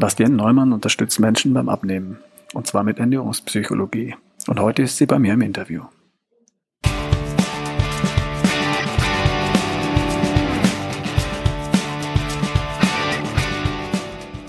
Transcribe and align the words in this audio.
Bastian 0.00 0.36
Neumann 0.36 0.72
unterstützt 0.72 1.20
Menschen 1.20 1.54
beim 1.54 1.68
Abnehmen. 1.68 2.18
Und 2.52 2.66
zwar 2.66 2.82
mit 2.84 2.98
Ernährungspsychologie. 2.98 4.14
Und 4.46 4.60
heute 4.60 4.82
ist 4.82 4.96
sie 4.96 5.06
bei 5.06 5.18
mir 5.18 5.34
im 5.34 5.40
Interview. 5.40 5.82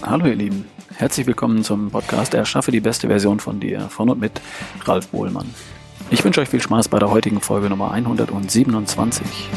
Hallo 0.02 0.28
ihr 0.28 0.36
Lieben, 0.36 0.66
herzlich 0.96 1.25
willkommen 1.25 1.64
zum 1.64 1.89
Podcast 1.89 2.36
Erschaffe 2.36 2.71
die 2.71 2.80
beste 2.80 3.07
Version 3.07 3.39
von 3.39 3.59
dir 3.59 3.82
von 3.89 4.09
und 4.09 4.20
mit 4.20 4.39
Ralf 4.84 5.07
Bohlmann. 5.07 5.50
Ich 6.12 6.23
wünsche 6.23 6.41
euch 6.41 6.50
viel 6.50 6.62
Spaß 6.62 6.89
bei 6.89 7.00
der 7.00 7.09
heutigen 7.09 7.41
Folge 7.41 7.70
Nummer 7.70 7.91
127. 7.91 9.50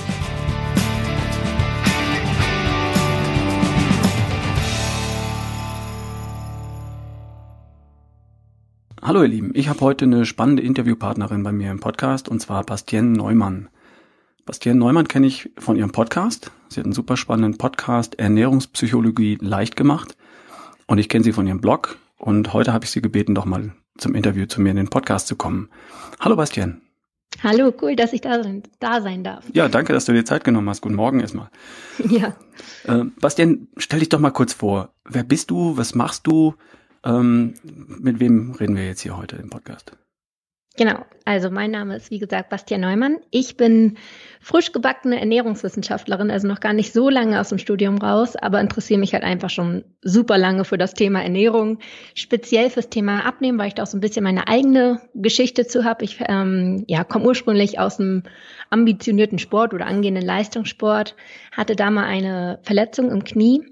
Hallo 9.08 9.22
ihr 9.22 9.29
Lieben, 9.29 9.53
ich 9.54 9.71
habe 9.71 9.80
heute 9.80 10.04
eine 10.04 10.26
spannende 10.26 10.62
Interviewpartnerin 10.62 11.43
bei 11.43 11.50
mir 11.50 11.71
im 11.71 11.80
Podcast 11.80 12.29
und 12.29 12.40
zwar 12.40 12.62
Bastien 12.62 13.14
Neumann. 13.14 13.71
Bastien 14.44 14.76
Neumann 14.76 15.08
kenne 15.08 15.26
ich 15.26 15.48
von 15.57 15.76
ihrem 15.76 15.93
Podcast. 15.93 16.50
Sie 16.68 16.79
hat 16.79 16.84
einen 16.84 16.93
super 16.93 17.17
spannenden 17.17 17.57
Podcast 17.57 18.18
Ernährungspsychologie 18.18 19.39
leicht 19.40 19.76
gemacht 19.76 20.14
und 20.86 20.98
ich 20.98 21.08
kenne 21.08 21.25
sie 21.25 21.32
von 21.32 21.46
ihrem 21.46 21.62
Blog 21.62 21.96
und 22.18 22.53
heute 22.53 22.75
habe 22.75 22.84
ich 22.84 22.90
sie 22.90 23.00
gebeten, 23.00 23.34
doch 23.34 23.46
mal 23.46 23.72
zum 23.96 24.14
Interview 24.14 24.44
zu 24.44 24.61
mir 24.61 24.72
in 24.72 24.76
den 24.76 24.90
Podcast 24.90 25.26
zu 25.26 25.36
kommen. 25.36 25.70
Hallo 26.20 26.36
Bastien. 26.36 26.82
Hallo, 27.43 27.72
cool, 27.81 27.96
dass 27.96 28.12
ich 28.12 28.20
da 28.20 28.43
sein, 28.43 28.62
da 28.79 29.00
sein 29.00 29.25
darf. 29.25 29.46
Ja, 29.54 29.70
danke, 29.70 29.95
dass 29.95 30.04
du 30.04 30.12
dir 30.12 30.26
Zeit 30.26 30.45
genommen 30.45 30.68
hast. 30.68 30.82
Guten 30.82 30.96
Morgen 30.96 31.20
erstmal. 31.20 31.48
Ja. 32.11 32.36
Äh, 32.84 33.05
Bastian, 33.19 33.69
stell 33.78 34.00
dich 34.00 34.11
doch 34.11 34.20
mal 34.20 34.33
kurz 34.33 34.53
vor. 34.53 34.92
Wer 35.09 35.22
bist 35.22 35.50
du? 35.50 35.78
Was 35.78 35.95
machst 35.95 36.27
du? 36.27 36.56
Ähm, 37.05 37.55
mit 37.62 38.20
wem 38.20 38.52
reden 38.52 38.77
wir 38.77 38.86
jetzt 38.86 39.00
hier 39.00 39.16
heute 39.16 39.36
im 39.36 39.50
Podcast? 39.50 39.92
Genau, 40.78 41.05
also 41.25 41.50
mein 41.50 41.73
Name 41.73 41.97
ist 41.97 42.12
wie 42.12 42.20
gesagt 42.20 42.50
Bastian 42.50 42.83
Neumann. 42.83 43.17
Ich 43.33 43.56
bin 43.56 43.98
frisch 44.41 44.70
gebackene 44.70 45.19
Ernährungswissenschaftlerin, 45.19 46.31
also 46.31 46.47
noch 46.47 46.61
gar 46.61 46.73
nicht 46.73 46.92
so 46.92 47.08
lange 47.08 47.41
aus 47.41 47.48
dem 47.48 47.58
Studium 47.58 47.98
raus, 47.98 48.36
aber 48.36 48.61
interessiere 48.61 49.00
mich 49.00 49.12
halt 49.12 49.25
einfach 49.25 49.50
schon 49.50 49.83
super 50.03 50.39
lange 50.39 50.64
für 50.64 50.78
das 50.78 50.95
Thema 50.95 51.20
Ernährung, 51.20 51.81
speziell 52.14 52.70
fürs 52.70 52.91
Thema 52.91 53.27
Abnehmen, 53.27 53.58
weil 53.58 53.67
ich 53.67 53.75
da 53.75 53.83
auch 53.83 53.89
so 53.89 53.97
ein 53.97 54.01
bisschen 54.01 54.23
meine 54.23 54.47
eigene 54.47 55.01
Geschichte 55.14 55.67
zu 55.67 55.84
habe. 55.84 56.05
Ich 56.05 56.20
ähm, 56.28 56.84
ja, 56.86 57.03
komme 57.03 57.27
ursprünglich 57.27 57.80
aus 57.80 57.98
einem 57.98 58.23
ambitionierten 58.70 59.41
Sport 59.41 59.75
oder 59.75 59.86
angehenden 59.86 60.25
Leistungssport, 60.25 61.17
hatte 61.51 61.75
da 61.75 61.91
mal 61.91 62.05
eine 62.05 62.61
Verletzung 62.62 63.11
im 63.11 63.25
Knie 63.25 63.64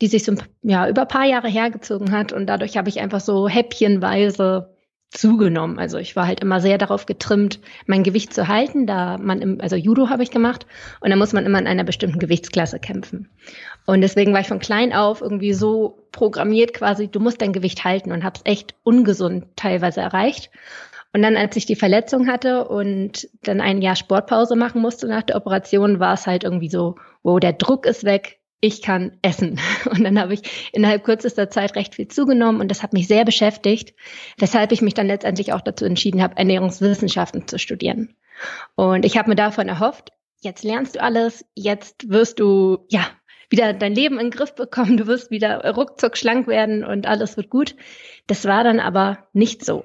die 0.00 0.06
sich 0.06 0.24
so 0.24 0.34
ja, 0.62 0.88
über 0.88 1.02
ein 1.02 1.08
paar 1.08 1.24
Jahre 1.24 1.48
hergezogen 1.48 2.12
hat. 2.12 2.32
Und 2.32 2.46
dadurch 2.46 2.76
habe 2.76 2.88
ich 2.88 3.00
einfach 3.00 3.20
so 3.20 3.48
häppchenweise 3.48 4.76
zugenommen. 5.10 5.78
Also 5.78 5.98
ich 5.98 6.16
war 6.16 6.26
halt 6.26 6.40
immer 6.40 6.60
sehr 6.60 6.78
darauf 6.78 7.06
getrimmt, 7.06 7.60
mein 7.86 8.02
Gewicht 8.02 8.34
zu 8.34 8.48
halten, 8.48 8.86
da 8.86 9.18
man 9.18 9.40
im, 9.40 9.60
also 9.60 9.76
Judo 9.76 10.08
habe 10.08 10.22
ich 10.22 10.30
gemacht 10.30 10.66
und 11.00 11.10
da 11.10 11.16
muss 11.16 11.32
man 11.32 11.46
immer 11.46 11.58
in 11.58 11.66
einer 11.66 11.84
bestimmten 11.84 12.18
Gewichtsklasse 12.18 12.78
kämpfen. 12.78 13.30
Und 13.86 14.00
deswegen 14.00 14.32
war 14.32 14.40
ich 14.40 14.48
von 14.48 14.58
klein 14.58 14.92
auf 14.92 15.20
irgendwie 15.20 15.52
so 15.52 16.08
programmiert 16.12 16.74
quasi, 16.74 17.08
du 17.08 17.20
musst 17.20 17.40
dein 17.40 17.52
Gewicht 17.52 17.84
halten 17.84 18.12
und 18.12 18.24
habe 18.24 18.36
es 18.36 18.50
echt 18.50 18.74
ungesund 18.82 19.46
teilweise 19.56 20.00
erreicht. 20.00 20.50
Und 21.12 21.22
dann, 21.22 21.36
als 21.36 21.56
ich 21.56 21.64
die 21.64 21.76
Verletzung 21.76 22.26
hatte 22.26 22.68
und 22.68 23.28
dann 23.42 23.62
ein 23.62 23.80
Jahr 23.80 23.96
Sportpause 23.96 24.54
machen 24.56 24.82
musste 24.82 25.06
nach 25.06 25.22
der 25.22 25.36
Operation, 25.36 25.98
war 25.98 26.14
es 26.14 26.26
halt 26.26 26.44
irgendwie 26.44 26.68
so, 26.68 26.96
wow, 27.22 27.40
der 27.40 27.54
Druck 27.54 27.86
ist 27.86 28.04
weg, 28.04 28.38
ich 28.60 28.82
kann 28.82 29.18
essen. 29.22 29.60
Und 29.90 30.04
dann 30.04 30.18
habe 30.20 30.34
ich 30.34 30.70
innerhalb 30.72 31.04
kürzester 31.04 31.50
Zeit 31.50 31.76
recht 31.76 31.94
viel 31.94 32.08
zugenommen 32.08 32.60
und 32.60 32.68
das 32.68 32.82
hat 32.82 32.92
mich 32.92 33.06
sehr 33.06 33.24
beschäftigt, 33.24 33.94
weshalb 34.38 34.72
ich 34.72 34.82
mich 34.82 34.94
dann 34.94 35.06
letztendlich 35.06 35.52
auch 35.52 35.60
dazu 35.60 35.84
entschieden 35.84 36.22
habe, 36.22 36.36
Ernährungswissenschaften 36.36 37.46
zu 37.46 37.58
studieren. 37.58 38.16
Und 38.74 39.04
ich 39.04 39.16
habe 39.16 39.28
mir 39.28 39.36
davon 39.36 39.68
erhofft, 39.68 40.10
jetzt 40.40 40.64
lernst 40.64 40.96
du 40.96 41.02
alles, 41.02 41.44
jetzt 41.54 42.10
wirst 42.10 42.40
du 42.40 42.78
ja 42.88 43.06
wieder 43.48 43.72
dein 43.72 43.94
Leben 43.94 44.18
in 44.18 44.30
den 44.30 44.36
Griff 44.36 44.54
bekommen, 44.54 44.96
du 44.96 45.06
wirst 45.06 45.30
wieder 45.30 45.64
ruckzuck 45.74 46.16
schlank 46.16 46.46
werden 46.46 46.84
und 46.84 47.06
alles 47.06 47.36
wird 47.36 47.50
gut. 47.50 47.76
Das 48.26 48.44
war 48.44 48.64
dann 48.64 48.80
aber 48.80 49.26
nicht 49.32 49.64
so, 49.64 49.84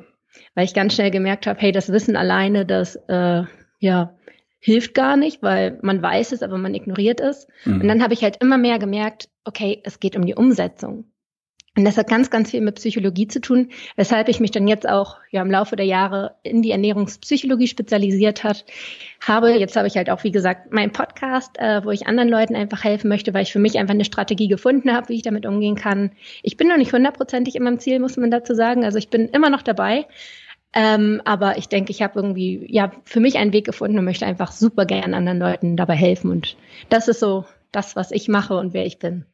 weil 0.56 0.66
ich 0.66 0.74
ganz 0.74 0.96
schnell 0.96 1.12
gemerkt 1.12 1.46
habe, 1.46 1.60
hey, 1.60 1.72
das 1.72 1.92
Wissen 1.92 2.16
alleine, 2.16 2.66
das 2.66 2.96
äh, 3.08 3.44
ja 3.80 4.16
hilft 4.62 4.94
gar 4.94 5.18
nicht, 5.18 5.44
weil 5.44 5.80
man 5.82 6.02
weiß 6.02 6.32
es, 6.32 6.44
aber 6.44 6.58
man 6.58 6.76
ignoriert 6.76 7.20
es. 7.20 7.48
Mhm. 7.66 7.82
Und 7.82 7.88
dann 7.88 8.04
habe 8.04 8.14
ich 8.14 8.24
halt 8.24 8.38
immer 8.42 8.58
mehr 8.58 8.80
gemerkt, 8.80 9.28
okay, 9.44 9.82
es 9.84 10.00
geht 10.00 10.16
um 10.16 10.26
die 10.26 10.36
Umsetzung. 10.36 11.06
Und 11.78 11.86
das 11.86 11.98
hat 11.98 12.10
ganz, 12.10 12.30
ganz 12.30 12.52
viel 12.52 12.60
mit 12.60 12.76
Psychologie 12.76 13.28
zu 13.28 13.40
tun, 13.40 13.70
weshalb 13.96 14.28
ich 14.28 14.42
mich 14.42 14.52
dann 14.52 14.68
jetzt 14.68 14.88
auch 14.88 15.16
ja 15.32 15.42
im 15.42 15.50
Laufe 15.50 15.78
der 15.78 15.86
Jahre 15.86 16.36
in 16.44 16.62
die 16.62 16.72
Ernährungspsychologie 16.72 17.68
spezialisiert 17.68 18.44
hat. 18.44 18.66
Habe 19.22 19.52
jetzt 19.52 19.78
habe 19.78 19.88
ich 19.88 19.96
halt 19.96 20.10
auch 20.10 20.26
wie 20.26 20.32
gesagt 20.32 20.74
meinen 20.74 20.92
Podcast, 20.92 21.58
äh, 21.60 21.84
wo 21.86 21.92
ich 21.92 22.08
anderen 22.08 22.28
Leuten 22.28 22.58
einfach 22.58 22.84
helfen 22.84 23.08
möchte, 23.08 23.34
weil 23.34 23.44
ich 23.44 23.54
für 23.54 23.60
mich 23.60 23.80
einfach 23.80 23.94
eine 23.94 24.04
Strategie 24.04 24.50
gefunden 24.50 24.92
habe, 24.92 25.08
wie 25.08 25.16
ich 25.16 25.22
damit 25.22 25.46
umgehen 25.46 25.76
kann. 25.76 26.12
Ich 26.44 26.58
bin 26.58 26.68
noch 26.68 26.78
nicht 26.78 26.92
hundertprozentig 26.92 27.56
in 27.56 27.64
meinem 27.64 27.80
Ziel, 27.80 28.00
muss 28.00 28.18
man 28.18 28.32
dazu 28.32 28.54
sagen. 28.54 28.84
Also 28.84 28.98
ich 28.98 29.10
bin 29.10 29.30
immer 29.30 29.50
noch 29.50 29.62
dabei, 29.62 30.08
ähm, 30.74 31.22
aber 31.26 31.58
ich 31.58 31.68
denke, 31.68 31.92
ich 31.92 32.02
habe 32.02 32.20
irgendwie 32.20 32.66
ja 32.70 32.92
für 33.04 33.20
mich 33.20 33.38
einen 33.38 33.54
Weg 33.54 33.66
gefunden 33.66 34.00
und 34.00 34.06
möchte 34.06 34.26
einfach 34.26 34.52
super 34.52 34.86
gern 34.86 35.14
anderen 35.14 35.40
Leuten 35.40 35.76
dabei 35.76 35.96
helfen. 35.96 36.32
Und 36.32 36.56
das 36.90 37.08
ist 37.08 37.20
so 37.20 37.46
das, 37.72 37.96
was 37.96 38.12
ich 38.12 38.28
mache 38.28 38.56
und 38.56 38.74
wer 38.74 38.86
ich 38.86 39.00
bin. 39.00 39.26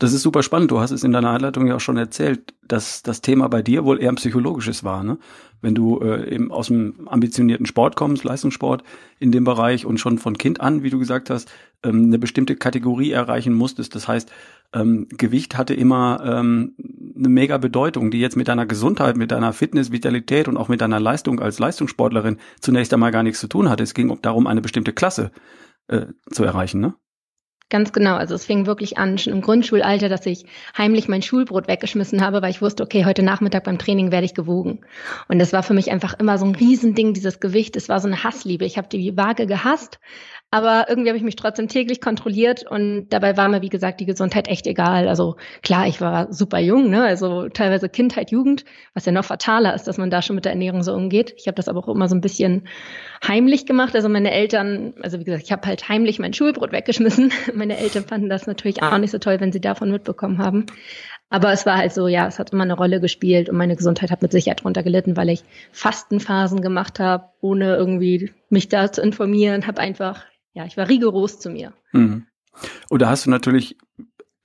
Das 0.00 0.12
ist 0.12 0.22
super 0.22 0.44
spannend. 0.44 0.70
Du 0.70 0.78
hast 0.78 0.92
es 0.92 1.02
in 1.02 1.10
deiner 1.10 1.30
Einleitung 1.30 1.66
ja 1.66 1.74
auch 1.74 1.80
schon 1.80 1.96
erzählt, 1.96 2.54
dass 2.62 3.02
das 3.02 3.20
Thema 3.20 3.48
bei 3.48 3.62
dir 3.62 3.84
wohl 3.84 4.00
eher 4.00 4.10
ein 4.10 4.14
psychologisches 4.14 4.84
war. 4.84 5.02
Ne? 5.02 5.18
Wenn 5.60 5.74
du 5.74 5.98
äh, 6.00 6.32
eben 6.32 6.52
aus 6.52 6.68
dem 6.68 7.08
ambitionierten 7.08 7.66
Sport 7.66 7.96
kommst, 7.96 8.22
Leistungssport 8.22 8.84
in 9.18 9.32
dem 9.32 9.42
Bereich 9.42 9.86
und 9.86 9.98
schon 9.98 10.18
von 10.18 10.38
Kind 10.38 10.60
an, 10.60 10.84
wie 10.84 10.90
du 10.90 11.00
gesagt 11.00 11.30
hast, 11.30 11.50
ähm, 11.82 12.04
eine 12.04 12.18
bestimmte 12.20 12.54
Kategorie 12.54 13.10
erreichen 13.10 13.54
musstest. 13.54 13.96
Das 13.96 14.06
heißt, 14.06 14.30
ähm, 14.72 15.08
Gewicht 15.10 15.58
hatte 15.58 15.74
immer 15.74 16.20
ähm, 16.24 16.76
eine 17.16 17.28
mega 17.28 17.58
Bedeutung, 17.58 18.12
die 18.12 18.20
jetzt 18.20 18.36
mit 18.36 18.46
deiner 18.46 18.66
Gesundheit, 18.66 19.16
mit 19.16 19.32
deiner 19.32 19.52
Fitness, 19.52 19.90
Vitalität 19.90 20.46
und 20.46 20.58
auch 20.58 20.68
mit 20.68 20.80
deiner 20.80 21.00
Leistung 21.00 21.40
als 21.40 21.58
Leistungssportlerin 21.58 22.36
zunächst 22.60 22.94
einmal 22.94 23.10
gar 23.10 23.24
nichts 23.24 23.40
zu 23.40 23.48
tun 23.48 23.68
hatte. 23.68 23.82
Es 23.82 23.94
ging 23.94 24.16
darum, 24.22 24.46
eine 24.46 24.60
bestimmte 24.60 24.92
Klasse 24.92 25.32
äh, 25.88 26.06
zu 26.30 26.44
erreichen. 26.44 26.80
Ne? 26.80 26.94
Ganz 27.70 27.92
genau. 27.92 28.16
Also 28.16 28.34
es 28.34 28.46
fing 28.46 28.64
wirklich 28.64 28.96
an, 28.96 29.18
schon 29.18 29.34
im 29.34 29.42
Grundschulalter, 29.42 30.08
dass 30.08 30.24
ich 30.24 30.46
heimlich 30.76 31.06
mein 31.06 31.20
Schulbrot 31.20 31.68
weggeschmissen 31.68 32.22
habe, 32.22 32.40
weil 32.40 32.50
ich 32.50 32.62
wusste, 32.62 32.82
okay, 32.82 33.04
heute 33.04 33.22
Nachmittag 33.22 33.64
beim 33.64 33.78
Training 33.78 34.10
werde 34.10 34.24
ich 34.24 34.32
gewogen. 34.32 34.80
Und 35.28 35.38
das 35.38 35.52
war 35.52 35.62
für 35.62 35.74
mich 35.74 35.90
einfach 35.90 36.18
immer 36.18 36.38
so 36.38 36.46
ein 36.46 36.54
Riesending, 36.54 37.12
dieses 37.12 37.40
Gewicht. 37.40 37.76
Es 37.76 37.90
war 37.90 38.00
so 38.00 38.06
eine 38.06 38.24
Hassliebe. 38.24 38.64
Ich 38.64 38.78
habe 38.78 38.88
die 38.88 39.14
Waage 39.18 39.46
gehasst, 39.46 40.00
aber 40.50 40.86
irgendwie 40.88 41.10
habe 41.10 41.18
ich 41.18 41.24
mich 41.24 41.36
trotzdem 41.36 41.68
täglich 41.68 42.00
kontrolliert 42.00 42.64
und 42.66 43.08
dabei 43.10 43.36
war 43.36 43.48
mir, 43.48 43.60
wie 43.60 43.68
gesagt, 43.68 44.00
die 44.00 44.06
Gesundheit 44.06 44.48
echt 44.48 44.66
egal. 44.66 45.06
Also 45.06 45.36
klar, 45.62 45.86
ich 45.86 46.00
war 46.00 46.32
super 46.32 46.58
jung, 46.58 46.88
ne? 46.88 47.02
also 47.02 47.50
teilweise 47.50 47.90
Kindheit, 47.90 48.30
Jugend, 48.30 48.64
was 48.94 49.04
ja 49.04 49.12
noch 49.12 49.26
fataler 49.26 49.74
ist, 49.74 49.84
dass 49.84 49.98
man 49.98 50.10
da 50.10 50.22
schon 50.22 50.36
mit 50.36 50.46
der 50.46 50.52
Ernährung 50.52 50.82
so 50.82 50.94
umgeht. 50.94 51.34
Ich 51.36 51.48
habe 51.48 51.56
das 51.56 51.68
aber 51.68 51.80
auch 51.80 51.94
immer 51.94 52.08
so 52.08 52.14
ein 52.14 52.22
bisschen 52.22 52.66
heimlich 53.26 53.66
gemacht. 53.66 53.94
Also 53.94 54.08
meine 54.08 54.30
Eltern, 54.30 54.94
also 55.02 55.20
wie 55.20 55.24
gesagt, 55.24 55.44
ich 55.44 55.52
habe 55.52 55.68
halt 55.68 55.90
heimlich 55.90 56.18
mein 56.18 56.32
Schulbrot 56.32 56.72
weggeschmissen. 56.72 57.30
Meine 57.54 57.78
Eltern 57.78 58.04
fanden 58.04 58.28
das 58.28 58.46
natürlich 58.46 58.82
auch 58.82 58.96
nicht 58.98 59.10
so 59.10 59.18
toll, 59.18 59.40
wenn 59.40 59.52
sie 59.52 59.60
davon 59.60 59.90
mitbekommen 59.90 60.38
haben. 60.38 60.66
Aber 61.30 61.52
es 61.52 61.66
war 61.66 61.76
halt 61.76 61.92
so, 61.92 62.08
ja, 62.08 62.26
es 62.26 62.38
hat 62.38 62.52
immer 62.52 62.62
eine 62.62 62.74
Rolle 62.74 63.00
gespielt 63.00 63.50
und 63.50 63.56
meine 63.56 63.76
Gesundheit 63.76 64.10
hat 64.10 64.22
mit 64.22 64.32
Sicherheit 64.32 64.64
drunter 64.64 64.82
gelitten, 64.82 65.16
weil 65.16 65.28
ich 65.28 65.44
Fastenphasen 65.72 66.62
gemacht 66.62 67.00
habe, 67.00 67.28
ohne 67.42 67.76
irgendwie 67.76 68.32
mich 68.48 68.68
da 68.68 68.90
zu 68.90 69.02
informieren, 69.02 69.66
habe 69.66 69.80
einfach 69.80 70.24
ja, 70.58 70.66
ich 70.66 70.76
war 70.76 70.88
rigoros 70.88 71.38
zu 71.38 71.50
mir. 71.50 71.72
Mhm. 71.92 72.26
Und 72.90 73.00
da 73.00 73.08
hast 73.08 73.26
du 73.26 73.30
natürlich 73.30 73.76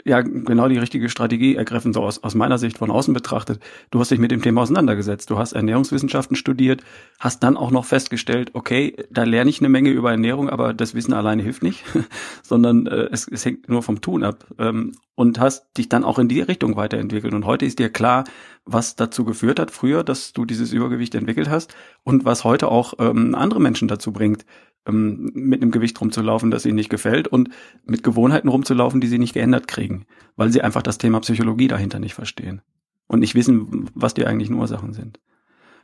ja 0.05 0.21
genau 0.21 0.67
die 0.67 0.77
richtige 0.77 1.09
Strategie 1.09 1.55
ergriffen, 1.55 1.91
so 1.91 2.03
aus, 2.03 2.21
aus 2.23 2.35
meiner 2.35 2.59
Sicht 2.59 2.77
von 2.77 2.91
außen 2.91 3.13
betrachtet. 3.15 3.59
Du 3.89 3.99
hast 3.99 4.11
dich 4.11 4.19
mit 4.19 4.29
dem 4.29 4.43
Thema 4.43 4.61
auseinandergesetzt. 4.61 5.31
Du 5.31 5.39
hast 5.39 5.53
Ernährungswissenschaften 5.53 6.35
studiert, 6.35 6.83
hast 7.19 7.41
dann 7.41 7.57
auch 7.57 7.71
noch 7.71 7.85
festgestellt, 7.85 8.51
okay, 8.53 8.95
da 9.09 9.23
lerne 9.23 9.49
ich 9.49 9.59
eine 9.59 9.69
Menge 9.69 9.89
über 9.89 10.11
Ernährung, 10.11 10.49
aber 10.49 10.75
das 10.75 10.93
Wissen 10.93 11.13
alleine 11.13 11.41
hilft 11.41 11.63
nicht, 11.63 11.83
sondern 12.43 12.85
äh, 12.85 13.07
es, 13.11 13.27
es 13.27 13.43
hängt 13.43 13.69
nur 13.69 13.81
vom 13.81 14.01
Tun 14.01 14.23
ab. 14.23 14.45
Ähm, 14.59 14.91
und 15.15 15.39
hast 15.39 15.77
dich 15.77 15.89
dann 15.89 16.03
auch 16.03 16.19
in 16.19 16.27
die 16.27 16.41
Richtung 16.41 16.75
weiterentwickelt. 16.75 17.33
Und 17.33 17.45
heute 17.45 17.65
ist 17.65 17.79
dir 17.79 17.89
klar, 17.89 18.23
was 18.65 18.95
dazu 18.95 19.25
geführt 19.25 19.59
hat, 19.59 19.71
früher, 19.71 20.03
dass 20.03 20.33
du 20.33 20.45
dieses 20.45 20.73
Übergewicht 20.73 21.15
entwickelt 21.15 21.49
hast 21.49 21.75
und 22.03 22.25
was 22.25 22.43
heute 22.43 22.69
auch 22.69 22.95
ähm, 22.99 23.35
andere 23.35 23.59
Menschen 23.59 23.87
dazu 23.87 24.11
bringt, 24.11 24.45
ähm, 24.87 25.31
mit 25.33 25.61
einem 25.61 25.71
Gewicht 25.71 25.99
rumzulaufen, 25.99 26.51
das 26.51 26.65
ihnen 26.65 26.75
nicht 26.75 26.89
gefällt 26.89 27.27
und 27.27 27.49
mit 27.85 28.03
Gewohnheiten 28.03 28.47
rumzulaufen, 28.47 29.01
die 29.01 29.07
sie 29.07 29.19
nicht 29.19 29.33
geändert 29.33 29.67
kriegen, 29.67 30.05
weil 30.35 30.51
sie 30.51 30.61
einfach 30.61 30.81
das 30.81 30.97
Thema 30.97 31.19
Psychologie 31.21 31.67
dahinter 31.67 31.99
nicht 31.99 32.13
verstehen 32.13 32.61
und 33.07 33.19
nicht 33.19 33.35
wissen, 33.35 33.89
was 33.93 34.13
die 34.13 34.25
eigentlichen 34.25 34.55
Ursachen 34.55 34.93
sind. 34.93 35.19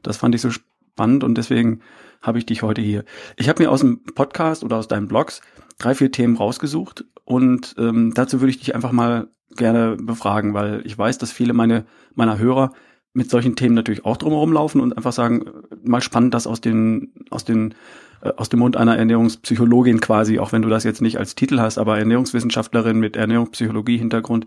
Das 0.04 0.18
fand 0.18 0.36
ich 0.36 0.42
so 0.42 0.50
spannend 0.52 1.24
und 1.24 1.38
deswegen 1.38 1.82
habe 2.22 2.38
ich 2.38 2.46
dich 2.46 2.64
heute 2.64 2.82
hier. 2.82 3.06
Ich 3.38 3.48
habe 3.48 3.64
mir 3.64 3.72
aus 3.72 3.80
dem 3.82 4.04
Podcast 4.04 4.64
oder 4.64 4.78
aus 4.78 4.88
deinen 4.88 5.08
Blogs 5.08 5.42
drei, 5.78 5.96
vier 5.96 6.12
Themen 6.12 6.36
rausgesucht 6.36 7.06
und 7.24 7.76
ähm, 7.78 8.14
dazu 8.14 8.42
würde 8.42 8.52
ich 8.52 8.60
dich 8.60 8.76
einfach 8.76 8.92
mal 8.92 9.30
gerne 9.56 9.98
befragen, 9.98 10.54
weil 10.54 10.82
ich 10.86 10.98
weiß, 10.98 11.18
dass 11.18 11.32
viele 11.32 11.54
meine, 11.54 11.86
meiner 12.16 12.38
Hörer 12.38 12.74
mit 13.14 13.30
solchen 13.30 13.56
Themen 13.56 13.76
natürlich 13.76 14.06
auch 14.06 14.18
drumherum 14.18 14.54
laufen 14.54 14.82
und 14.82 14.96
einfach 14.96 15.14
sagen, 15.14 15.46
mal 15.84 16.02
spannend, 16.02 16.34
das 16.34 16.48
aus 16.48 16.62
den, 16.62 17.14
aus 17.30 17.44
den, 17.44 17.72
äh, 17.72 17.76
aus 18.22 18.50
dem 18.50 18.60
Mund 18.60 18.78
einer 18.78 18.98
Ernährungspsychologin 18.98 20.00
quasi, 20.00 20.40
auch 20.40 20.52
wenn 20.52 20.62
du 20.62 20.70
das 20.70 20.84
jetzt 20.84 21.02
nicht 21.02 21.18
als 21.18 21.36
Titel 21.36 21.60
hast, 21.60 21.78
aber 21.78 21.98
Ernährungswissenschaftlerin 21.98 23.00
mit 23.00 23.16
Ernährungspsychologie-Hintergrund, 23.16 24.46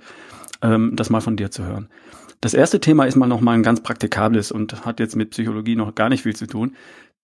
ähm, 0.62 0.92
das 0.94 1.10
mal 1.10 1.20
von 1.20 1.36
dir 1.36 1.50
zu 1.50 1.64
hören. 1.64 1.88
Das 2.40 2.54
erste 2.54 2.80
Thema 2.80 3.04
ist 3.04 3.16
mal 3.16 3.28
nochmal 3.28 3.54
ein 3.54 3.62
ganz 3.62 3.82
praktikables 3.82 4.50
und 4.50 4.84
hat 4.84 5.00
jetzt 5.00 5.16
mit 5.16 5.30
Psychologie 5.30 5.76
noch 5.76 5.94
gar 5.94 6.08
nicht 6.08 6.22
viel 6.22 6.34
zu 6.34 6.46
tun. 6.46 6.74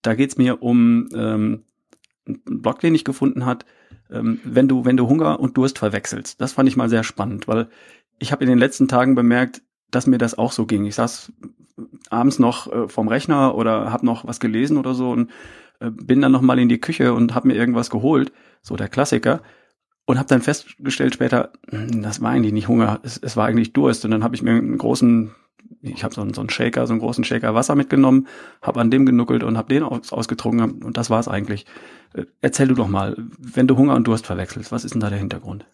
Da 0.01 0.15
geht's 0.15 0.37
mir 0.37 0.63
um 0.63 1.09
ähm, 1.13 1.63
einen 2.25 2.61
Blog, 2.61 2.79
den 2.79 2.95
ich 2.95 3.03
gefunden 3.03 3.45
hat, 3.45 3.65
ähm, 4.09 4.39
wenn 4.43 4.67
du, 4.67 4.85
wenn 4.85 4.97
du 4.97 5.07
Hunger 5.09 5.39
und 5.39 5.57
Durst 5.57 5.77
verwechselst. 5.77 6.39
Das 6.39 6.53
fand 6.53 6.69
ich 6.69 6.77
mal 6.77 6.89
sehr 6.89 7.03
spannend, 7.03 7.47
weil 7.47 7.67
ich 8.17 8.31
habe 8.31 8.43
in 8.43 8.49
den 8.49 8.59
letzten 8.59 8.87
Tagen 8.87 9.15
bemerkt, 9.15 9.61
dass 9.91 10.07
mir 10.07 10.17
das 10.17 10.37
auch 10.37 10.51
so 10.51 10.65
ging. 10.65 10.85
Ich 10.85 10.95
saß 10.95 11.31
abends 12.09 12.39
noch 12.39 12.71
äh, 12.71 12.87
vorm 12.87 13.07
Rechner 13.07 13.55
oder 13.55 13.91
habe 13.91 14.05
noch 14.05 14.25
was 14.25 14.39
gelesen 14.39 14.77
oder 14.77 14.93
so 14.93 15.11
und 15.11 15.29
äh, 15.29 15.33
bin 15.79 16.21
dann 16.21 16.31
noch 16.31 16.41
mal 16.41 16.59
in 16.59 16.69
die 16.69 16.81
Küche 16.81 17.13
und 17.13 17.35
habe 17.35 17.47
mir 17.47 17.55
irgendwas 17.55 17.89
geholt, 17.89 18.31
so 18.61 18.75
der 18.75 18.89
Klassiker, 18.89 19.41
und 20.09 20.17
habe 20.17 20.27
dann 20.27 20.41
festgestellt 20.41 21.13
später, 21.13 21.51
hm, 21.69 22.01
das 22.01 22.19
war 22.19 22.31
eigentlich 22.31 22.51
nicht 22.51 22.67
Hunger, 22.67 22.99
es, 23.03 23.17
es 23.17 23.37
war 23.37 23.45
eigentlich 23.45 23.73
Durst. 23.73 24.05
Und 24.05 24.11
dann 24.11 24.23
habe 24.23 24.33
ich 24.33 24.41
mir 24.41 24.53
einen 24.53 24.79
großen, 24.79 25.35
ich 25.83 26.03
habe 26.03 26.15
so, 26.15 26.21
einen, 26.21 26.33
so 26.33 26.41
einen 26.41 26.49
Shaker, 26.49 26.87
so 26.87 26.93
einen 26.93 26.99
großen 26.99 27.23
Shaker 27.23 27.53
Wasser 27.53 27.75
mitgenommen, 27.75 28.27
habe 28.63 28.81
an 28.81 28.89
dem 28.89 29.05
genuckelt 29.05 29.43
und 29.43 29.55
habe 29.55 29.69
den 29.71 29.83
aus, 29.83 30.11
ausgetrunken 30.11 30.81
und 30.83 30.97
das 30.97 31.11
war 31.11 31.19
es 31.19 31.27
eigentlich. 31.27 31.67
Äh, 32.15 32.25
erzähl 32.41 32.67
du 32.67 32.73
doch 32.73 32.87
mal, 32.87 33.15
wenn 33.37 33.67
du 33.67 33.77
Hunger 33.77 33.93
und 33.93 34.07
Durst 34.07 34.25
verwechselst, 34.25 34.71
was 34.71 34.83
ist 34.83 34.95
denn 34.95 35.01
da 35.01 35.11
der 35.11 35.19
Hintergrund? 35.19 35.67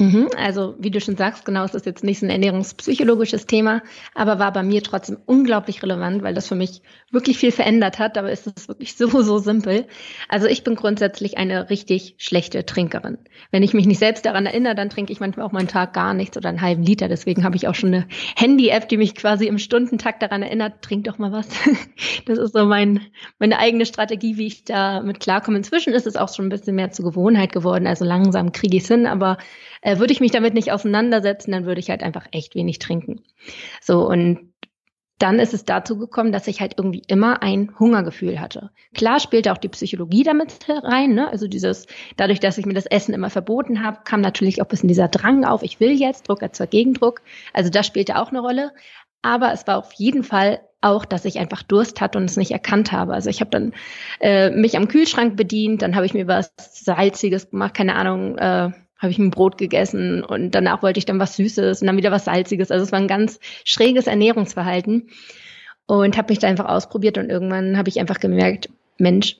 Mhm, 0.00 0.28
also 0.36 0.74
wie 0.80 0.90
du 0.90 1.00
schon 1.00 1.16
sagst, 1.16 1.44
genau, 1.44 1.64
ist 1.64 1.86
jetzt 1.86 2.02
nicht 2.02 2.18
so 2.18 2.26
ein 2.26 2.30
ernährungspsychologisches 2.30 3.46
Thema, 3.46 3.80
aber 4.12 4.40
war 4.40 4.52
bei 4.52 4.64
mir 4.64 4.82
trotzdem 4.82 5.18
unglaublich 5.24 5.84
relevant, 5.84 6.24
weil 6.24 6.34
das 6.34 6.48
für 6.48 6.56
mich 6.56 6.82
wirklich 7.12 7.38
viel 7.38 7.52
verändert 7.52 8.00
hat. 8.00 8.18
Aber 8.18 8.32
ist 8.32 8.48
es 8.48 8.66
wirklich 8.66 8.96
so, 8.96 9.06
so 9.22 9.38
simpel. 9.38 9.86
Also 10.28 10.48
ich 10.48 10.64
bin 10.64 10.74
grundsätzlich 10.74 11.38
eine 11.38 11.70
richtig 11.70 12.16
schlechte 12.18 12.66
Trinkerin. 12.66 13.18
Wenn 13.52 13.62
ich 13.62 13.72
mich 13.72 13.86
nicht 13.86 14.00
selbst 14.00 14.26
daran 14.26 14.46
erinnere, 14.46 14.74
dann 14.74 14.90
trinke 14.90 15.12
ich 15.12 15.20
manchmal 15.20 15.46
auch 15.46 15.52
meinen 15.52 15.68
Tag 15.68 15.92
gar 15.92 16.12
nichts 16.12 16.36
oder 16.36 16.48
einen 16.48 16.60
halben 16.60 16.82
Liter. 16.82 17.06
Deswegen 17.06 17.44
habe 17.44 17.54
ich 17.54 17.68
auch 17.68 17.76
schon 17.76 17.94
eine 17.94 18.08
Handy-App, 18.34 18.88
die 18.88 18.96
mich 18.96 19.14
quasi 19.14 19.46
im 19.46 19.58
Stundentakt 19.58 20.22
daran 20.22 20.42
erinnert, 20.42 20.82
trink 20.82 21.04
doch 21.04 21.18
mal 21.18 21.30
was. 21.30 21.48
Das 22.26 22.38
ist 22.38 22.54
so 22.54 22.64
mein, 22.64 23.00
meine 23.38 23.58
eigene 23.58 23.84
Strategie, 23.84 24.38
wie 24.38 24.46
ich 24.46 24.64
da 24.64 25.02
mit 25.02 25.20
klarkomme. 25.20 25.58
Inzwischen 25.58 25.92
ist 25.92 26.06
es 26.06 26.16
auch 26.16 26.32
schon 26.34 26.46
ein 26.46 26.48
bisschen 26.48 26.74
mehr 26.74 26.90
zur 26.90 27.04
Gewohnheit 27.04 27.52
geworden. 27.52 27.86
Also 27.86 28.04
langsam 28.04 28.52
kriege 28.52 28.78
ich 28.78 28.84
es 28.84 28.88
hin, 28.88 29.06
aber 29.06 29.36
äh, 29.84 29.98
würde 29.98 30.12
ich 30.12 30.20
mich 30.20 30.32
damit 30.32 30.54
nicht 30.54 30.72
auseinandersetzen, 30.72 31.52
dann 31.52 31.66
würde 31.66 31.78
ich 31.78 31.90
halt 31.90 32.02
einfach 32.02 32.26
echt 32.32 32.56
wenig 32.56 32.80
trinken. 32.80 33.22
So 33.80 34.08
und 34.08 34.52
dann 35.18 35.38
ist 35.38 35.54
es 35.54 35.64
dazu 35.64 35.96
gekommen, 35.96 36.32
dass 36.32 36.48
ich 36.48 36.60
halt 36.60 36.74
irgendwie 36.76 37.02
immer 37.06 37.40
ein 37.40 37.70
Hungergefühl 37.78 38.40
hatte. 38.40 38.70
Klar 38.94 39.20
spielte 39.20 39.52
auch 39.52 39.58
die 39.58 39.68
Psychologie 39.68 40.24
damit 40.24 40.66
rein, 40.68 41.14
ne? 41.14 41.28
Also 41.28 41.46
dieses, 41.46 41.86
dadurch, 42.16 42.40
dass 42.40 42.58
ich 42.58 42.66
mir 42.66 42.74
das 42.74 42.86
Essen 42.86 43.14
immer 43.14 43.30
verboten 43.30 43.84
habe, 43.84 44.00
kam 44.04 44.20
natürlich 44.20 44.60
auch 44.60 44.66
ein 44.66 44.70
bisschen 44.70 44.88
dieser 44.88 45.06
Drang 45.06 45.44
auf, 45.44 45.62
ich 45.62 45.78
will 45.78 45.92
jetzt, 45.92 46.28
Druck 46.28 46.42
erzeugt 46.42 46.72
Gegendruck. 46.72 47.22
Also 47.52 47.70
das 47.70 47.86
spielte 47.86 48.18
auch 48.18 48.30
eine 48.30 48.40
Rolle. 48.40 48.72
Aber 49.22 49.52
es 49.52 49.66
war 49.68 49.78
auf 49.78 49.92
jeden 49.92 50.24
Fall 50.24 50.60
auch, 50.80 51.04
dass 51.04 51.24
ich 51.24 51.38
einfach 51.38 51.62
Durst 51.62 52.00
hatte 52.00 52.18
und 52.18 52.24
es 52.24 52.36
nicht 52.36 52.50
erkannt 52.50 52.90
habe. 52.90 53.14
Also 53.14 53.30
ich 53.30 53.40
habe 53.40 53.50
dann 53.50 53.72
äh, 54.20 54.50
mich 54.50 54.76
am 54.76 54.88
Kühlschrank 54.88 55.36
bedient, 55.36 55.80
dann 55.80 55.94
habe 55.94 56.06
ich 56.06 56.12
mir 56.12 56.26
was 56.26 56.52
Salziges 56.58 57.50
gemacht, 57.50 57.74
keine 57.74 57.94
Ahnung, 57.94 58.36
äh, 58.36 58.70
habe 58.98 59.10
ich 59.10 59.18
ein 59.18 59.30
Brot 59.30 59.58
gegessen 59.58 60.22
und 60.24 60.52
danach 60.54 60.82
wollte 60.82 60.98
ich 60.98 61.04
dann 61.04 61.18
was 61.18 61.36
Süßes 61.36 61.80
und 61.80 61.86
dann 61.86 61.96
wieder 61.96 62.12
was 62.12 62.24
Salziges. 62.24 62.70
Also 62.70 62.84
es 62.84 62.92
war 62.92 62.98
ein 62.98 63.08
ganz 63.08 63.40
schräges 63.64 64.06
Ernährungsverhalten 64.06 65.08
und 65.86 66.16
habe 66.16 66.32
mich 66.32 66.38
da 66.38 66.48
einfach 66.48 66.66
ausprobiert 66.66 67.18
und 67.18 67.30
irgendwann 67.30 67.76
habe 67.76 67.88
ich 67.88 68.00
einfach 68.00 68.20
gemerkt, 68.20 68.70
Mensch, 68.98 69.36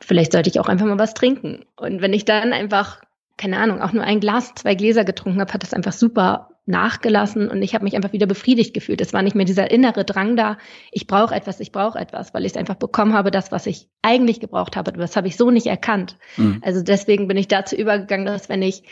vielleicht 0.00 0.32
sollte 0.32 0.50
ich 0.50 0.58
auch 0.60 0.68
einfach 0.68 0.86
mal 0.86 0.98
was 0.98 1.14
trinken. 1.14 1.64
Und 1.76 2.02
wenn 2.02 2.12
ich 2.12 2.24
dann 2.24 2.52
einfach, 2.52 3.00
keine 3.36 3.58
Ahnung, 3.58 3.80
auch 3.80 3.92
nur 3.92 4.04
ein 4.04 4.20
Glas, 4.20 4.54
zwei 4.54 4.74
Gläser 4.74 5.04
getrunken 5.04 5.40
habe, 5.40 5.52
hat 5.52 5.62
das 5.62 5.74
einfach 5.74 5.92
super 5.92 6.49
nachgelassen 6.70 7.48
und 7.48 7.62
ich 7.62 7.74
habe 7.74 7.84
mich 7.84 7.96
einfach 7.96 8.12
wieder 8.12 8.26
befriedigt 8.26 8.72
gefühlt. 8.72 9.00
Es 9.00 9.12
war 9.12 9.22
nicht 9.22 9.36
mehr 9.36 9.44
dieser 9.44 9.70
innere 9.70 10.04
Drang 10.04 10.36
da, 10.36 10.58
ich 10.90 11.06
brauche 11.06 11.34
etwas, 11.34 11.60
ich 11.60 11.72
brauche 11.72 11.98
etwas, 11.98 12.32
weil 12.32 12.44
ich 12.44 12.52
es 12.52 12.56
einfach 12.56 12.76
bekommen 12.76 13.14
habe, 13.14 13.30
das, 13.30 13.52
was 13.52 13.66
ich 13.66 13.88
eigentlich 14.02 14.40
gebraucht 14.40 14.76
habe. 14.76 14.92
Das 14.92 15.16
habe 15.16 15.28
ich 15.28 15.36
so 15.36 15.50
nicht 15.50 15.66
erkannt. 15.66 16.16
Mhm. 16.36 16.60
Also 16.64 16.82
deswegen 16.82 17.28
bin 17.28 17.36
ich 17.36 17.48
dazu 17.48 17.76
übergegangen, 17.76 18.26
dass 18.26 18.48
wenn 18.48 18.62
ich 18.62 18.84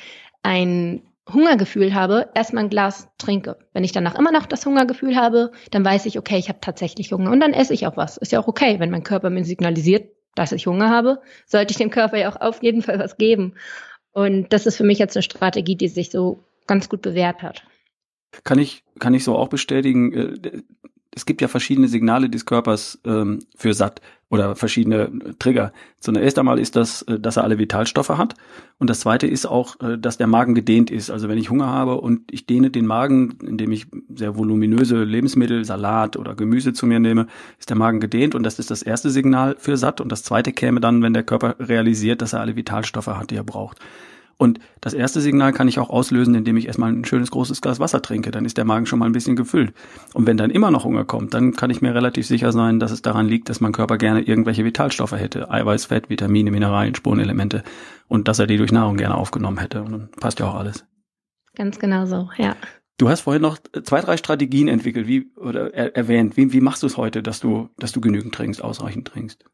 ein 0.42 1.02
Hungergefühl 1.32 1.94
habe, 1.94 2.30
erstmal 2.34 2.64
ein 2.64 2.70
Glas 2.70 3.08
trinke. 3.18 3.58
Wenn 3.72 3.84
ich 3.84 3.92
danach 3.92 4.14
immer 4.18 4.32
noch 4.32 4.46
das 4.46 4.64
Hungergefühl 4.64 5.16
habe, 5.16 5.52
dann 5.70 5.84
weiß 5.84 6.06
ich, 6.06 6.18
okay, 6.18 6.38
ich 6.38 6.48
habe 6.48 6.60
tatsächlich 6.60 7.12
Hunger 7.12 7.30
und 7.30 7.40
dann 7.40 7.52
esse 7.52 7.74
ich 7.74 7.86
auch 7.86 7.96
was. 7.96 8.16
Ist 8.16 8.32
ja 8.32 8.40
auch 8.40 8.48
okay, 8.48 8.80
wenn 8.80 8.90
mein 8.90 9.02
Körper 9.02 9.30
mir 9.30 9.44
signalisiert, 9.44 10.10
dass 10.34 10.52
ich 10.52 10.66
Hunger 10.66 10.88
habe, 10.88 11.20
sollte 11.46 11.72
ich 11.72 11.78
dem 11.78 11.90
Körper 11.90 12.16
ja 12.16 12.30
auch 12.30 12.40
auf 12.40 12.62
jeden 12.62 12.82
Fall 12.82 12.98
was 12.98 13.16
geben. 13.16 13.54
Und 14.12 14.52
das 14.52 14.66
ist 14.66 14.76
für 14.76 14.84
mich 14.84 14.98
jetzt 14.98 15.16
eine 15.16 15.22
Strategie, 15.22 15.76
die 15.76 15.88
sich 15.88 16.10
so 16.10 16.44
ganz 16.68 16.88
gut 16.88 17.02
bewährt 17.02 17.42
hat. 17.42 17.64
Kann 18.44 18.60
ich, 18.60 18.84
kann 19.00 19.14
ich 19.14 19.24
so 19.24 19.34
auch 19.34 19.48
bestätigen. 19.48 20.12
Äh, 20.12 20.62
es 21.18 21.26
gibt 21.26 21.40
ja 21.40 21.48
verschiedene 21.48 21.88
Signale 21.88 22.30
des 22.30 22.46
Körpers 22.46 23.00
ähm, 23.04 23.40
für 23.56 23.74
satt 23.74 24.00
oder 24.30 24.54
verschiedene 24.54 25.10
Trigger. 25.38 25.72
Zunächst 25.98 26.38
einmal 26.38 26.58
ist 26.58 26.76
das, 26.76 27.02
äh, 27.02 27.18
dass 27.18 27.36
er 27.36 27.44
alle 27.44 27.58
Vitalstoffe 27.58 28.10
hat. 28.10 28.34
Und 28.78 28.88
das 28.90 29.00
zweite 29.00 29.26
ist 29.26 29.46
auch, 29.46 29.80
äh, 29.80 29.98
dass 29.98 30.18
der 30.18 30.26
Magen 30.26 30.54
gedehnt 30.54 30.90
ist. 30.90 31.10
Also 31.10 31.28
wenn 31.28 31.38
ich 31.38 31.50
Hunger 31.50 31.66
habe 31.66 32.00
und 32.00 32.32
ich 32.32 32.46
dehne 32.46 32.70
den 32.70 32.86
Magen, 32.86 33.38
indem 33.42 33.72
ich 33.72 33.86
sehr 34.14 34.36
voluminöse 34.36 35.02
Lebensmittel, 35.02 35.64
Salat 35.64 36.16
oder 36.16 36.34
Gemüse 36.34 36.72
zu 36.72 36.86
mir 36.86 37.00
nehme, 37.00 37.26
ist 37.58 37.70
der 37.70 37.76
Magen 37.76 38.00
gedehnt. 38.00 38.34
Und 38.34 38.44
das 38.44 38.58
ist 38.58 38.70
das 38.70 38.82
erste 38.82 39.10
Signal 39.10 39.56
für 39.58 39.76
satt. 39.76 40.00
Und 40.00 40.12
das 40.12 40.22
zweite 40.22 40.52
käme 40.52 40.80
dann, 40.80 41.02
wenn 41.02 41.14
der 41.14 41.24
Körper 41.24 41.56
realisiert, 41.58 42.22
dass 42.22 42.34
er 42.34 42.40
alle 42.40 42.54
Vitalstoffe 42.54 43.08
hat, 43.08 43.30
die 43.30 43.36
er 43.36 43.44
braucht. 43.44 43.78
Und 44.38 44.60
das 44.80 44.94
erste 44.94 45.20
Signal 45.20 45.52
kann 45.52 45.66
ich 45.66 45.80
auch 45.80 45.90
auslösen, 45.90 46.36
indem 46.36 46.56
ich 46.56 46.68
erstmal 46.68 46.92
ein 46.92 47.04
schönes 47.04 47.32
großes 47.32 47.60
Glas 47.60 47.80
Wasser 47.80 48.00
trinke. 48.00 48.30
Dann 48.30 48.44
ist 48.44 48.56
der 48.56 48.64
Magen 48.64 48.86
schon 48.86 49.00
mal 49.00 49.06
ein 49.06 49.12
bisschen 49.12 49.34
gefüllt. 49.34 49.74
Und 50.14 50.26
wenn 50.26 50.36
dann 50.36 50.50
immer 50.50 50.70
noch 50.70 50.84
Hunger 50.84 51.04
kommt, 51.04 51.34
dann 51.34 51.54
kann 51.54 51.70
ich 51.70 51.82
mir 51.82 51.92
relativ 51.92 52.24
sicher 52.24 52.52
sein, 52.52 52.78
dass 52.78 52.92
es 52.92 53.02
daran 53.02 53.26
liegt, 53.26 53.48
dass 53.48 53.60
mein 53.60 53.72
Körper 53.72 53.98
gerne 53.98 54.22
irgendwelche 54.22 54.64
Vitalstoffe 54.64 55.12
hätte. 55.12 55.50
Eiweiß, 55.50 55.86
Fett, 55.86 56.08
Vitamine, 56.08 56.52
Mineralien, 56.52 56.94
Spurenelemente. 56.94 57.64
Und 58.06 58.28
dass 58.28 58.38
er 58.38 58.46
die 58.46 58.56
durch 58.56 58.70
Nahrung 58.70 58.96
gerne 58.96 59.16
aufgenommen 59.16 59.58
hätte. 59.58 59.82
Und 59.82 59.92
dann 59.92 60.10
passt 60.20 60.38
ja 60.38 60.48
auch 60.48 60.54
alles. 60.54 60.86
Ganz 61.56 61.80
genau 61.80 62.06
so, 62.06 62.30
ja. 62.36 62.54
Du 62.96 63.08
hast 63.08 63.22
vorhin 63.22 63.42
noch 63.42 63.58
zwei, 63.82 64.00
drei 64.00 64.16
Strategien 64.16 64.68
entwickelt, 64.68 65.08
wie, 65.08 65.32
oder 65.36 65.74
er, 65.74 65.96
erwähnt. 65.96 66.36
Wie, 66.36 66.52
wie 66.52 66.60
machst 66.60 66.84
du 66.84 66.86
es 66.86 66.96
heute, 66.96 67.24
dass 67.24 67.40
du, 67.40 67.70
dass 67.76 67.90
du 67.90 68.00
genügend 68.00 68.34
trinkst, 68.34 68.62
ausreichend 68.62 69.08
trinkst? 69.08 69.44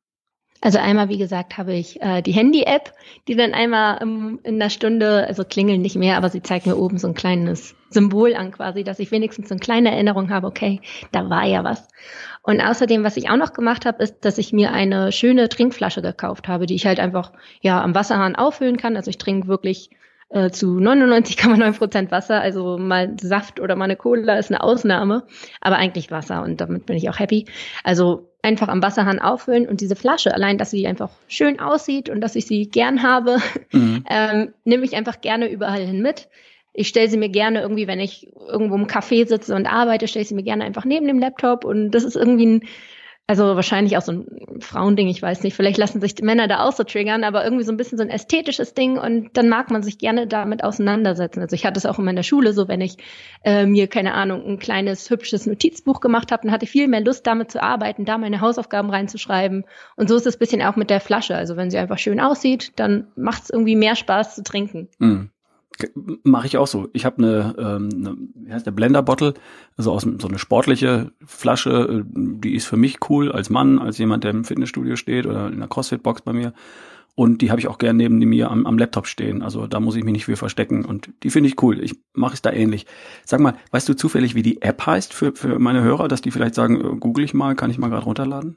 Also 0.64 0.78
einmal, 0.78 1.10
wie 1.10 1.18
gesagt, 1.18 1.58
habe 1.58 1.74
ich 1.74 2.00
äh, 2.00 2.22
die 2.22 2.32
Handy-App, 2.32 2.94
die 3.28 3.36
dann 3.36 3.52
einmal 3.52 3.98
ähm, 4.00 4.40
in 4.44 4.58
der 4.58 4.70
Stunde, 4.70 5.26
also 5.28 5.44
klingeln 5.44 5.82
nicht 5.82 5.94
mehr, 5.94 6.16
aber 6.16 6.30
sie 6.30 6.40
zeigt 6.40 6.64
mir 6.64 6.78
oben 6.78 6.96
so 6.96 7.06
ein 7.06 7.12
kleines 7.12 7.74
Symbol 7.90 8.34
an 8.34 8.50
quasi, 8.50 8.82
dass 8.82 8.98
ich 8.98 9.10
wenigstens 9.10 9.50
so 9.50 9.54
eine 9.54 9.60
kleine 9.60 9.90
Erinnerung 9.92 10.30
habe, 10.30 10.46
okay, 10.46 10.80
da 11.12 11.28
war 11.28 11.44
ja 11.44 11.64
was. 11.64 11.86
Und 12.42 12.62
außerdem, 12.62 13.04
was 13.04 13.18
ich 13.18 13.28
auch 13.28 13.36
noch 13.36 13.52
gemacht 13.52 13.84
habe, 13.84 14.02
ist, 14.02 14.24
dass 14.24 14.38
ich 14.38 14.54
mir 14.54 14.72
eine 14.72 15.12
schöne 15.12 15.50
Trinkflasche 15.50 16.00
gekauft 16.00 16.48
habe, 16.48 16.64
die 16.64 16.76
ich 16.76 16.86
halt 16.86 16.98
einfach 16.98 17.32
ja 17.60 17.82
am 17.82 17.94
Wasserhahn 17.94 18.34
auffüllen 18.34 18.78
kann. 18.78 18.96
Also 18.96 19.10
ich 19.10 19.18
trinke 19.18 19.48
wirklich 19.48 19.90
äh, 20.30 20.50
zu 20.50 20.78
99,9 20.78 21.78
Prozent 21.78 22.10
Wasser. 22.10 22.40
Also 22.40 22.78
mal 22.78 23.16
Saft 23.20 23.60
oder 23.60 23.76
mal 23.76 23.84
eine 23.84 23.96
Cola 23.96 24.38
ist 24.38 24.50
eine 24.50 24.62
Ausnahme, 24.62 25.24
aber 25.60 25.76
eigentlich 25.76 26.10
Wasser 26.10 26.42
und 26.42 26.60
damit 26.60 26.86
bin 26.86 26.96
ich 26.96 27.08
auch 27.08 27.18
happy. 27.18 27.46
Also 27.82 28.30
einfach 28.42 28.68
am 28.68 28.82
Wasserhahn 28.82 29.18
auffüllen 29.18 29.66
und 29.66 29.80
diese 29.80 29.96
Flasche, 29.96 30.34
allein, 30.34 30.58
dass 30.58 30.70
sie 30.70 30.86
einfach 30.86 31.10
schön 31.28 31.60
aussieht 31.60 32.10
und 32.10 32.20
dass 32.20 32.36
ich 32.36 32.46
sie 32.46 32.68
gern 32.68 33.02
habe, 33.02 33.38
mhm. 33.72 34.04
ähm, 34.10 34.52
nehme 34.64 34.84
ich 34.84 34.94
einfach 34.96 35.20
gerne 35.20 35.48
überall 35.48 35.84
hin 35.84 36.02
mit. 36.02 36.28
Ich 36.74 36.88
stelle 36.88 37.08
sie 37.08 37.16
mir 37.16 37.28
gerne 37.28 37.62
irgendwie, 37.62 37.86
wenn 37.86 38.00
ich 38.00 38.28
irgendwo 38.48 38.74
im 38.74 38.86
Café 38.86 39.26
sitze 39.26 39.54
und 39.54 39.66
arbeite, 39.66 40.08
stelle 40.08 40.22
ich 40.22 40.28
sie 40.28 40.34
mir 40.34 40.42
gerne 40.42 40.64
einfach 40.64 40.84
neben 40.84 41.06
dem 41.06 41.20
Laptop 41.20 41.64
und 41.64 41.92
das 41.92 42.02
ist 42.02 42.16
irgendwie 42.16 42.46
ein 42.46 42.62
also 43.26 43.56
wahrscheinlich 43.56 43.96
auch 43.96 44.02
so 44.02 44.12
ein 44.12 44.60
Frauending, 44.60 45.08
ich 45.08 45.22
weiß 45.22 45.44
nicht. 45.44 45.56
Vielleicht 45.56 45.78
lassen 45.78 46.00
sich 46.00 46.20
Männer 46.20 46.46
da 46.46 46.64
auch 46.64 46.72
so 46.72 46.84
triggern, 46.84 47.24
aber 47.24 47.42
irgendwie 47.42 47.64
so 47.64 47.72
ein 47.72 47.78
bisschen 47.78 47.96
so 47.96 48.04
ein 48.04 48.10
ästhetisches 48.10 48.74
Ding 48.74 48.98
und 48.98 49.30
dann 49.34 49.48
mag 49.48 49.70
man 49.70 49.82
sich 49.82 49.96
gerne 49.96 50.26
damit 50.26 50.62
auseinandersetzen. 50.62 51.40
Also 51.40 51.54
ich 51.54 51.64
hatte 51.64 51.78
es 51.78 51.86
auch 51.86 51.98
in 51.98 52.04
meiner 52.04 52.22
Schule 52.22 52.52
so, 52.52 52.68
wenn 52.68 52.82
ich 52.82 52.98
äh, 53.42 53.64
mir, 53.64 53.86
keine 53.88 54.12
Ahnung, 54.12 54.44
ein 54.44 54.58
kleines, 54.58 55.08
hübsches 55.08 55.46
Notizbuch 55.46 56.00
gemacht 56.00 56.32
habe, 56.32 56.42
dann 56.42 56.52
hatte 56.52 56.64
ich 56.64 56.70
viel 56.70 56.86
mehr 56.86 57.00
Lust 57.00 57.26
damit 57.26 57.50
zu 57.50 57.62
arbeiten, 57.62 58.04
da 58.04 58.18
meine 58.18 58.42
Hausaufgaben 58.42 58.90
reinzuschreiben. 58.90 59.64
Und 59.96 60.08
so 60.10 60.16
ist 60.16 60.26
es 60.26 60.36
bisschen 60.36 60.60
auch 60.60 60.76
mit 60.76 60.90
der 60.90 61.00
Flasche. 61.00 61.34
Also 61.34 61.56
wenn 61.56 61.70
sie 61.70 61.78
einfach 61.78 61.98
schön 61.98 62.20
aussieht, 62.20 62.72
dann 62.76 63.08
macht 63.16 63.44
es 63.44 63.50
irgendwie 63.50 63.76
mehr 63.76 63.96
Spaß 63.96 64.34
zu 64.34 64.42
trinken. 64.42 64.88
Mhm. 64.98 65.30
Mache 66.22 66.46
ich 66.46 66.56
auch 66.56 66.66
so. 66.66 66.88
Ich 66.92 67.04
habe 67.04 67.18
eine, 67.18 67.54
ähm, 67.58 67.88
eine, 67.92 68.16
wie 68.34 68.52
heißt 68.52 68.66
der 68.66 68.70
Blender 68.70 69.02
Bottle, 69.02 69.34
also 69.76 69.92
aus 69.92 70.02
so 70.02 70.28
eine 70.28 70.38
sportliche 70.38 71.12
Flasche, 71.24 71.70
äh, 71.70 72.04
die 72.06 72.54
ist 72.54 72.66
für 72.66 72.76
mich 72.76 72.98
cool 73.08 73.32
als 73.32 73.50
Mann, 73.50 73.78
als 73.78 73.98
jemand, 73.98 74.24
der 74.24 74.30
im 74.30 74.44
Fitnessstudio 74.44 74.96
steht 74.96 75.26
oder 75.26 75.48
in 75.48 75.58
der 75.58 75.68
Crossfit 75.68 76.02
Box 76.02 76.22
bei 76.22 76.32
mir. 76.32 76.52
Und 77.16 77.42
die 77.42 77.50
habe 77.50 77.60
ich 77.60 77.68
auch 77.68 77.78
gern 77.78 77.96
neben 77.96 78.18
mir 78.18 78.50
am, 78.50 78.66
am 78.66 78.76
Laptop 78.76 79.06
stehen. 79.06 79.42
Also 79.42 79.66
da 79.68 79.78
muss 79.78 79.94
ich 79.94 80.02
mich 80.02 80.12
nicht 80.12 80.24
für 80.24 80.36
verstecken. 80.36 80.84
Und 80.84 81.10
die 81.22 81.30
finde 81.30 81.48
ich 81.48 81.62
cool. 81.62 81.82
Ich 81.82 81.94
mache 82.12 82.34
es 82.34 82.42
da 82.42 82.50
ähnlich. 82.50 82.86
Sag 83.24 83.40
mal, 83.40 83.54
weißt 83.70 83.88
du 83.88 83.94
zufällig, 83.94 84.34
wie 84.34 84.42
die 84.42 84.62
App 84.62 84.84
heißt 84.84 85.14
für, 85.14 85.32
für 85.32 85.58
meine 85.60 85.82
Hörer, 85.82 86.08
dass 86.08 86.22
die 86.22 86.32
vielleicht 86.32 86.56
sagen, 86.56 86.80
äh, 86.80 86.96
google 86.98 87.24
ich 87.24 87.34
mal, 87.34 87.54
kann 87.54 87.70
ich 87.70 87.78
mal 87.78 87.88
gerade 87.88 88.04
runterladen? 88.04 88.56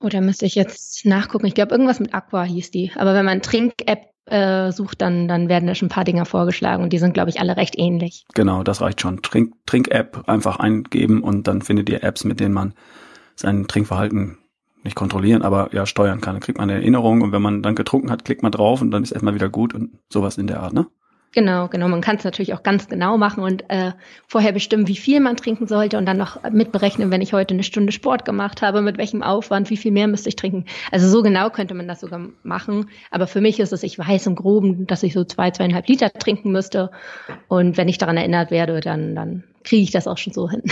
Oder 0.00 0.18
oh, 0.18 0.22
müsste 0.22 0.46
ich 0.46 0.54
jetzt 0.54 1.06
nachgucken. 1.06 1.46
Ich 1.46 1.54
glaube, 1.54 1.72
irgendwas 1.72 2.00
mit 2.00 2.14
Aqua 2.14 2.44
hieß 2.44 2.70
die. 2.70 2.92
Aber 2.96 3.14
wenn 3.14 3.24
man 3.24 3.42
Trink-App 3.42 4.10
äh, 4.26 4.72
sucht, 4.72 5.00
dann, 5.00 5.28
dann 5.28 5.48
werden 5.48 5.66
da 5.66 5.74
schon 5.74 5.86
ein 5.86 5.90
paar 5.90 6.04
Dinger 6.04 6.24
vorgeschlagen 6.24 6.82
und 6.82 6.92
die 6.92 6.98
sind, 6.98 7.14
glaube 7.14 7.30
ich, 7.30 7.40
alle 7.40 7.56
recht 7.56 7.78
ähnlich. 7.78 8.24
Genau, 8.34 8.62
das 8.62 8.80
reicht 8.80 9.00
schon. 9.00 9.22
Trink, 9.22 9.54
Trink-App 9.66 10.28
einfach 10.28 10.58
eingeben 10.58 11.22
und 11.22 11.46
dann 11.46 11.62
findet 11.62 11.88
ihr 11.88 12.02
Apps, 12.02 12.24
mit 12.24 12.40
denen 12.40 12.54
man 12.54 12.74
sein 13.36 13.66
Trinkverhalten 13.66 14.38
nicht 14.82 14.96
kontrollieren, 14.96 15.42
aber 15.42 15.70
ja 15.72 15.86
steuern 15.86 16.20
kann. 16.20 16.34
Dann 16.34 16.42
kriegt 16.42 16.58
man 16.58 16.68
eine 16.68 16.78
Erinnerung 16.78 17.22
und 17.22 17.32
wenn 17.32 17.42
man 17.42 17.62
dann 17.62 17.74
getrunken 17.74 18.10
hat, 18.10 18.24
klickt 18.24 18.42
man 18.42 18.52
drauf 18.52 18.82
und 18.82 18.90
dann 18.90 19.02
ist 19.02 19.12
erstmal 19.12 19.34
wieder 19.34 19.48
gut 19.48 19.74
und 19.74 19.98
sowas 20.10 20.38
in 20.38 20.46
der 20.46 20.60
Art, 20.60 20.74
ne? 20.74 20.86
Genau, 21.34 21.66
genau. 21.66 21.88
Man 21.88 22.00
kann 22.00 22.14
es 22.14 22.22
natürlich 22.22 22.54
auch 22.54 22.62
ganz 22.62 22.86
genau 22.88 23.18
machen 23.18 23.42
und 23.42 23.68
äh, 23.68 23.92
vorher 24.28 24.52
bestimmen, 24.52 24.86
wie 24.86 24.94
viel 24.94 25.18
man 25.18 25.36
trinken 25.36 25.66
sollte 25.66 25.98
und 25.98 26.06
dann 26.06 26.16
noch 26.16 26.40
mitberechnen, 26.48 27.10
wenn 27.10 27.22
ich 27.22 27.32
heute 27.32 27.54
eine 27.54 27.64
Stunde 27.64 27.90
Sport 27.90 28.24
gemacht 28.24 28.62
habe, 28.62 28.82
mit 28.82 28.98
welchem 28.98 29.20
Aufwand, 29.24 29.68
wie 29.68 29.76
viel 29.76 29.90
mehr 29.90 30.06
müsste 30.06 30.28
ich 30.28 30.36
trinken. 30.36 30.64
Also 30.92 31.08
so 31.08 31.24
genau 31.24 31.50
könnte 31.50 31.74
man 31.74 31.88
das 31.88 32.00
sogar 32.00 32.20
machen. 32.44 32.88
Aber 33.10 33.26
für 33.26 33.40
mich 33.40 33.58
ist 33.58 33.72
es, 33.72 33.82
ich 33.82 33.98
weiß 33.98 34.28
im 34.28 34.36
Groben, 34.36 34.86
dass 34.86 35.02
ich 35.02 35.12
so 35.12 35.24
zwei, 35.24 35.50
zweieinhalb 35.50 35.88
Liter 35.88 36.12
trinken 36.12 36.52
müsste. 36.52 36.92
Und 37.48 37.76
wenn 37.76 37.88
ich 37.88 37.98
daran 37.98 38.16
erinnert 38.16 38.52
werde, 38.52 38.78
dann, 38.78 39.16
dann 39.16 39.42
kriege 39.64 39.82
ich 39.82 39.90
das 39.90 40.06
auch 40.06 40.18
schon 40.18 40.32
so 40.32 40.48
hin. 40.48 40.62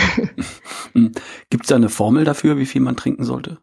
Gibt 1.49 1.65
es 1.65 1.67
da 1.67 1.75
eine 1.75 1.89
Formel 1.89 2.23
dafür, 2.23 2.57
wie 2.57 2.65
viel 2.65 2.81
man 2.81 2.95
trinken 2.95 3.25
sollte? 3.25 3.57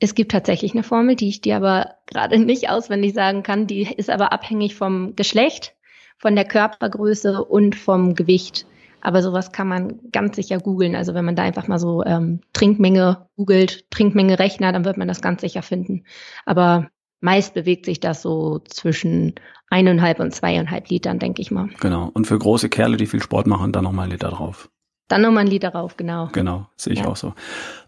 Es 0.00 0.14
gibt 0.14 0.30
tatsächlich 0.30 0.72
eine 0.72 0.82
Formel, 0.82 1.16
die 1.16 1.28
ich 1.28 1.40
dir 1.40 1.56
aber 1.56 1.96
gerade 2.06 2.38
nicht 2.38 2.70
auswendig 2.70 3.14
sagen 3.14 3.42
kann. 3.42 3.66
Die 3.66 3.82
ist 3.82 4.10
aber 4.10 4.32
abhängig 4.32 4.74
vom 4.74 5.16
Geschlecht, 5.16 5.74
von 6.18 6.36
der 6.36 6.44
Körpergröße 6.44 7.44
und 7.44 7.74
vom 7.74 8.14
Gewicht. 8.14 8.66
Aber 9.00 9.22
sowas 9.22 9.52
kann 9.52 9.68
man 9.68 10.00
ganz 10.10 10.36
sicher 10.36 10.58
googeln. 10.58 10.96
Also 10.96 11.14
wenn 11.14 11.24
man 11.24 11.36
da 11.36 11.42
einfach 11.42 11.68
mal 11.68 11.78
so 11.78 12.04
ähm, 12.04 12.40
Trinkmenge 12.52 13.28
googelt, 13.36 13.90
Trinkmenge 13.90 14.38
Rechner, 14.38 14.72
dann 14.72 14.84
wird 14.84 14.96
man 14.96 15.08
das 15.08 15.22
ganz 15.22 15.40
sicher 15.40 15.62
finden. 15.62 16.04
Aber 16.44 16.88
meist 17.20 17.54
bewegt 17.54 17.86
sich 17.86 18.00
das 18.00 18.22
so 18.22 18.60
zwischen 18.60 19.34
eineinhalb 19.70 20.20
und 20.20 20.32
zweieinhalb 20.32 20.88
Litern, 20.88 21.18
denke 21.18 21.42
ich 21.42 21.50
mal. 21.50 21.68
Genau. 21.80 22.10
Und 22.12 22.26
für 22.26 22.38
große 22.38 22.68
Kerle, 22.68 22.96
die 22.96 23.06
viel 23.06 23.22
Sport 23.22 23.46
machen, 23.46 23.72
dann 23.72 23.84
nochmal 23.84 24.06
ein 24.06 24.12
Liter 24.12 24.30
drauf. 24.30 24.70
Dann 25.08 25.22
nochmal 25.22 25.44
ein 25.44 25.50
Liter 25.50 25.70
drauf, 25.70 25.96
genau. 25.96 26.28
Genau, 26.32 26.68
sehe 26.76 26.92
ich 26.92 27.00
ja. 27.00 27.06
auch 27.06 27.16
so. 27.16 27.34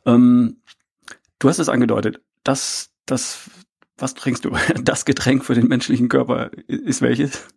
Ähm, 0.07 0.57
Du 1.41 1.49
hast 1.49 1.59
es 1.59 1.71
angedeutet, 1.71 2.21
dass 2.45 2.91
das, 3.07 3.51
was 3.99 4.15
trinkst 4.15 4.45
du? 4.45 4.53
Das 4.83 5.05
Getränk 5.05 5.45
für 5.45 5.55
den 5.55 5.67
menschlichen 5.67 6.09
Körper 6.09 6.51
ist 6.69 7.03
welches? 7.03 7.49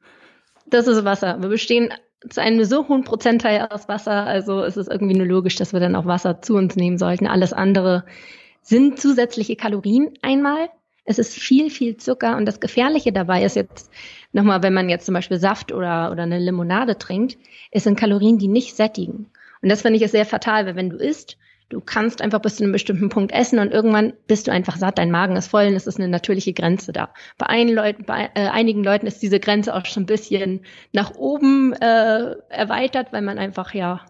Das 0.66 0.88
ist 0.88 1.04
Wasser. 1.06 1.42
Wir 1.42 1.50
bestehen 1.50 1.94
zu 2.30 2.42
einem 2.42 2.64
so 2.64 2.88
hohen 2.88 3.04
Prozentteil 3.04 3.68
aus 3.70 3.90
Wasser, 3.90 4.26
also 4.26 4.64
ist 4.64 4.78
es 4.78 4.88
irgendwie 4.88 5.16
nur 5.16 5.28
logisch, 5.28 5.58
dass 5.58 5.74
wir 5.74 5.82
dann 5.82 5.98
auch 5.98 6.06
Wasser 6.06 6.42
zu 6.42 6.56
uns 6.56 6.78
nehmen 6.78 6.98
sollten. 6.98 7.28
Alles 7.28 7.52
andere 7.52 8.06
sind 8.62 9.00
zusätzliche 9.00 9.58
Kalorien 9.58 10.14
einmal. 10.22 10.70
Es 11.04 11.20
ist 11.20 11.34
viel, 11.34 11.70
viel 11.70 11.98
Zucker 11.98 12.38
und 12.38 12.46
das 12.46 12.62
Gefährliche 12.62 13.12
dabei 13.12 13.44
ist 13.44 13.58
jetzt 13.58 13.92
nochmal, 14.32 14.64
wenn 14.64 14.74
man 14.74 14.88
jetzt 14.88 15.06
zum 15.06 15.14
Beispiel 15.14 15.38
Saft 15.38 15.74
oder, 15.74 16.10
oder 16.14 16.24
eine 16.24 16.40
Limonade 16.40 16.98
trinkt, 16.98 17.38
es 17.72 17.84
sind 17.84 18.00
Kalorien, 18.00 18.38
die 18.38 18.48
nicht 18.48 18.78
sättigen. 18.78 19.30
Und 19.62 19.70
das 19.70 19.82
finde 19.82 19.98
ich 19.98 20.04
ist 20.04 20.12
sehr 20.12 20.26
fatal, 20.26 20.66
weil 20.66 20.78
wenn 20.78 20.90
du 20.90 20.96
isst 20.96 21.38
Du 21.74 21.82
kannst 21.82 22.22
einfach 22.22 22.40
bis 22.40 22.58
zu 22.58 22.64
einem 22.64 22.72
bestimmten 22.72 23.10
Punkt 23.10 23.32
essen 23.32 23.58
und 23.58 23.72
irgendwann 23.72 24.14
bist 24.28 24.48
du 24.48 24.52
einfach 24.52 24.78
satt, 24.78 25.00
dein 25.00 25.10
Magen 25.10 25.36
ist 25.36 25.48
voll 25.48 25.66
und 25.66 25.74
es 25.74 25.88
ist 25.88 26.00
eine 26.00 26.08
natürliche 26.08 26.54
Grenze 26.54 26.94
da. 26.94 27.10
Bei, 27.38 27.48
einigen 27.48 27.76
Leuten, 27.76 28.06
bei 28.06 28.30
äh, 28.36 28.48
einigen 28.48 28.84
Leuten 28.84 29.08
ist 29.08 29.24
diese 29.24 29.40
Grenze 29.40 29.74
auch 29.74 29.86
schon 29.86 30.04
ein 30.04 30.08
bisschen 30.08 30.62
nach 30.92 31.16
oben 31.16 31.74
äh, 31.74 32.36
erweitert, 32.50 33.12
weil 33.12 33.24
man 33.24 33.40
einfach 33.40 33.74
ja 33.74 34.02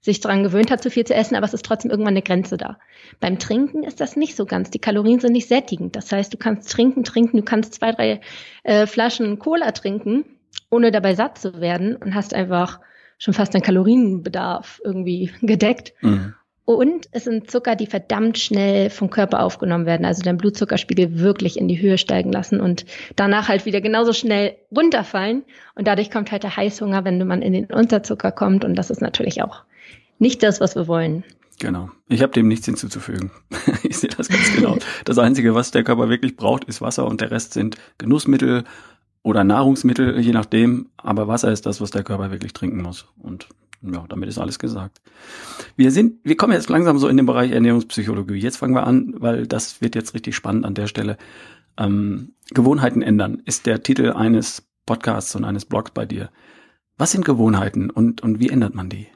sich 0.00 0.18
daran 0.18 0.42
gewöhnt 0.42 0.72
hat, 0.72 0.82
zu 0.82 0.90
viel 0.90 1.04
zu 1.04 1.14
essen, 1.14 1.36
aber 1.36 1.46
es 1.46 1.54
ist 1.54 1.64
trotzdem 1.64 1.90
irgendwann 1.90 2.14
eine 2.14 2.22
Grenze 2.22 2.56
da. 2.56 2.78
Beim 3.20 3.38
Trinken 3.38 3.84
ist 3.84 4.00
das 4.00 4.16
nicht 4.16 4.34
so 4.34 4.46
ganz. 4.46 4.70
Die 4.70 4.80
Kalorien 4.80 5.20
sind 5.20 5.32
nicht 5.32 5.46
sättigend. 5.46 5.94
Das 5.94 6.10
heißt, 6.10 6.34
du 6.34 6.38
kannst 6.38 6.72
trinken, 6.72 7.04
trinken, 7.04 7.36
du 7.36 7.44
kannst 7.44 7.74
zwei, 7.74 7.92
drei 7.92 8.20
äh, 8.64 8.86
Flaschen 8.86 9.38
Cola 9.38 9.70
trinken, 9.70 10.24
ohne 10.70 10.90
dabei 10.90 11.14
satt 11.14 11.38
zu 11.38 11.60
werden 11.60 11.94
und 11.94 12.16
hast 12.16 12.34
einfach 12.34 12.80
schon 13.18 13.32
fast 13.32 13.54
deinen 13.54 13.62
Kalorienbedarf 13.62 14.80
irgendwie 14.84 15.30
gedeckt. 15.40 15.92
Mhm. 16.00 16.34
Und 16.64 17.08
es 17.10 17.24
sind 17.24 17.50
Zucker, 17.50 17.74
die 17.74 17.86
verdammt 17.86 18.38
schnell 18.38 18.88
vom 18.88 19.10
Körper 19.10 19.42
aufgenommen 19.42 19.84
werden, 19.84 20.06
also 20.06 20.22
dein 20.22 20.36
Blutzuckerspiegel 20.36 21.18
wirklich 21.18 21.58
in 21.58 21.66
die 21.66 21.80
Höhe 21.80 21.98
steigen 21.98 22.30
lassen 22.30 22.60
und 22.60 22.86
danach 23.16 23.48
halt 23.48 23.66
wieder 23.66 23.80
genauso 23.80 24.12
schnell 24.12 24.54
runterfallen. 24.74 25.42
Und 25.74 25.88
dadurch 25.88 26.10
kommt 26.10 26.30
halt 26.30 26.44
der 26.44 26.56
Heißhunger, 26.56 27.04
wenn 27.04 27.26
man 27.26 27.42
in 27.42 27.52
den 27.52 27.66
Unterzucker 27.66 28.30
kommt. 28.30 28.64
Und 28.64 28.76
das 28.76 28.90
ist 28.90 29.00
natürlich 29.00 29.42
auch 29.42 29.64
nicht 30.20 30.42
das, 30.44 30.60
was 30.60 30.76
wir 30.76 30.86
wollen. 30.86 31.24
Genau. 31.58 31.90
Ich 32.08 32.22
habe 32.22 32.32
dem 32.32 32.46
nichts 32.46 32.66
hinzuzufügen. 32.66 33.32
ich 33.82 33.98
sehe 33.98 34.10
das 34.10 34.28
ganz 34.28 34.54
genau. 34.54 34.78
Das 35.04 35.18
Einzige, 35.18 35.54
was 35.54 35.72
der 35.72 35.82
Körper 35.82 36.08
wirklich 36.08 36.36
braucht, 36.36 36.64
ist 36.64 36.80
Wasser 36.80 37.06
und 37.06 37.20
der 37.20 37.32
Rest 37.32 37.54
sind 37.54 37.76
Genussmittel 37.98 38.64
oder 39.22 39.42
Nahrungsmittel, 39.42 40.20
je 40.20 40.32
nachdem. 40.32 40.90
Aber 40.96 41.26
Wasser 41.26 41.50
ist 41.50 41.66
das, 41.66 41.80
was 41.80 41.90
der 41.90 42.04
Körper 42.04 42.30
wirklich 42.30 42.52
trinken 42.52 42.82
muss. 42.82 43.06
Und 43.18 43.48
ja, 43.82 44.04
damit 44.08 44.28
ist 44.28 44.38
alles 44.38 44.58
gesagt. 44.58 45.00
Wir 45.76 45.90
sind, 45.90 46.20
wir 46.24 46.36
kommen 46.36 46.52
jetzt 46.52 46.68
langsam 46.68 46.98
so 46.98 47.08
in 47.08 47.16
den 47.16 47.26
Bereich 47.26 47.50
Ernährungspsychologie. 47.50 48.34
Jetzt 48.34 48.56
fangen 48.56 48.74
wir 48.74 48.86
an, 48.86 49.14
weil 49.18 49.46
das 49.46 49.80
wird 49.80 49.94
jetzt 49.94 50.14
richtig 50.14 50.36
spannend 50.36 50.64
an 50.64 50.74
der 50.74 50.86
Stelle. 50.86 51.18
Ähm, 51.78 52.34
Gewohnheiten 52.50 53.02
ändern 53.02 53.42
ist 53.44 53.66
der 53.66 53.82
Titel 53.82 54.12
eines 54.12 54.68
Podcasts 54.86 55.34
und 55.34 55.44
eines 55.44 55.64
Blogs 55.64 55.90
bei 55.90 56.04
dir. 56.04 56.30
Was 56.98 57.12
sind 57.12 57.24
Gewohnheiten 57.24 57.90
und, 57.90 58.22
und 58.22 58.40
wie 58.40 58.50
ändert 58.50 58.74
man 58.74 58.88
die? 58.88 59.08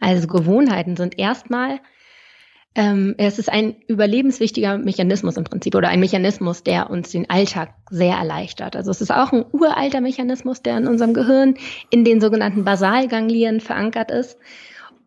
Also 0.00 0.26
Gewohnheiten 0.26 0.96
sind 0.96 1.18
erstmal 1.18 1.80
ähm, 2.76 3.14
es 3.16 3.38
ist 3.38 3.50
ein 3.50 3.74
überlebenswichtiger 3.88 4.76
Mechanismus 4.76 5.38
im 5.38 5.44
Prinzip 5.44 5.74
oder 5.74 5.88
ein 5.88 5.98
Mechanismus, 5.98 6.62
der 6.62 6.90
uns 6.90 7.10
den 7.10 7.28
Alltag 7.30 7.70
sehr 7.90 8.14
erleichtert. 8.14 8.76
Also 8.76 8.90
es 8.90 9.00
ist 9.00 9.10
auch 9.10 9.32
ein 9.32 9.46
uralter 9.50 10.02
Mechanismus, 10.02 10.60
der 10.60 10.76
in 10.76 10.86
unserem 10.86 11.14
Gehirn 11.14 11.54
in 11.88 12.04
den 12.04 12.20
sogenannten 12.20 12.64
Basalganglien 12.64 13.60
verankert 13.60 14.10
ist 14.10 14.38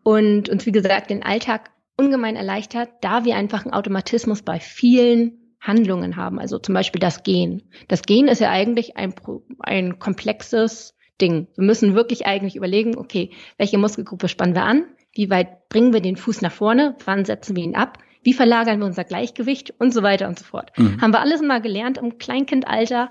und 0.02 0.48
uns, 0.48 0.66
wie 0.66 0.72
gesagt, 0.72 1.10
den 1.10 1.22
Alltag 1.22 1.70
ungemein 1.96 2.34
erleichtert, 2.34 2.88
da 3.02 3.24
wir 3.24 3.36
einfach 3.36 3.64
einen 3.64 3.72
Automatismus 3.74 4.42
bei 4.42 4.58
vielen 4.58 5.54
Handlungen 5.60 6.16
haben. 6.16 6.40
Also 6.40 6.58
zum 6.58 6.74
Beispiel 6.74 7.00
das 7.00 7.22
Gehen. 7.22 7.62
Das 7.86 8.02
Gehen 8.02 8.26
ist 8.26 8.40
ja 8.40 8.50
eigentlich 8.50 8.96
ein, 8.96 9.14
ein 9.60 10.00
komplexes 10.00 10.96
Ding. 11.20 11.46
Wir 11.54 11.64
müssen 11.64 11.94
wirklich 11.94 12.26
eigentlich 12.26 12.56
überlegen, 12.56 12.98
okay, 12.98 13.30
welche 13.58 13.78
Muskelgruppe 13.78 14.26
spannen 14.26 14.56
wir 14.56 14.64
an? 14.64 14.86
Wie 15.12 15.30
weit 15.30 15.68
bringen 15.68 15.92
wir 15.92 16.00
den 16.00 16.16
Fuß 16.16 16.42
nach 16.42 16.52
vorne? 16.52 16.96
Wann 17.04 17.24
setzen 17.24 17.56
wir 17.56 17.64
ihn 17.64 17.74
ab? 17.74 17.98
Wie 18.22 18.32
verlagern 18.32 18.78
wir 18.80 18.86
unser 18.86 19.04
Gleichgewicht? 19.04 19.74
Und 19.78 19.92
so 19.92 20.02
weiter 20.02 20.28
und 20.28 20.38
so 20.38 20.44
fort. 20.44 20.76
Mhm. 20.78 21.00
Haben 21.00 21.12
wir 21.12 21.20
alles 21.20 21.40
mal 21.42 21.60
gelernt 21.60 21.98
im 21.98 22.18
Kleinkindalter. 22.18 23.10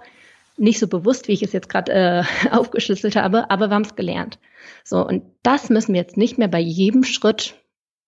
Nicht 0.57 0.79
so 0.79 0.87
bewusst, 0.87 1.27
wie 1.27 1.33
ich 1.33 1.43
es 1.43 1.53
jetzt 1.53 1.69
gerade 1.69 1.91
äh, 1.91 2.23
aufgeschlüsselt 2.51 3.15
habe, 3.15 3.49
aber 3.49 3.69
wir 3.69 3.75
haben 3.75 3.83
es 3.83 3.95
gelernt. 3.95 4.39
So, 4.83 5.05
und 5.05 5.23
das 5.43 5.69
müssen 5.69 5.93
wir 5.93 6.01
jetzt 6.01 6.17
nicht 6.17 6.37
mehr 6.37 6.47
bei 6.47 6.59
jedem 6.59 7.03
Schritt 7.03 7.55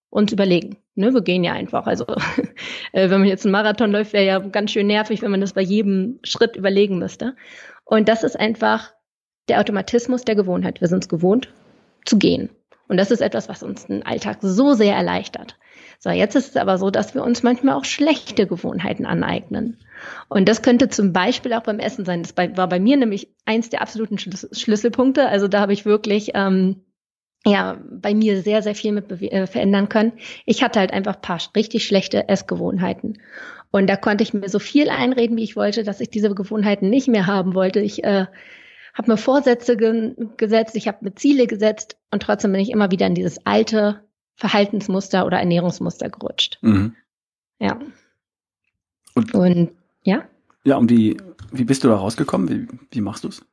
uns 0.09 0.31
überlegen. 0.31 0.77
Ne, 0.95 1.13
wir 1.13 1.21
gehen 1.21 1.43
ja 1.43 1.53
einfach. 1.53 1.87
Also 1.87 2.05
äh, 2.91 3.09
wenn 3.09 3.21
man 3.21 3.25
jetzt 3.25 3.45
einen 3.45 3.53
Marathon 3.53 3.91
läuft, 3.91 4.13
wäre 4.13 4.25
ja 4.25 4.39
ganz 4.39 4.71
schön 4.71 4.87
nervig, 4.87 5.21
wenn 5.21 5.31
man 5.31 5.41
das 5.41 5.53
bei 5.53 5.61
jedem 5.61 6.19
Schritt 6.23 6.55
überlegen 6.55 6.99
müsste. 6.99 7.35
Und 7.85 8.09
das 8.09 8.23
ist 8.23 8.39
einfach 8.39 8.93
der 9.47 9.59
Automatismus 9.59 10.23
der 10.23 10.35
Gewohnheit. 10.35 10.81
Wir 10.81 10.87
sind 10.87 11.03
es 11.03 11.09
gewohnt 11.09 11.51
zu 12.05 12.17
gehen. 12.17 12.49
Und 12.91 12.97
das 12.97 13.09
ist 13.09 13.21
etwas, 13.21 13.47
was 13.47 13.63
uns 13.63 13.87
den 13.87 14.05
Alltag 14.05 14.39
so 14.41 14.73
sehr 14.73 14.93
erleichtert. 14.93 15.55
So, 15.97 16.09
jetzt 16.09 16.35
ist 16.35 16.49
es 16.49 16.57
aber 16.57 16.77
so, 16.77 16.89
dass 16.89 17.15
wir 17.15 17.23
uns 17.23 17.41
manchmal 17.41 17.75
auch 17.75 17.85
schlechte 17.85 18.47
Gewohnheiten 18.47 19.05
aneignen. 19.05 19.77
Und 20.27 20.49
das 20.49 20.61
könnte 20.61 20.89
zum 20.89 21.13
Beispiel 21.13 21.53
auch 21.53 21.63
beim 21.63 21.79
Essen 21.79 22.03
sein. 22.03 22.21
Das 22.21 22.35
war 22.35 22.67
bei 22.67 22.81
mir 22.81 22.97
nämlich 22.97 23.29
eins 23.45 23.69
der 23.69 23.81
absoluten 23.81 24.17
Schlüsselpunkte. 24.17 25.25
Also 25.25 25.47
da 25.47 25.61
habe 25.61 25.71
ich 25.71 25.85
wirklich 25.85 26.31
ähm, 26.33 26.81
ja 27.45 27.77
bei 27.89 28.13
mir 28.13 28.41
sehr, 28.41 28.61
sehr 28.61 28.75
viel 28.75 28.91
mit 28.91 29.09
äh, 29.09 29.47
verändern 29.47 29.87
können. 29.87 30.11
Ich 30.45 30.61
hatte 30.61 30.81
halt 30.81 30.91
einfach 30.91 31.21
paar 31.21 31.39
richtig 31.55 31.87
schlechte 31.87 32.27
Essgewohnheiten. 32.27 33.19
Und 33.71 33.89
da 33.89 33.95
konnte 33.95 34.25
ich 34.25 34.33
mir 34.33 34.49
so 34.49 34.59
viel 34.59 34.89
einreden, 34.89 35.37
wie 35.37 35.43
ich 35.43 35.55
wollte, 35.55 35.85
dass 35.85 36.01
ich 36.01 36.09
diese 36.09 36.35
Gewohnheiten 36.35 36.89
nicht 36.89 37.07
mehr 37.07 37.25
haben 37.25 37.55
wollte. 37.55 37.79
Ich 37.79 38.03
äh, 38.03 38.25
habe 38.93 39.11
mir 39.11 39.17
Vorsätze 39.17 39.77
ge 39.77 40.15
gesetzt, 40.37 40.75
ich 40.75 40.87
habe 40.87 40.99
mir 41.01 41.15
Ziele 41.15 41.47
gesetzt 41.47 41.97
und 42.11 42.23
trotzdem 42.23 42.51
bin 42.51 42.61
ich 42.61 42.71
immer 42.71 42.91
wieder 42.91 43.07
in 43.07 43.15
dieses 43.15 43.45
alte 43.45 44.01
Verhaltensmuster 44.35 45.25
oder 45.25 45.39
Ernährungsmuster 45.39 46.09
gerutscht. 46.09 46.59
Mhm. 46.61 46.95
Ja. 47.59 47.79
Und, 49.13 49.33
und, 49.33 49.71
ja? 50.03 50.23
Ja, 50.63 50.77
und 50.77 50.89
wie, 50.89 51.17
wie 51.51 51.63
bist 51.63 51.83
du 51.83 51.89
da 51.89 51.95
rausgekommen? 51.95 52.49
Wie, 52.49 52.67
wie 52.91 53.01
machst 53.01 53.23
du 53.23 53.27
es? 53.27 53.45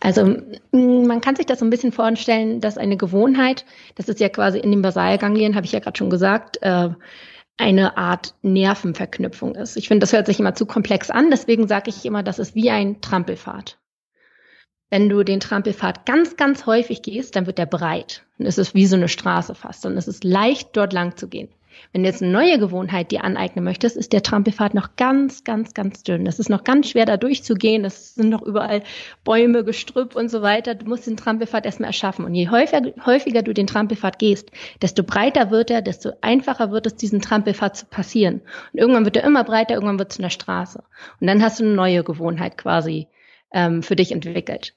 Also 0.00 0.36
man 0.72 1.20
kann 1.20 1.36
sich 1.36 1.46
das 1.46 1.60
so 1.60 1.64
ein 1.64 1.70
bisschen 1.70 1.92
vorstellen, 1.92 2.60
dass 2.60 2.76
eine 2.76 2.96
Gewohnheit, 2.96 3.64
das 3.94 4.08
ist 4.08 4.20
ja 4.20 4.28
quasi 4.28 4.58
in 4.58 4.70
den 4.70 4.82
Basalganglien, 4.82 5.54
habe 5.54 5.64
ich 5.64 5.72
ja 5.72 5.78
gerade 5.78 5.96
schon 5.96 6.10
gesagt, 6.10 6.58
äh, 6.62 6.90
eine 7.56 7.96
Art 7.96 8.34
Nervenverknüpfung 8.42 9.54
ist. 9.54 9.76
Ich 9.76 9.88
finde, 9.88 10.00
das 10.00 10.12
hört 10.12 10.26
sich 10.26 10.40
immer 10.40 10.54
zu 10.54 10.66
komplex 10.66 11.10
an, 11.10 11.30
deswegen 11.30 11.68
sage 11.68 11.90
ich 11.90 12.04
immer, 12.04 12.22
das 12.22 12.38
ist 12.38 12.54
wie 12.54 12.70
ein 12.70 13.00
Trampelpfad. 13.00 13.78
Wenn 14.94 15.08
du 15.08 15.24
den 15.24 15.40
Trampelpfad 15.40 16.06
ganz, 16.06 16.36
ganz 16.36 16.66
häufig 16.66 17.02
gehst, 17.02 17.34
dann 17.34 17.46
wird 17.46 17.58
der 17.58 17.66
breit. 17.66 18.22
Dann 18.38 18.46
ist 18.46 18.60
es 18.60 18.74
wie 18.74 18.86
so 18.86 18.94
eine 18.94 19.08
Straße 19.08 19.56
fast. 19.56 19.84
Dann 19.84 19.96
ist 19.96 20.06
es 20.06 20.22
leicht, 20.22 20.68
dort 20.76 20.92
lang 20.92 21.16
zu 21.16 21.26
gehen. 21.26 21.48
Wenn 21.90 22.04
du 22.04 22.08
jetzt 22.08 22.22
eine 22.22 22.30
neue 22.30 22.60
Gewohnheit 22.60 23.10
dir 23.10 23.24
aneignen 23.24 23.64
möchtest, 23.64 23.96
ist 23.96 24.12
der 24.12 24.22
Trampelpfad 24.22 24.72
noch 24.72 24.94
ganz, 24.94 25.42
ganz, 25.42 25.74
ganz 25.74 26.04
dünn. 26.04 26.24
Das 26.24 26.38
ist 26.38 26.48
noch 26.48 26.62
ganz 26.62 26.90
schwer, 26.90 27.06
da 27.06 27.16
durchzugehen. 27.16 27.82
Das 27.82 28.14
sind 28.14 28.28
noch 28.28 28.42
überall 28.42 28.84
Bäume, 29.24 29.64
Gestrüpp 29.64 30.14
und 30.14 30.28
so 30.28 30.42
weiter. 30.42 30.76
Du 30.76 30.86
musst 30.86 31.08
den 31.08 31.16
Trampelpfad 31.16 31.66
erstmal 31.66 31.88
erschaffen. 31.88 32.24
Und 32.24 32.36
je 32.36 32.48
häufiger, 32.48 32.92
häufiger 33.04 33.42
du 33.42 33.52
den 33.52 33.66
Trampelpfad 33.66 34.20
gehst, 34.20 34.52
desto 34.80 35.02
breiter 35.02 35.50
wird 35.50 35.72
er, 35.72 35.82
desto 35.82 36.12
einfacher 36.20 36.70
wird 36.70 36.86
es, 36.86 36.94
diesen 36.94 37.20
Trampelpfad 37.20 37.76
zu 37.76 37.86
passieren. 37.86 38.42
Und 38.72 38.78
irgendwann 38.78 39.06
wird 39.06 39.16
er 39.16 39.24
immer 39.24 39.42
breiter, 39.42 39.74
irgendwann 39.74 39.98
wird 39.98 40.12
es 40.12 40.20
eine 40.20 40.30
Straße. 40.30 40.84
Und 41.20 41.26
dann 41.26 41.42
hast 41.42 41.58
du 41.58 41.64
eine 41.64 41.74
neue 41.74 42.04
Gewohnheit 42.04 42.56
quasi 42.56 43.08
ähm, 43.52 43.82
für 43.82 43.96
dich 43.96 44.12
entwickelt. 44.12 44.72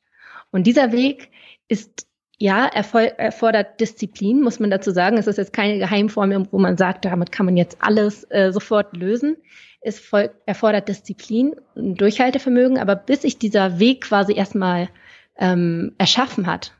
Und 0.52 0.68
dieser 0.68 0.92
Weg 0.92 1.30
ist 1.68 2.08
ja, 2.40 2.68
erfordert 2.68 3.80
Disziplin, 3.80 4.42
muss 4.42 4.60
man 4.60 4.70
dazu 4.70 4.92
sagen. 4.92 5.18
Es 5.18 5.28
ist 5.28 5.38
jetzt 5.38 5.54
keine 5.54 5.80
Geheimformel, 5.80 6.48
wo 6.52 6.60
man 6.60 6.78
sagt, 6.78 7.06
damit 7.06 7.32
kann 7.32 7.48
man 7.48 7.58
jetzt 7.58 7.78
alles 7.80 8.26
äh, 8.30 8.52
sofort 8.52 8.96
lösen. 8.96 9.38
Es 9.82 10.00
voll, 10.00 10.32
erfordert 10.46 10.88
Disziplin 10.88 11.56
und 11.76 12.00
Durchhaltevermögen, 12.00 12.78
aber 12.78 12.96
bis 12.96 13.24
sich 13.24 13.40
dieser 13.40 13.80
Weg 13.80 14.02
quasi 14.02 14.34
erstmal 14.34 14.90
ähm, 15.38 15.94
erschaffen 15.98 16.46
hat, 16.48 16.74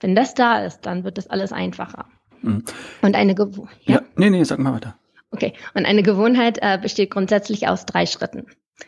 wenn 0.00 0.16
das 0.16 0.34
da 0.34 0.64
ist, 0.64 0.80
dann 0.82 1.04
wird 1.04 1.18
das 1.18 1.28
alles 1.28 1.52
einfacher. 1.52 2.06
Mhm. 2.42 2.64
Und 3.02 3.14
eine 3.14 3.34
Gewohnheit. 3.34 3.76
Ja? 3.84 3.94
ja, 3.96 4.02
nee, 4.16 4.30
nee, 4.30 4.42
sag 4.44 4.58
mal 4.58 4.74
weiter. 4.74 4.96
Okay, 5.30 5.54
und 5.74 5.86
eine 5.86 6.02
Gewohnheit 6.02 6.58
äh, 6.60 6.78
besteht 6.80 7.10
grundsätzlich 7.10 7.68
aus 7.68 7.86
drei 7.86 8.06
Schritten. 8.06 8.46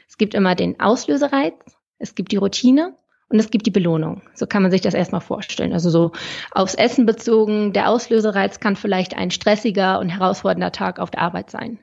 Es 0.08 0.18
gibt 0.18 0.34
immer 0.34 0.54
den 0.54 0.80
Auslösereiz, 0.80 1.54
es 1.98 2.14
gibt 2.14 2.32
die 2.32 2.36
Routine 2.36 2.96
und 3.28 3.38
es 3.38 3.50
gibt 3.50 3.66
die 3.66 3.70
Belohnung. 3.70 4.22
So 4.34 4.46
kann 4.46 4.62
man 4.62 4.70
sich 4.70 4.80
das 4.80 4.94
erstmal 4.94 5.20
vorstellen. 5.20 5.72
Also 5.72 5.90
so 5.90 6.12
aufs 6.50 6.74
Essen 6.74 7.06
bezogen, 7.06 7.72
der 7.72 7.88
Auslösereiz 7.88 8.60
kann 8.60 8.76
vielleicht 8.76 9.16
ein 9.16 9.30
stressiger 9.30 9.98
und 9.98 10.08
herausfordernder 10.10 10.72
Tag 10.72 10.98
auf 10.98 11.10
der 11.10 11.22
Arbeit 11.22 11.50
sein. 11.50 11.78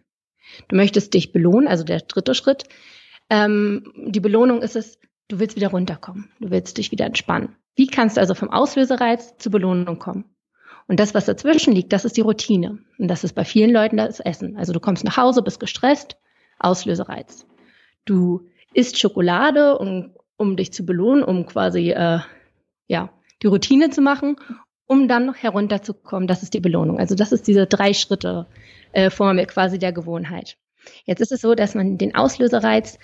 Du 0.68 0.76
möchtest 0.76 1.14
dich 1.14 1.32
belohnen, 1.32 1.68
also 1.68 1.84
der 1.84 2.00
dritte 2.02 2.36
Schritt. 2.36 2.66
Ähm, 3.30 3.92
die 3.96 4.20
Belohnung 4.20 4.62
ist 4.62 4.76
es, 4.76 5.00
du 5.28 5.40
willst 5.40 5.56
wieder 5.56 5.70
runterkommen, 5.70 6.30
du 6.40 6.52
willst 6.52 6.78
dich 6.78 6.92
wieder 6.92 7.06
entspannen. 7.06 7.56
Wie 7.76 7.88
kannst 7.88 8.18
du 8.18 8.22
also 8.22 8.36
vom 8.36 8.50
Auslösereiz 8.50 9.38
zur 9.38 9.52
Belohnung 9.52 9.98
kommen? 9.98 10.26
Und 10.88 11.00
das, 11.00 11.14
was 11.14 11.26
dazwischen 11.26 11.74
liegt, 11.74 11.94
das 11.94 12.04
ist 12.04 12.18
die 12.18 12.22
Routine. 12.22 12.80
Und 12.98 13.08
das 13.08 13.24
ist 13.24 13.34
bei 13.34 13.46
vielen 13.46 13.72
Leuten 13.72 13.98
das 13.98 14.20
Essen. 14.20 14.58
Also 14.58 14.74
du 14.74 14.80
kommst 14.80 15.06
nach 15.06 15.16
Hause, 15.16 15.42
bist 15.42 15.60
gestresst, 15.60 16.18
Auslösereiz. 16.60 17.46
Du 18.04 18.50
isst 18.74 19.00
Schokolade 19.00 19.78
und 19.78 20.14
um 20.42 20.58
dich 20.58 20.74
zu 20.74 20.86
belohnen, 20.86 21.24
um 21.24 21.46
quasi 21.46 21.92
äh, 21.92 22.20
ja 22.88 23.10
die 23.42 23.48
Routine 23.48 23.90
zu 23.90 24.02
machen, 24.02 24.36
um 24.86 25.08
dann 25.08 25.26
noch 25.26 25.38
herunterzukommen. 25.38 26.28
Das 26.28 26.44
ist 26.44 26.54
die 26.54 26.60
Belohnung. 26.60 27.00
Also 27.00 27.16
das 27.16 27.32
ist 27.32 27.48
diese 27.48 27.68
drei 27.68 27.94
Schritte 27.94 28.48
äh, 28.92 29.10
Formel 29.10 29.46
quasi 29.46 29.80
der 29.80 29.94
Gewohnheit. 29.94 30.58
Jetzt 31.06 31.22
ist 31.22 31.32
es 31.32 31.42
so, 31.42 31.56
dass 31.56 31.76
man 31.76 31.98
den 31.98 32.16
Auslösereiz 32.16 32.98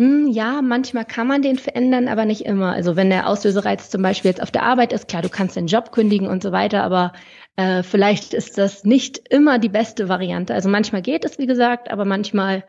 hm, 0.00 0.28
ja, 0.28 0.62
manchmal 0.62 1.04
kann 1.04 1.26
man 1.26 1.42
den 1.42 1.58
verändern, 1.58 2.08
aber 2.08 2.24
nicht 2.24 2.46
immer. 2.46 2.72
Also 2.72 2.96
wenn 2.96 3.10
der 3.10 3.28
Auslösereiz 3.28 3.90
zum 3.90 4.00
Beispiel 4.00 4.30
jetzt 4.30 4.42
auf 4.42 4.50
der 4.50 4.62
Arbeit 4.62 4.94
ist, 4.94 5.08
klar, 5.08 5.20
du 5.20 5.28
kannst 5.28 5.56
den 5.56 5.66
Job 5.66 5.92
kündigen 5.92 6.26
und 6.26 6.42
so 6.42 6.52
weiter, 6.52 6.82
aber 6.84 7.12
äh, 7.56 7.82
vielleicht 7.82 8.32
ist 8.32 8.56
das 8.56 8.84
nicht 8.84 9.20
immer 9.28 9.58
die 9.58 9.68
beste 9.68 10.08
Variante. 10.08 10.54
Also 10.54 10.70
manchmal 10.70 11.02
geht 11.02 11.26
es, 11.26 11.38
wie 11.38 11.46
gesagt, 11.46 11.90
aber 11.90 12.06
manchmal 12.06 12.64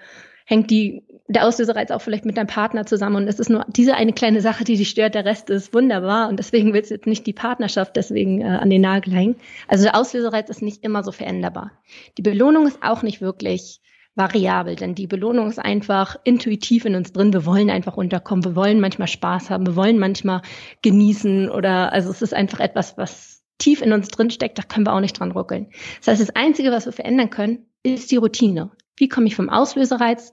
hängt 0.46 0.72
die, 0.72 1.04
der 1.32 1.46
Auslösereiz 1.46 1.92
auch 1.92 2.02
vielleicht 2.02 2.26
mit 2.26 2.38
deinem 2.38 2.48
Partner 2.48 2.86
zusammen 2.86 3.16
und 3.16 3.28
es 3.28 3.40
ist 3.40 3.50
nur 3.50 3.66
diese 3.70 3.96
eine 3.96 4.14
kleine 4.14 4.42
Sache, 4.42 4.64
die 4.64 4.76
dich 4.76 4.90
stört, 4.90 5.16
der 5.16 5.26
Rest 5.26 5.50
ist 5.50 5.74
wunderbar 5.74 6.30
und 6.30 6.38
deswegen 6.38 6.74
willst 6.74 6.92
du 6.92 6.96
jetzt 6.96 7.08
nicht 7.08 7.26
die 7.26 7.34
Partnerschaft 7.34 7.96
deswegen 7.96 8.42
äh, 8.42 8.46
an 8.46 8.70
den 8.70 8.82
Nagel 8.82 9.14
hängen. 9.14 9.36
Also 9.68 9.84
der 9.84 9.96
Auslösereiz 9.96 10.50
ist 10.50 10.62
nicht 10.62 10.84
immer 10.84 11.04
so 11.04 11.12
veränderbar. 11.12 11.72
Die 12.18 12.22
Belohnung 12.22 12.68
ist 12.68 12.84
auch 12.84 13.02
nicht 13.02 13.22
wirklich 13.22 13.82
variabel, 14.16 14.76
denn 14.76 14.94
die 14.94 15.08
Belohnung 15.08 15.48
ist 15.48 15.60
einfach 15.60 16.18
intuitiv 16.24 16.86
in 16.86 16.96
uns 16.96 17.14
drin. 17.14 17.32
Wir 17.32 17.46
wollen 17.46 17.70
einfach 17.70 17.96
unterkommen, 17.96 18.44
wir 18.44 18.56
wollen 18.56 18.82
manchmal 18.82 19.08
Spaß 19.08 19.50
haben, 19.50 19.66
wir 19.66 19.76
wollen 19.76 20.00
manchmal 20.00 20.42
genießen 20.82 21.50
oder 21.50 21.94
also 21.94 22.10
es 22.12 22.22
ist 22.22 22.34
einfach 22.34 22.60
etwas, 22.60 22.98
was 22.98 23.42
tief 23.58 23.82
in 23.82 23.94
uns 23.94 24.10
drin 24.10 24.32
steckt, 24.32 24.58
da 24.58 24.64
können 24.64 24.86
wir 24.86 24.94
auch 24.94 25.00
nicht 25.00 25.20
dran 25.20 25.32
ruckeln. 25.32 25.68
Das 26.00 26.08
heißt, 26.08 26.22
das 26.22 26.36
Einzige, 26.36 26.72
was 26.72 26.86
wir 26.86 26.94
verändern 26.94 27.30
können, 27.30 27.68
ist 27.84 28.12
die 28.12 28.18
Routine. 28.18 28.72
Wie 28.98 29.08
komme 29.08 29.28
ich 29.28 29.36
vom 29.36 29.50
Auslösereiz 29.50 30.32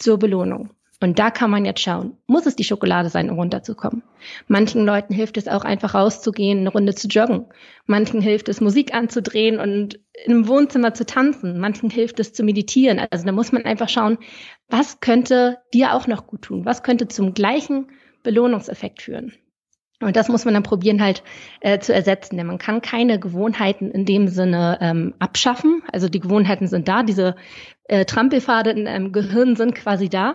zur 0.00 0.18
Belohnung. 0.18 0.70
Und 1.02 1.18
da 1.18 1.30
kann 1.30 1.50
man 1.50 1.64
jetzt 1.64 1.80
schauen, 1.80 2.18
muss 2.26 2.44
es 2.44 2.56
die 2.56 2.64
Schokolade 2.64 3.08
sein, 3.08 3.30
um 3.30 3.38
runterzukommen? 3.38 4.02
Manchen 4.48 4.84
Leuten 4.84 5.14
hilft 5.14 5.38
es 5.38 5.48
auch 5.48 5.64
einfach 5.64 5.94
rauszugehen, 5.94 6.58
eine 6.58 6.68
Runde 6.68 6.94
zu 6.94 7.08
joggen. 7.08 7.46
Manchen 7.86 8.20
hilft 8.20 8.50
es, 8.50 8.60
Musik 8.60 8.94
anzudrehen 8.94 9.58
und 9.58 9.98
im 10.26 10.46
Wohnzimmer 10.46 10.92
zu 10.92 11.06
tanzen. 11.06 11.58
Manchen 11.58 11.88
hilft 11.88 12.20
es 12.20 12.34
zu 12.34 12.42
meditieren. 12.42 13.00
Also 13.10 13.24
da 13.24 13.32
muss 13.32 13.50
man 13.50 13.64
einfach 13.64 13.88
schauen, 13.88 14.18
was 14.68 15.00
könnte 15.00 15.56
dir 15.72 15.94
auch 15.94 16.06
noch 16.06 16.26
gut 16.26 16.42
tun? 16.42 16.66
Was 16.66 16.82
könnte 16.82 17.08
zum 17.08 17.32
gleichen 17.32 17.86
Belohnungseffekt 18.22 19.00
führen? 19.00 19.32
Und 20.00 20.16
das 20.16 20.28
muss 20.28 20.46
man 20.46 20.54
dann 20.54 20.62
probieren 20.62 21.02
halt 21.02 21.22
äh, 21.60 21.78
zu 21.78 21.92
ersetzen, 21.92 22.36
denn 22.36 22.46
man 22.46 22.56
kann 22.56 22.80
keine 22.80 23.20
Gewohnheiten 23.20 23.90
in 23.90 24.06
dem 24.06 24.28
Sinne 24.28 24.78
ähm, 24.80 25.14
abschaffen. 25.18 25.82
Also 25.92 26.08
die 26.08 26.20
Gewohnheiten 26.20 26.68
sind 26.68 26.88
da, 26.88 27.02
diese 27.02 27.36
äh, 27.84 28.06
Trampelpfade 28.06 28.70
in 28.70 28.88
einem 28.88 29.12
Gehirn 29.12 29.56
sind 29.56 29.74
quasi 29.74 30.08
da. 30.08 30.34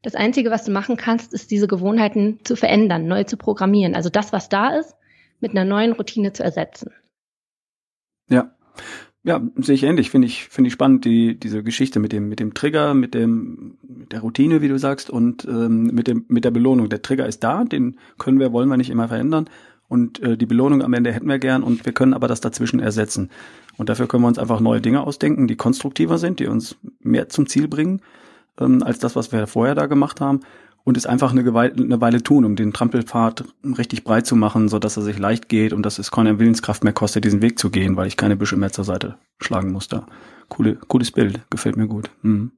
Das 0.00 0.14
Einzige, 0.14 0.50
was 0.50 0.64
du 0.64 0.72
machen 0.72 0.96
kannst, 0.96 1.34
ist 1.34 1.50
diese 1.50 1.68
Gewohnheiten 1.68 2.40
zu 2.44 2.56
verändern, 2.56 3.06
neu 3.06 3.24
zu 3.24 3.36
programmieren. 3.36 3.94
Also 3.94 4.08
das, 4.08 4.32
was 4.32 4.48
da 4.48 4.76
ist, 4.76 4.96
mit 5.40 5.52
einer 5.52 5.64
neuen 5.64 5.92
Routine 5.92 6.32
zu 6.32 6.42
ersetzen. 6.42 6.90
Ja. 8.28 8.54
Ja, 9.24 9.40
sehe 9.56 9.76
ich 9.76 9.84
ähnlich. 9.84 10.10
Finde 10.10 10.26
ich, 10.26 10.44
finde 10.48 10.68
ich 10.68 10.74
spannend, 10.74 11.04
die, 11.04 11.38
diese 11.38 11.62
Geschichte 11.62 12.00
mit 12.00 12.12
dem, 12.12 12.28
mit 12.28 12.40
dem 12.40 12.54
Trigger, 12.54 12.92
mit 12.92 13.14
dem, 13.14 13.78
mit 13.82 14.12
der 14.12 14.20
Routine, 14.20 14.62
wie 14.62 14.68
du 14.68 14.78
sagst, 14.78 15.10
und 15.10 15.44
ähm, 15.44 15.84
mit 15.94 16.08
dem, 16.08 16.24
mit 16.28 16.44
der 16.44 16.50
Belohnung. 16.50 16.88
Der 16.88 17.02
Trigger 17.02 17.26
ist 17.26 17.44
da, 17.44 17.64
den 17.64 17.98
können 18.18 18.40
wir, 18.40 18.52
wollen 18.52 18.68
wir 18.68 18.76
nicht 18.76 18.90
immer 18.90 19.06
verändern. 19.06 19.48
Und 19.88 20.20
äh, 20.20 20.36
die 20.36 20.46
Belohnung 20.46 20.82
am 20.82 20.92
Ende 20.92 21.12
hätten 21.12 21.28
wir 21.28 21.38
gern 21.38 21.62
und 21.62 21.84
wir 21.84 21.92
können 21.92 22.14
aber 22.14 22.26
das 22.26 22.40
dazwischen 22.40 22.80
ersetzen. 22.80 23.30
Und 23.76 23.90
dafür 23.90 24.08
können 24.08 24.24
wir 24.24 24.28
uns 24.28 24.38
einfach 24.38 24.58
neue 24.58 24.80
Dinge 24.80 25.06
ausdenken, 25.06 25.46
die 25.46 25.56
konstruktiver 25.56 26.18
sind, 26.18 26.40
die 26.40 26.46
uns 26.46 26.76
mehr 27.00 27.28
zum 27.28 27.46
Ziel 27.46 27.68
bringen, 27.68 28.00
ähm, 28.58 28.82
als 28.82 28.98
das, 28.98 29.14
was 29.14 29.30
wir 29.30 29.46
vorher 29.46 29.74
da 29.74 29.86
gemacht 29.86 30.20
haben 30.20 30.40
und 30.84 30.96
es 30.96 31.06
einfach 31.06 31.32
eine, 31.32 31.54
Weile, 31.54 31.74
eine 31.74 32.00
Weile 32.00 32.22
tun, 32.22 32.44
um 32.44 32.56
den 32.56 32.72
Trampelpfad 32.72 33.44
richtig 33.78 34.04
breit 34.04 34.26
zu 34.26 34.36
machen, 34.36 34.68
so 34.68 34.78
dass 34.78 34.96
er 34.96 35.02
sich 35.02 35.18
leicht 35.18 35.48
geht 35.48 35.72
und 35.72 35.84
dass 35.84 35.98
es 35.98 36.10
keine 36.10 36.38
Willenskraft 36.38 36.84
mehr 36.84 36.92
kostet, 36.92 37.24
diesen 37.24 37.42
Weg 37.42 37.58
zu 37.58 37.70
gehen, 37.70 37.96
weil 37.96 38.08
ich 38.08 38.16
keine 38.16 38.36
Büsche 38.36 38.56
mehr 38.56 38.72
zur 38.72 38.84
Seite 38.84 39.16
schlagen 39.40 39.72
muss 39.72 39.88
da. 39.88 40.06
Coole, 40.48 40.76
cooles 40.88 41.10
Bild, 41.10 41.40
gefällt 41.50 41.76
mir 41.76 41.86
gut. 41.86 42.10
Mhm. 42.22 42.52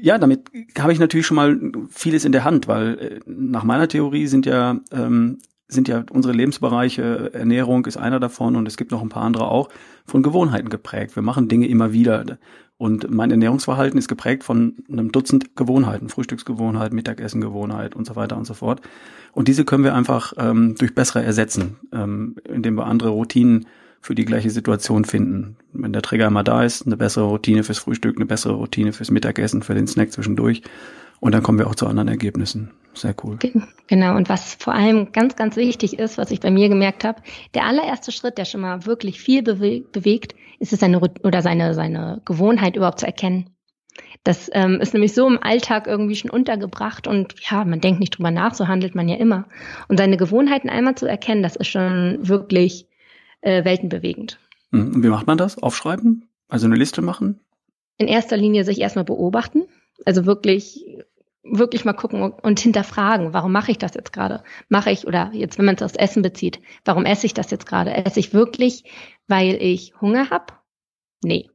Ja, 0.00 0.18
damit 0.18 0.50
habe 0.78 0.92
ich 0.92 0.98
natürlich 0.98 1.26
schon 1.26 1.36
mal 1.36 1.58
vieles 1.90 2.24
in 2.24 2.32
der 2.32 2.44
Hand, 2.44 2.68
weil 2.68 2.98
äh, 2.98 3.20
nach 3.26 3.64
meiner 3.64 3.88
Theorie 3.88 4.26
sind 4.26 4.46
ja 4.46 4.78
ähm, 4.92 5.38
sind 5.72 5.88
ja 5.88 6.04
unsere 6.10 6.34
Lebensbereiche, 6.34 7.32
Ernährung 7.32 7.86
ist 7.86 7.96
einer 7.96 8.20
davon 8.20 8.56
und 8.56 8.66
es 8.66 8.76
gibt 8.76 8.90
noch 8.90 9.02
ein 9.02 9.08
paar 9.08 9.22
andere 9.22 9.48
auch, 9.48 9.68
von 10.04 10.22
Gewohnheiten 10.22 10.68
geprägt. 10.68 11.14
Wir 11.16 11.22
machen 11.22 11.48
Dinge 11.48 11.68
immer 11.68 11.92
wieder. 11.92 12.38
Und 12.80 13.10
mein 13.10 13.30
Ernährungsverhalten 13.30 13.98
ist 13.98 14.08
geprägt 14.08 14.42
von 14.42 14.76
einem 14.90 15.12
Dutzend 15.12 15.54
Gewohnheiten, 15.54 16.08
Frühstücksgewohnheit, 16.08 16.94
Mittagessengewohnheit 16.94 17.94
und 17.94 18.06
so 18.06 18.16
weiter 18.16 18.38
und 18.38 18.46
so 18.46 18.54
fort. 18.54 18.80
Und 19.32 19.48
diese 19.48 19.66
können 19.66 19.84
wir 19.84 19.94
einfach 19.94 20.32
ähm, 20.38 20.76
durch 20.78 20.94
bessere 20.94 21.22
ersetzen, 21.22 21.76
ähm, 21.92 22.36
indem 22.48 22.76
wir 22.76 22.86
andere 22.86 23.10
Routinen 23.10 23.66
für 24.00 24.14
die 24.14 24.24
gleiche 24.24 24.48
Situation 24.48 25.04
finden. 25.04 25.56
Wenn 25.74 25.92
der 25.92 26.00
Trigger 26.00 26.28
immer 26.28 26.42
da 26.42 26.64
ist, 26.64 26.86
eine 26.86 26.96
bessere 26.96 27.26
Routine 27.26 27.64
fürs 27.64 27.80
Frühstück, 27.80 28.16
eine 28.16 28.24
bessere 28.24 28.54
Routine 28.54 28.94
fürs 28.94 29.10
Mittagessen, 29.10 29.62
für 29.62 29.74
den 29.74 29.86
Snack 29.86 30.10
zwischendurch. 30.12 30.62
Und 31.20 31.32
dann 31.32 31.42
kommen 31.42 31.58
wir 31.58 31.66
auch 31.66 31.74
zu 31.74 31.86
anderen 31.86 32.08
Ergebnissen. 32.08 32.70
Sehr 32.94 33.14
cool. 33.22 33.38
Genau. 33.86 34.16
Und 34.16 34.28
was 34.28 34.54
vor 34.54 34.74
allem 34.74 35.12
ganz, 35.12 35.36
ganz 35.36 35.56
wichtig 35.56 35.98
ist, 35.98 36.18
was 36.18 36.30
ich 36.30 36.40
bei 36.40 36.50
mir 36.50 36.68
gemerkt 36.68 37.04
habe, 37.04 37.22
der 37.54 37.64
allererste 37.64 38.12
Schritt, 38.12 38.38
der 38.38 38.44
schon 38.44 38.60
mal 38.60 38.86
wirklich 38.86 39.20
viel 39.20 39.42
bewe 39.42 39.80
bewegt, 39.80 40.34
ist 40.58 40.72
es 40.72 40.80
seine 40.80 41.00
oder 41.00 41.42
seine 41.42 41.74
seine 41.74 42.20
Gewohnheit 42.24 42.76
überhaupt 42.76 43.00
zu 43.00 43.06
erkennen. 43.06 43.50
Das 44.24 44.50
ähm, 44.52 44.80
ist 44.80 44.92
nämlich 44.92 45.14
so 45.14 45.26
im 45.26 45.42
Alltag 45.42 45.86
irgendwie 45.86 46.14
schon 46.14 46.30
untergebracht 46.30 47.06
und 47.06 47.34
ja, 47.50 47.64
man 47.64 47.80
denkt 47.80 48.00
nicht 48.00 48.18
drüber 48.18 48.30
nach, 48.30 48.54
so 48.54 48.68
handelt 48.68 48.94
man 48.94 49.08
ja 49.08 49.16
immer. 49.16 49.46
Und 49.88 49.98
seine 49.98 50.16
Gewohnheiten 50.16 50.68
einmal 50.68 50.94
zu 50.94 51.06
erkennen, 51.06 51.42
das 51.42 51.56
ist 51.56 51.68
schon 51.68 52.18
wirklich 52.20 52.86
äh, 53.40 53.64
weltenbewegend. 53.64 54.38
Hm, 54.72 54.94
und 54.94 55.02
wie 55.02 55.08
macht 55.08 55.26
man 55.26 55.38
das? 55.38 55.62
Aufschreiben? 55.62 56.28
Also 56.48 56.66
eine 56.66 56.76
Liste 56.76 57.00
machen? 57.02 57.40
In 57.96 58.08
erster 58.08 58.36
Linie 58.36 58.64
sich 58.64 58.80
erstmal 58.80 59.04
beobachten. 59.04 59.64
Also 60.04 60.26
wirklich 60.26 60.84
wirklich 61.42 61.84
mal 61.84 61.94
gucken 61.94 62.22
und 62.22 62.60
hinterfragen, 62.60 63.32
warum 63.32 63.52
mache 63.52 63.70
ich 63.70 63.78
das 63.78 63.94
jetzt 63.94 64.12
gerade? 64.12 64.42
Mache 64.68 64.90
ich, 64.90 65.06
oder 65.06 65.30
jetzt, 65.32 65.58
wenn 65.58 65.64
man 65.64 65.76
es 65.76 65.82
aufs 65.82 65.96
Essen 65.96 66.22
bezieht, 66.22 66.60
warum 66.84 67.04
esse 67.04 67.26
ich 67.26 67.34
das 67.34 67.50
jetzt 67.50 67.66
gerade? 67.66 67.92
Esse 67.92 68.20
ich 68.20 68.34
wirklich, 68.34 68.84
weil 69.26 69.54
ich 69.60 69.94
Hunger 70.00 70.30
habe? 70.30 70.52
Nee. 71.22 71.48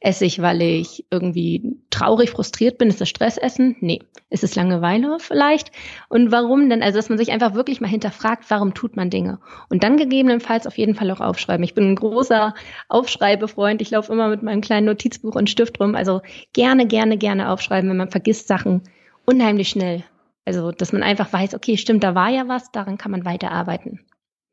Esse 0.00 0.24
ich, 0.26 0.40
weil 0.40 0.62
ich 0.62 1.06
irgendwie 1.10 1.76
traurig, 1.90 2.30
frustriert 2.30 2.78
bin? 2.78 2.88
Ist 2.88 3.00
das 3.00 3.08
Stressessen? 3.08 3.76
Nee. 3.80 4.00
Ist 4.30 4.44
es 4.44 4.54
Langeweile 4.54 5.16
vielleicht? 5.18 5.72
Und 6.08 6.30
warum 6.30 6.70
denn? 6.70 6.84
Also, 6.84 6.98
dass 6.98 7.08
man 7.08 7.18
sich 7.18 7.32
einfach 7.32 7.54
wirklich 7.54 7.80
mal 7.80 7.88
hinterfragt, 7.88 8.44
warum 8.48 8.74
tut 8.74 8.94
man 8.94 9.10
Dinge? 9.10 9.40
Und 9.68 9.82
dann 9.82 9.96
gegebenenfalls 9.96 10.68
auf 10.68 10.78
jeden 10.78 10.94
Fall 10.94 11.10
auch 11.10 11.20
aufschreiben. 11.20 11.64
Ich 11.64 11.74
bin 11.74 11.90
ein 11.90 11.96
großer 11.96 12.54
Aufschreibefreund. 12.88 13.82
Ich 13.82 13.90
laufe 13.90 14.12
immer 14.12 14.28
mit 14.28 14.44
meinem 14.44 14.60
kleinen 14.60 14.86
Notizbuch 14.86 15.34
und 15.34 15.50
Stift 15.50 15.80
rum. 15.80 15.96
Also 15.96 16.20
gerne, 16.52 16.86
gerne, 16.86 17.18
gerne 17.18 17.50
aufschreiben, 17.50 17.90
wenn 17.90 17.96
man 17.96 18.10
vergisst 18.10 18.46
Sachen 18.46 18.82
unheimlich 19.28 19.68
schnell. 19.68 20.04
Also, 20.46 20.72
dass 20.72 20.92
man 20.92 21.02
einfach 21.02 21.30
weiß, 21.30 21.54
okay, 21.54 21.76
stimmt, 21.76 22.02
da 22.02 22.14
war 22.14 22.30
ja 22.30 22.48
was, 22.48 22.72
daran 22.72 22.96
kann 22.96 23.10
man 23.10 23.26
weiterarbeiten. 23.26 24.00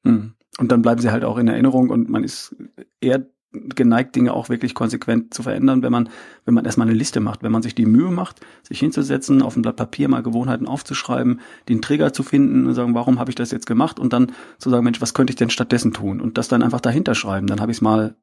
Hm. 0.06 0.34
Und 0.58 0.72
dann 0.72 0.82
bleiben 0.82 1.02
sie 1.02 1.12
halt 1.12 1.24
auch 1.24 1.38
in 1.38 1.48
Erinnerung 1.48 1.90
und 1.90 2.10
man 2.10 2.24
ist 2.24 2.56
eher 3.00 3.26
geneigt, 3.74 4.16
Dinge 4.18 4.34
auch 4.34 4.50
wirklich 4.50 4.74
konsequent 4.74 5.34
zu 5.34 5.42
verändern, 5.42 5.82
wenn 5.82 5.92
man, 5.92 6.10
wenn 6.44 6.54
man 6.54 6.66
erstmal 6.66 6.88
eine 6.88 6.98
Liste 6.98 7.22
macht, 7.22 7.42
wenn 7.42 7.54
man 7.54 7.62
sich 7.62 7.74
die 7.74 7.86
Mühe 7.86 8.12
macht, 8.12 8.42
sich 8.64 8.80
hinzusetzen, 8.80 9.42
auf 9.42 9.56
ein 9.56 9.62
Blatt 9.62 9.78
Papier 9.78 10.10
mal 10.10 10.24
Gewohnheiten 10.24 10.68
aufzuschreiben, 10.68 11.40
den 11.70 11.82
Trigger 11.82 12.12
zu 12.12 12.24
finden 12.24 12.68
und 12.68 12.74
sagen, 12.74 12.94
warum 12.96 13.18
habe 13.18 13.32
ich 13.32 13.36
das 13.36 13.52
jetzt 13.52 13.66
gemacht 13.66 13.98
und 13.98 14.12
dann 14.12 14.34
zu 14.58 14.70
sagen, 14.70 14.84
Mensch, 14.84 15.00
was 15.00 15.14
könnte 15.14 15.32
ich 15.32 15.38
denn 15.38 15.50
stattdessen 15.50 15.94
tun 15.94 16.20
und 16.20 16.38
das 16.38 16.50
dann 16.50 16.64
einfach 16.64 16.82
dahinter 16.82 17.16
schreiben, 17.16 17.48
dann 17.48 17.62
habe 17.62 17.72
ich 17.72 17.78
es 17.78 17.82
mal 17.82 18.16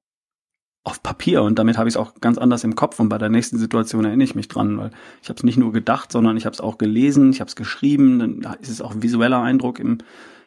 auf 0.85 1.03
Papier 1.03 1.43
und 1.43 1.59
damit 1.59 1.79
habe 1.79 1.89
ich 1.89 1.95
es 1.95 1.97
auch 1.97 2.15
ganz 2.21 2.39
anders 2.39 2.65
im 2.65 2.75
Kopf 2.75 2.99
und 2.99 3.09
bei 3.09 3.19
der 3.19 3.29
nächsten 3.29 3.57
Situation 3.57 4.05
erinnere 4.05 4.25
ich 4.25 4.35
mich 4.35 4.49
dran, 4.49 4.79
weil 4.79 4.91
ich 5.23 5.29
habe 5.29 5.37
es 5.37 5.45
nicht 5.45 5.57
nur 5.57 5.73
gedacht, 5.73 6.11
sondern 6.11 6.37
ich 6.37 6.45
habe 6.45 6.55
es 6.55 6.61
auch 6.61 6.77
gelesen, 6.77 7.31
ich 7.31 7.41
habe 7.41 7.49
es 7.49 7.57
geschrieben, 7.57 8.19
dann 8.19 8.57
ist 8.61 8.69
es 8.69 8.81
auch 8.81 8.95
visueller 8.97 9.41
Eindruck 9.41 9.79
im 9.79 9.99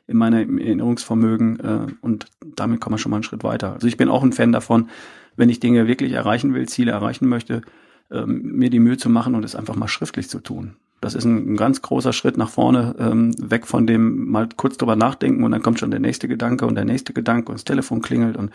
in 0.07 0.17
meinem 0.17 0.57
Erinnerungsvermögen 0.59 1.59
äh, 1.59 1.87
und 2.01 2.27
damit 2.55 2.79
kommen 2.79 2.93
wir 2.93 2.97
schon 2.99 3.09
mal 3.09 3.17
einen 3.17 3.23
Schritt 3.23 3.43
weiter. 3.43 3.73
Also 3.73 3.87
ich 3.87 3.97
bin 3.97 4.09
auch 4.09 4.23
ein 4.23 4.33
Fan 4.33 4.51
davon, 4.51 4.89
wenn 5.35 5.49
ich 5.49 5.59
Dinge 5.59 5.87
wirklich 5.87 6.11
erreichen 6.11 6.53
will, 6.53 6.67
Ziele 6.67 6.91
erreichen 6.91 7.27
möchte, 7.27 7.61
ähm, 8.11 8.41
mir 8.43 8.69
die 8.69 8.79
Mühe 8.79 8.97
zu 8.97 9.09
machen 9.09 9.35
und 9.35 9.43
es 9.43 9.55
einfach 9.55 9.75
mal 9.75 9.87
schriftlich 9.87 10.29
zu 10.29 10.39
tun. 10.39 10.75
Das 11.05 11.13
ist 11.13 11.23
ein, 11.23 11.53
ein 11.53 11.55
ganz 11.55 11.83
großer 11.83 12.13
Schritt 12.13 12.35
nach 12.35 12.49
vorne, 12.49 12.95
ähm, 12.97 13.31
weg 13.37 13.67
von 13.67 13.85
dem 13.85 14.27
mal 14.27 14.49
kurz 14.57 14.77
drüber 14.77 14.95
nachdenken 14.95 15.43
und 15.43 15.51
dann 15.51 15.61
kommt 15.61 15.79
schon 15.79 15.91
der 15.91 15.99
nächste 15.99 16.27
Gedanke 16.27 16.65
und 16.65 16.73
der 16.73 16.83
nächste 16.83 17.13
Gedanke 17.13 17.49
und 17.49 17.59
das 17.59 17.63
Telefon 17.63 18.01
klingelt 18.01 18.37
und 18.37 18.49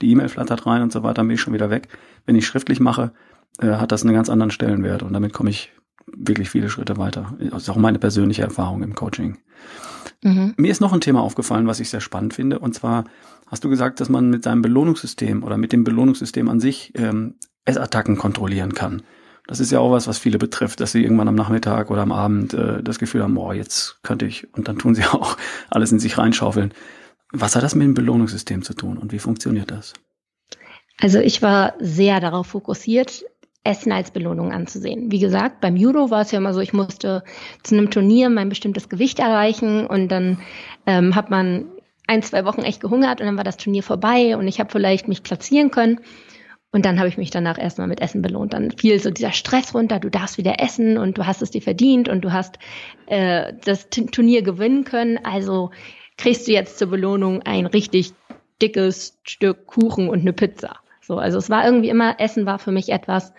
die 0.00 0.08
E-Mail 0.12 0.28
flattert 0.28 0.64
rein 0.64 0.82
und 0.82 0.92
so 0.92 1.02
weiter, 1.02 1.14
dann 1.14 1.26
bin 1.26 1.34
ich 1.34 1.40
schon 1.40 1.54
wieder 1.54 1.70
weg. 1.70 1.88
Wenn 2.24 2.36
ich 2.36 2.46
schriftlich 2.46 2.78
mache, 2.78 3.10
äh, 3.58 3.72
hat 3.72 3.90
das 3.90 4.04
einen 4.04 4.14
ganz 4.14 4.30
anderen 4.30 4.52
Stellenwert 4.52 5.02
und 5.02 5.12
damit 5.12 5.32
komme 5.32 5.50
ich 5.50 5.72
wirklich 6.06 6.50
viele 6.50 6.70
Schritte 6.70 6.98
weiter. 6.98 7.34
Das 7.50 7.64
ist 7.64 7.68
auch 7.68 7.76
meine 7.76 7.98
persönliche 7.98 8.42
Erfahrung 8.42 8.84
im 8.84 8.94
Coaching. 8.94 9.38
Mhm. 10.22 10.54
Mir 10.56 10.70
ist 10.70 10.80
noch 10.80 10.92
ein 10.92 11.00
Thema 11.00 11.22
aufgefallen, 11.22 11.66
was 11.66 11.80
ich 11.80 11.90
sehr 11.90 12.00
spannend 12.00 12.32
finde. 12.32 12.60
Und 12.60 12.76
zwar 12.76 13.06
hast 13.48 13.64
du 13.64 13.68
gesagt, 13.68 13.98
dass 13.98 14.08
man 14.08 14.30
mit 14.30 14.44
seinem 14.44 14.62
Belohnungssystem 14.62 15.42
oder 15.42 15.58
mit 15.58 15.72
dem 15.72 15.82
Belohnungssystem 15.82 16.48
an 16.48 16.60
sich 16.60 16.92
ähm, 16.94 17.34
Essattacken 17.64 18.16
kontrollieren 18.16 18.72
kann. 18.72 19.02
Das 19.48 19.60
ist 19.60 19.72
ja 19.72 19.80
auch 19.80 19.90
was, 19.90 20.06
was 20.06 20.18
viele 20.18 20.36
betrifft, 20.36 20.78
dass 20.78 20.92
sie 20.92 21.02
irgendwann 21.02 21.26
am 21.26 21.34
Nachmittag 21.34 21.90
oder 21.90 22.02
am 22.02 22.12
Abend 22.12 22.52
äh, 22.52 22.82
das 22.82 22.98
Gefühl 22.98 23.22
haben, 23.22 23.36
oh, 23.38 23.50
jetzt 23.50 23.98
könnte 24.02 24.26
ich, 24.26 24.46
und 24.54 24.68
dann 24.68 24.78
tun 24.78 24.94
sie 24.94 25.04
auch 25.12 25.38
alles 25.70 25.90
in 25.90 25.98
sich 25.98 26.18
reinschaufeln. 26.18 26.72
Was 27.32 27.56
hat 27.56 27.62
das 27.62 27.74
mit 27.74 27.86
dem 27.86 27.94
Belohnungssystem 27.94 28.62
zu 28.62 28.74
tun 28.74 28.98
und 28.98 29.10
wie 29.10 29.18
funktioniert 29.18 29.70
das? 29.70 29.94
Also 31.00 31.18
ich 31.18 31.40
war 31.40 31.74
sehr 31.78 32.20
darauf 32.20 32.48
fokussiert, 32.48 33.24
Essen 33.64 33.90
als 33.90 34.10
Belohnung 34.10 34.52
anzusehen. 34.52 35.10
Wie 35.10 35.18
gesagt, 35.18 35.62
beim 35.62 35.76
Judo 35.76 36.10
war 36.10 36.22
es 36.22 36.30
ja 36.30 36.38
immer 36.38 36.52
so, 36.52 36.60
ich 36.60 36.74
musste 36.74 37.24
zu 37.62 37.74
einem 37.74 37.90
Turnier 37.90 38.28
mein 38.28 38.50
bestimmtes 38.50 38.90
Gewicht 38.90 39.18
erreichen 39.18 39.86
und 39.86 40.08
dann 40.08 40.40
ähm, 40.86 41.14
hat 41.14 41.30
man 41.30 41.66
ein, 42.06 42.22
zwei 42.22 42.44
Wochen 42.44 42.62
echt 42.62 42.80
gehungert 42.80 43.20
und 43.20 43.26
dann 43.26 43.36
war 43.38 43.44
das 43.44 43.56
Turnier 43.56 43.82
vorbei 43.82 44.36
und 44.36 44.46
ich 44.46 44.60
habe 44.60 44.70
vielleicht 44.70 45.08
mich 45.08 45.22
platzieren 45.22 45.70
können. 45.70 46.00
Und 46.70 46.84
dann 46.84 46.98
habe 46.98 47.08
ich 47.08 47.16
mich 47.16 47.30
danach 47.30 47.58
erstmal 47.58 47.86
mit 47.86 48.00
Essen 48.02 48.20
belohnt. 48.20 48.52
Dann 48.52 48.70
fiel 48.72 49.00
so 49.00 49.10
dieser 49.10 49.32
Stress 49.32 49.74
runter, 49.74 50.00
du 50.00 50.10
darfst 50.10 50.36
wieder 50.36 50.60
essen 50.60 50.98
und 50.98 51.16
du 51.16 51.26
hast 51.26 51.40
es 51.40 51.50
dir 51.50 51.62
verdient 51.62 52.08
und 52.08 52.22
du 52.22 52.32
hast 52.32 52.58
äh, 53.06 53.54
das 53.64 53.88
Turnier 53.88 54.42
gewinnen 54.42 54.84
können. 54.84 55.18
Also 55.24 55.70
kriegst 56.18 56.46
du 56.46 56.52
jetzt 56.52 56.78
zur 56.78 56.88
Belohnung 56.88 57.42
ein 57.42 57.64
richtig 57.64 58.12
dickes 58.60 59.18
Stück 59.22 59.66
Kuchen 59.66 60.08
und 60.10 60.20
eine 60.20 60.32
Pizza. 60.34 60.80
So, 61.00 61.16
also 61.16 61.38
es 61.38 61.48
war 61.48 61.64
irgendwie 61.64 61.88
immer, 61.88 62.20
Essen 62.20 62.44
war 62.44 62.58
für 62.58 62.72
mich 62.72 62.90
etwas, 62.90 63.32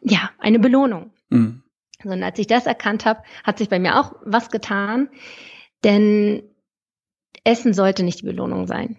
ja, 0.00 0.30
eine 0.38 0.60
Belohnung. 0.60 1.10
Mhm. 1.30 1.64
So, 2.02 2.10
und 2.10 2.22
als 2.22 2.38
ich 2.38 2.46
das 2.46 2.66
erkannt 2.66 3.06
habe, 3.06 3.24
hat 3.42 3.58
sich 3.58 3.68
bei 3.68 3.80
mir 3.80 3.98
auch 3.98 4.14
was 4.24 4.50
getan, 4.50 5.08
denn 5.82 6.42
Essen 7.42 7.74
sollte 7.74 8.04
nicht 8.04 8.20
die 8.20 8.26
Belohnung 8.26 8.68
sein. 8.68 8.98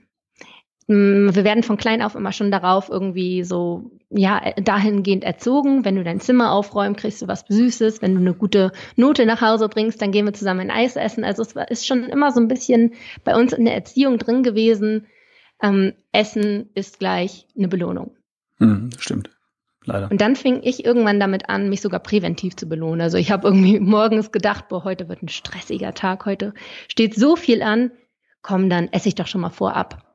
Mm, 0.91 1.33
wir 1.33 1.45
werden 1.45 1.63
von 1.63 1.77
klein 1.77 2.01
auf 2.01 2.15
immer 2.15 2.33
schon 2.33 2.51
darauf 2.51 2.89
irgendwie 2.89 3.45
so, 3.45 3.91
ja, 4.09 4.41
dahingehend 4.57 5.23
erzogen. 5.23 5.85
Wenn 5.85 5.95
du 5.95 6.03
dein 6.03 6.19
Zimmer 6.19 6.51
aufräumst, 6.51 6.99
kriegst 6.99 7.21
du 7.21 7.29
was 7.29 7.45
Süßes. 7.47 8.01
Wenn 8.01 8.13
du 8.13 8.19
eine 8.19 8.33
gute 8.33 8.73
Note 8.97 9.25
nach 9.25 9.39
Hause 9.39 9.69
bringst, 9.69 10.01
dann 10.01 10.11
gehen 10.11 10.25
wir 10.25 10.33
zusammen 10.33 10.59
ein 10.59 10.71
Eis 10.71 10.97
essen. 10.97 11.23
Also 11.23 11.43
es 11.43 11.55
ist 11.69 11.87
schon 11.87 12.03
immer 12.03 12.31
so 12.31 12.41
ein 12.41 12.49
bisschen 12.49 12.91
bei 13.23 13.39
uns 13.39 13.53
in 13.53 13.63
der 13.63 13.73
Erziehung 13.73 14.17
drin 14.17 14.43
gewesen, 14.43 15.07
ähm, 15.63 15.93
Essen 16.11 16.71
ist 16.73 16.99
gleich 16.99 17.47
eine 17.57 17.69
Belohnung. 17.69 18.17
Mhm, 18.59 18.89
stimmt. 18.99 19.29
Leider. 19.85 20.11
Und 20.11 20.19
dann 20.19 20.35
fing 20.35 20.59
ich 20.61 20.83
irgendwann 20.83 21.21
damit 21.21 21.47
an, 21.47 21.69
mich 21.69 21.79
sogar 21.79 22.01
präventiv 22.01 22.57
zu 22.57 22.67
belohnen. 22.67 22.99
Also 22.99 23.17
ich 23.17 23.31
habe 23.31 23.47
irgendwie 23.47 23.79
morgens 23.79 24.33
gedacht, 24.33 24.67
boah, 24.67 24.83
heute 24.83 25.07
wird 25.07 25.23
ein 25.23 25.29
stressiger 25.29 25.93
Tag, 25.93 26.25
heute 26.25 26.53
steht 26.89 27.15
so 27.15 27.37
viel 27.37 27.61
an, 27.61 27.91
komm, 28.41 28.69
dann 28.69 28.89
esse 28.91 29.07
ich 29.07 29.15
doch 29.15 29.27
schon 29.27 29.41
mal 29.41 29.51
vorab. 29.51 30.10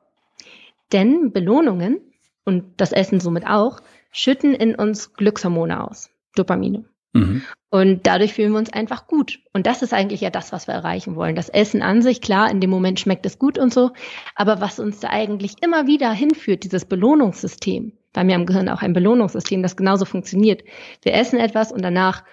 Denn 0.93 1.31
Belohnungen 1.31 1.99
und 2.45 2.63
das 2.77 2.91
Essen 2.91 3.19
somit 3.19 3.45
auch 3.45 3.79
schütten 4.11 4.53
in 4.53 4.75
uns 4.75 5.13
Glückshormone 5.13 5.83
aus, 5.85 6.09
Dopamine. 6.35 6.85
Mhm. 7.13 7.43
Und 7.69 8.07
dadurch 8.07 8.33
fühlen 8.33 8.53
wir 8.53 8.59
uns 8.59 8.71
einfach 8.71 9.07
gut. 9.07 9.39
Und 9.51 9.67
das 9.67 9.81
ist 9.81 9.93
eigentlich 9.93 10.21
ja 10.21 10.29
das, 10.29 10.51
was 10.51 10.67
wir 10.67 10.73
erreichen 10.73 11.15
wollen. 11.15 11.35
Das 11.35 11.49
Essen 11.49 11.81
an 11.81 12.01
sich, 12.01 12.21
klar, 12.21 12.49
in 12.49 12.61
dem 12.61 12.69
Moment 12.69 12.99
schmeckt 12.99 13.25
es 13.25 13.39
gut 13.39 13.57
und 13.57 13.73
so. 13.73 13.91
Aber 14.35 14.61
was 14.61 14.79
uns 14.79 14.99
da 14.99 15.09
eigentlich 15.09 15.55
immer 15.61 15.87
wieder 15.87 16.11
hinführt, 16.11 16.63
dieses 16.63 16.85
Belohnungssystem, 16.85 17.91
wir 18.13 18.19
haben 18.19 18.29
ja 18.29 18.35
im 18.37 18.45
Gehirn 18.45 18.69
auch 18.69 18.81
ein 18.81 18.93
Belohnungssystem, 18.93 19.61
das 19.61 19.75
genauso 19.75 20.05
funktioniert. 20.05 20.63
Wir 21.01 21.13
essen 21.13 21.39
etwas 21.39 21.71
und 21.71 21.81
danach 21.81 22.23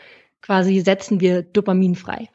quasi 0.41 0.81
setzen 0.81 1.21
wir 1.21 1.43
Dopamin 1.43 1.95
frei. 1.97 2.29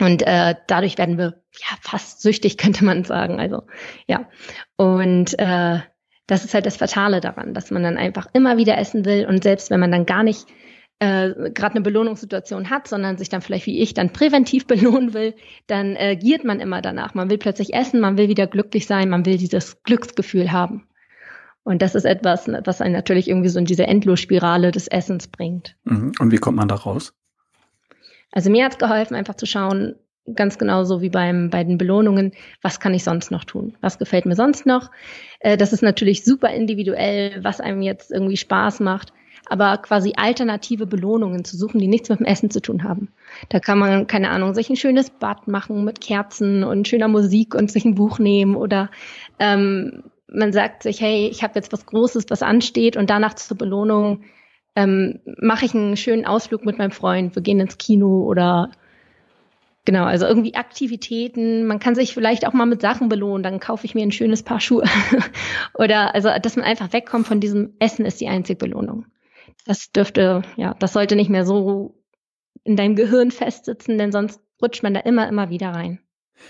Und 0.00 0.22
äh, 0.22 0.54
dadurch 0.66 0.98
werden 0.98 1.18
wir 1.18 1.42
ja 1.52 1.76
fast 1.80 2.22
süchtig, 2.22 2.56
könnte 2.58 2.84
man 2.84 3.04
sagen. 3.04 3.38
Also 3.38 3.62
ja. 4.06 4.28
Und 4.76 5.38
äh, 5.38 5.80
das 6.26 6.44
ist 6.44 6.54
halt 6.54 6.66
das 6.66 6.76
Fatale 6.76 7.20
daran, 7.20 7.54
dass 7.54 7.70
man 7.70 7.82
dann 7.82 7.96
einfach 7.96 8.28
immer 8.32 8.56
wieder 8.56 8.78
essen 8.78 9.04
will 9.04 9.26
und 9.26 9.42
selbst 9.42 9.70
wenn 9.70 9.80
man 9.80 9.90
dann 9.90 10.06
gar 10.06 10.22
nicht 10.22 10.46
äh, 11.00 11.50
gerade 11.50 11.74
eine 11.74 11.80
Belohnungssituation 11.80 12.70
hat, 12.70 12.86
sondern 12.86 13.16
sich 13.16 13.28
dann 13.28 13.40
vielleicht 13.40 13.66
wie 13.66 13.80
ich 13.80 13.94
dann 13.94 14.12
präventiv 14.12 14.66
belohnen 14.68 15.12
will, 15.12 15.34
dann 15.66 15.96
äh, 15.96 16.16
giert 16.16 16.44
man 16.44 16.60
immer 16.60 16.82
danach. 16.82 17.14
Man 17.14 17.30
will 17.30 17.38
plötzlich 17.38 17.74
essen, 17.74 18.00
man 18.00 18.16
will 18.16 18.28
wieder 18.28 18.46
glücklich 18.46 18.86
sein, 18.86 19.08
man 19.10 19.26
will 19.26 19.38
dieses 19.38 19.82
Glücksgefühl 19.82 20.52
haben. 20.52 20.86
Und 21.62 21.82
das 21.82 21.94
ist 21.94 22.04
etwas, 22.04 22.48
was 22.64 22.80
einen 22.80 22.94
natürlich 22.94 23.28
irgendwie 23.28 23.48
so 23.48 23.58
in 23.58 23.64
diese 23.64 23.86
Endlosspirale 23.86 24.70
des 24.70 24.88
Essens 24.88 25.28
bringt. 25.28 25.76
Mhm. 25.84 26.12
Und 26.18 26.32
wie 26.32 26.38
kommt 26.38 26.56
man 26.56 26.68
da 26.68 26.74
raus? 26.74 27.12
Also 28.32 28.50
mir 28.50 28.64
hat 28.64 28.72
es 28.72 28.78
geholfen, 28.78 29.14
einfach 29.14 29.34
zu 29.34 29.46
schauen, 29.46 29.96
ganz 30.34 30.58
genauso 30.58 31.00
wie 31.00 31.08
beim, 31.08 31.50
bei 31.50 31.64
den 31.64 31.78
Belohnungen, 31.78 32.32
was 32.62 32.78
kann 32.78 32.94
ich 32.94 33.02
sonst 33.02 33.30
noch 33.30 33.44
tun? 33.44 33.76
Was 33.80 33.98
gefällt 33.98 34.26
mir 34.26 34.36
sonst 34.36 34.66
noch? 34.66 34.90
Äh, 35.40 35.56
das 35.56 35.72
ist 35.72 35.82
natürlich 35.82 36.24
super 36.24 36.50
individuell, 36.50 37.42
was 37.42 37.60
einem 37.60 37.82
jetzt 37.82 38.10
irgendwie 38.10 38.36
Spaß 38.36 38.80
macht 38.80 39.12
aber 39.50 39.78
quasi 39.78 40.12
alternative 40.16 40.86
Belohnungen 40.86 41.44
zu 41.44 41.56
suchen, 41.56 41.80
die 41.80 41.88
nichts 41.88 42.08
mit 42.08 42.20
dem 42.20 42.26
Essen 42.26 42.50
zu 42.50 42.62
tun 42.62 42.84
haben. 42.84 43.08
Da 43.48 43.58
kann 43.58 43.80
man, 43.80 44.06
keine 44.06 44.30
Ahnung, 44.30 44.54
sich 44.54 44.70
ein 44.70 44.76
schönes 44.76 45.10
Bad 45.10 45.48
machen 45.48 45.84
mit 45.84 46.00
Kerzen 46.00 46.62
und 46.62 46.86
schöner 46.86 47.08
Musik 47.08 47.56
und 47.56 47.70
sich 47.70 47.84
ein 47.84 47.96
Buch 47.96 48.20
nehmen 48.20 48.54
oder 48.54 48.90
ähm, 49.40 50.04
man 50.28 50.52
sagt 50.52 50.84
sich, 50.84 51.00
hey, 51.00 51.28
ich 51.28 51.42
habe 51.42 51.54
jetzt 51.56 51.72
was 51.72 51.84
Großes, 51.84 52.26
was 52.28 52.42
ansteht 52.42 52.96
und 52.96 53.10
danach 53.10 53.34
zur 53.34 53.58
Belohnung 53.58 54.22
ähm, 54.76 55.20
mache 55.24 55.64
ich 55.64 55.74
einen 55.74 55.96
schönen 55.96 56.26
Ausflug 56.26 56.64
mit 56.64 56.78
meinem 56.78 56.92
Freund, 56.92 57.34
wir 57.34 57.42
gehen 57.42 57.60
ins 57.60 57.78
Kino 57.78 58.22
oder 58.24 58.70
Genau, 59.86 60.04
also 60.04 60.26
irgendwie 60.26 60.54
Aktivitäten. 60.54 61.66
Man 61.66 61.78
kann 61.78 61.94
sich 61.94 62.12
vielleicht 62.12 62.46
auch 62.46 62.52
mal 62.52 62.66
mit 62.66 62.82
Sachen 62.82 63.08
belohnen. 63.08 63.42
Dann 63.42 63.60
kaufe 63.60 63.86
ich 63.86 63.94
mir 63.94 64.02
ein 64.02 64.12
schönes 64.12 64.42
Paar 64.42 64.60
Schuhe. 64.60 64.84
Oder 65.74 66.14
also, 66.14 66.28
dass 66.40 66.56
man 66.56 66.66
einfach 66.66 66.92
wegkommt 66.92 67.26
von 67.26 67.40
diesem 67.40 67.74
Essen 67.78 68.04
ist 68.04 68.20
die 68.20 68.28
einzige 68.28 68.58
Belohnung. 68.58 69.06
Das 69.66 69.90
dürfte, 69.90 70.42
ja, 70.56 70.74
das 70.78 70.92
sollte 70.92 71.16
nicht 71.16 71.30
mehr 71.30 71.46
so 71.46 71.94
in 72.62 72.76
deinem 72.76 72.94
Gehirn 72.94 73.30
festsitzen, 73.30 73.96
denn 73.96 74.12
sonst 74.12 74.40
rutscht 74.60 74.82
man 74.82 74.94
da 74.94 75.00
immer, 75.00 75.28
immer 75.28 75.48
wieder 75.48 75.70
rein. 75.70 75.98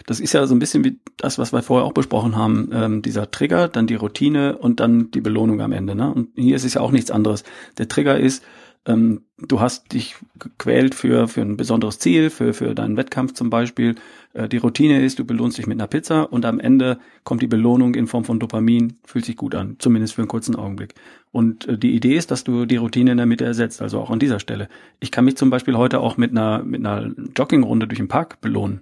Das 0.07 0.20
ist 0.20 0.33
ja 0.33 0.46
so 0.46 0.55
ein 0.55 0.59
bisschen 0.59 0.85
wie 0.85 0.98
das, 1.16 1.38
was 1.38 1.53
wir 1.53 1.62
vorher 1.62 1.87
auch 1.87 1.92
besprochen 1.92 2.37
haben. 2.37 2.70
Ähm, 2.72 3.03
dieser 3.03 3.31
Trigger, 3.31 3.68
dann 3.68 3.87
die 3.87 3.96
Routine 3.96 4.59
und 4.59 4.81
dann 4.81 5.11
die 5.11 5.20
Belohnung 5.20 5.61
am 5.61 5.72
Ende. 5.72 5.94
Ne? 5.94 6.12
Und 6.12 6.29
hier 6.37 6.57
ist 6.57 6.64
es 6.64 6.74
ja 6.74 6.81
auch 6.81 6.92
nichts 6.92 7.11
anderes. 7.11 7.44
Der 7.79 7.88
Trigger 7.88 8.18
ist, 8.18 8.42
Ähm, 8.87 9.26
du 9.37 9.61
hast 9.61 9.92
dich 9.92 10.16
gequält 10.38 10.94
für, 10.94 11.29
für 11.29 11.42
ein 11.42 11.59
besonderes 11.59 11.98
Ziel, 11.98 12.31
für, 12.31 12.55
für 12.55 12.74
deinen 12.74 12.96
Wettkampf 12.96 13.35
zum 13.35 13.50
Beispiel. 13.50 13.96
Äh, 14.33 14.48
die 14.48 14.57
Routine 14.57 15.05
ist, 15.05 15.18
du 15.18 15.24
belohnst 15.26 15.59
dich 15.59 15.66
mit 15.66 15.79
einer 15.79 15.87
Pizza 15.87 16.33
und 16.33 16.46
am 16.46 16.59
Ende 16.59 16.98
kommt 17.22 17.42
die 17.42 17.46
Belohnung 17.46 17.94
in 17.94 18.07
Form 18.07 18.24
von 18.24 18.38
Dopamin, 18.38 18.94
fühlt 19.05 19.26
sich 19.26 19.37
gut 19.37 19.55
an, 19.55 19.76
zumindest 19.79 20.14
für 20.14 20.22
einen 20.22 20.29
kurzen 20.29 20.57
Augenblick. 20.57 20.94
Und 21.31 21.68
äh, 21.68 21.76
die 21.76 21.94
Idee 21.94 22.16
ist, 22.16 22.31
dass 22.31 22.42
du 22.42 22.64
die 22.64 22.79
Routine 22.79 23.11
in 23.11 23.18
der 23.18 23.26
Mitte 23.26 23.44
ersetzt, 23.44 23.83
also 23.83 24.00
auch 24.00 24.11
an 24.11 24.18
dieser 24.18 24.40
Stelle. 24.40 24.68
Ich 24.98 25.11
kann 25.11 25.26
mich 25.26 25.37
zum 25.37 25.50
Beispiel 25.50 25.76
heute 25.76 26.00
auch 26.00 26.16
mit 26.16 26.31
einer, 26.31 26.62
mit 26.64 26.81
einer 26.81 27.12
Joggingrunde 27.37 27.87
durch 27.87 27.98
den 27.98 28.09
Park 28.09 28.40
belohnen. 28.40 28.81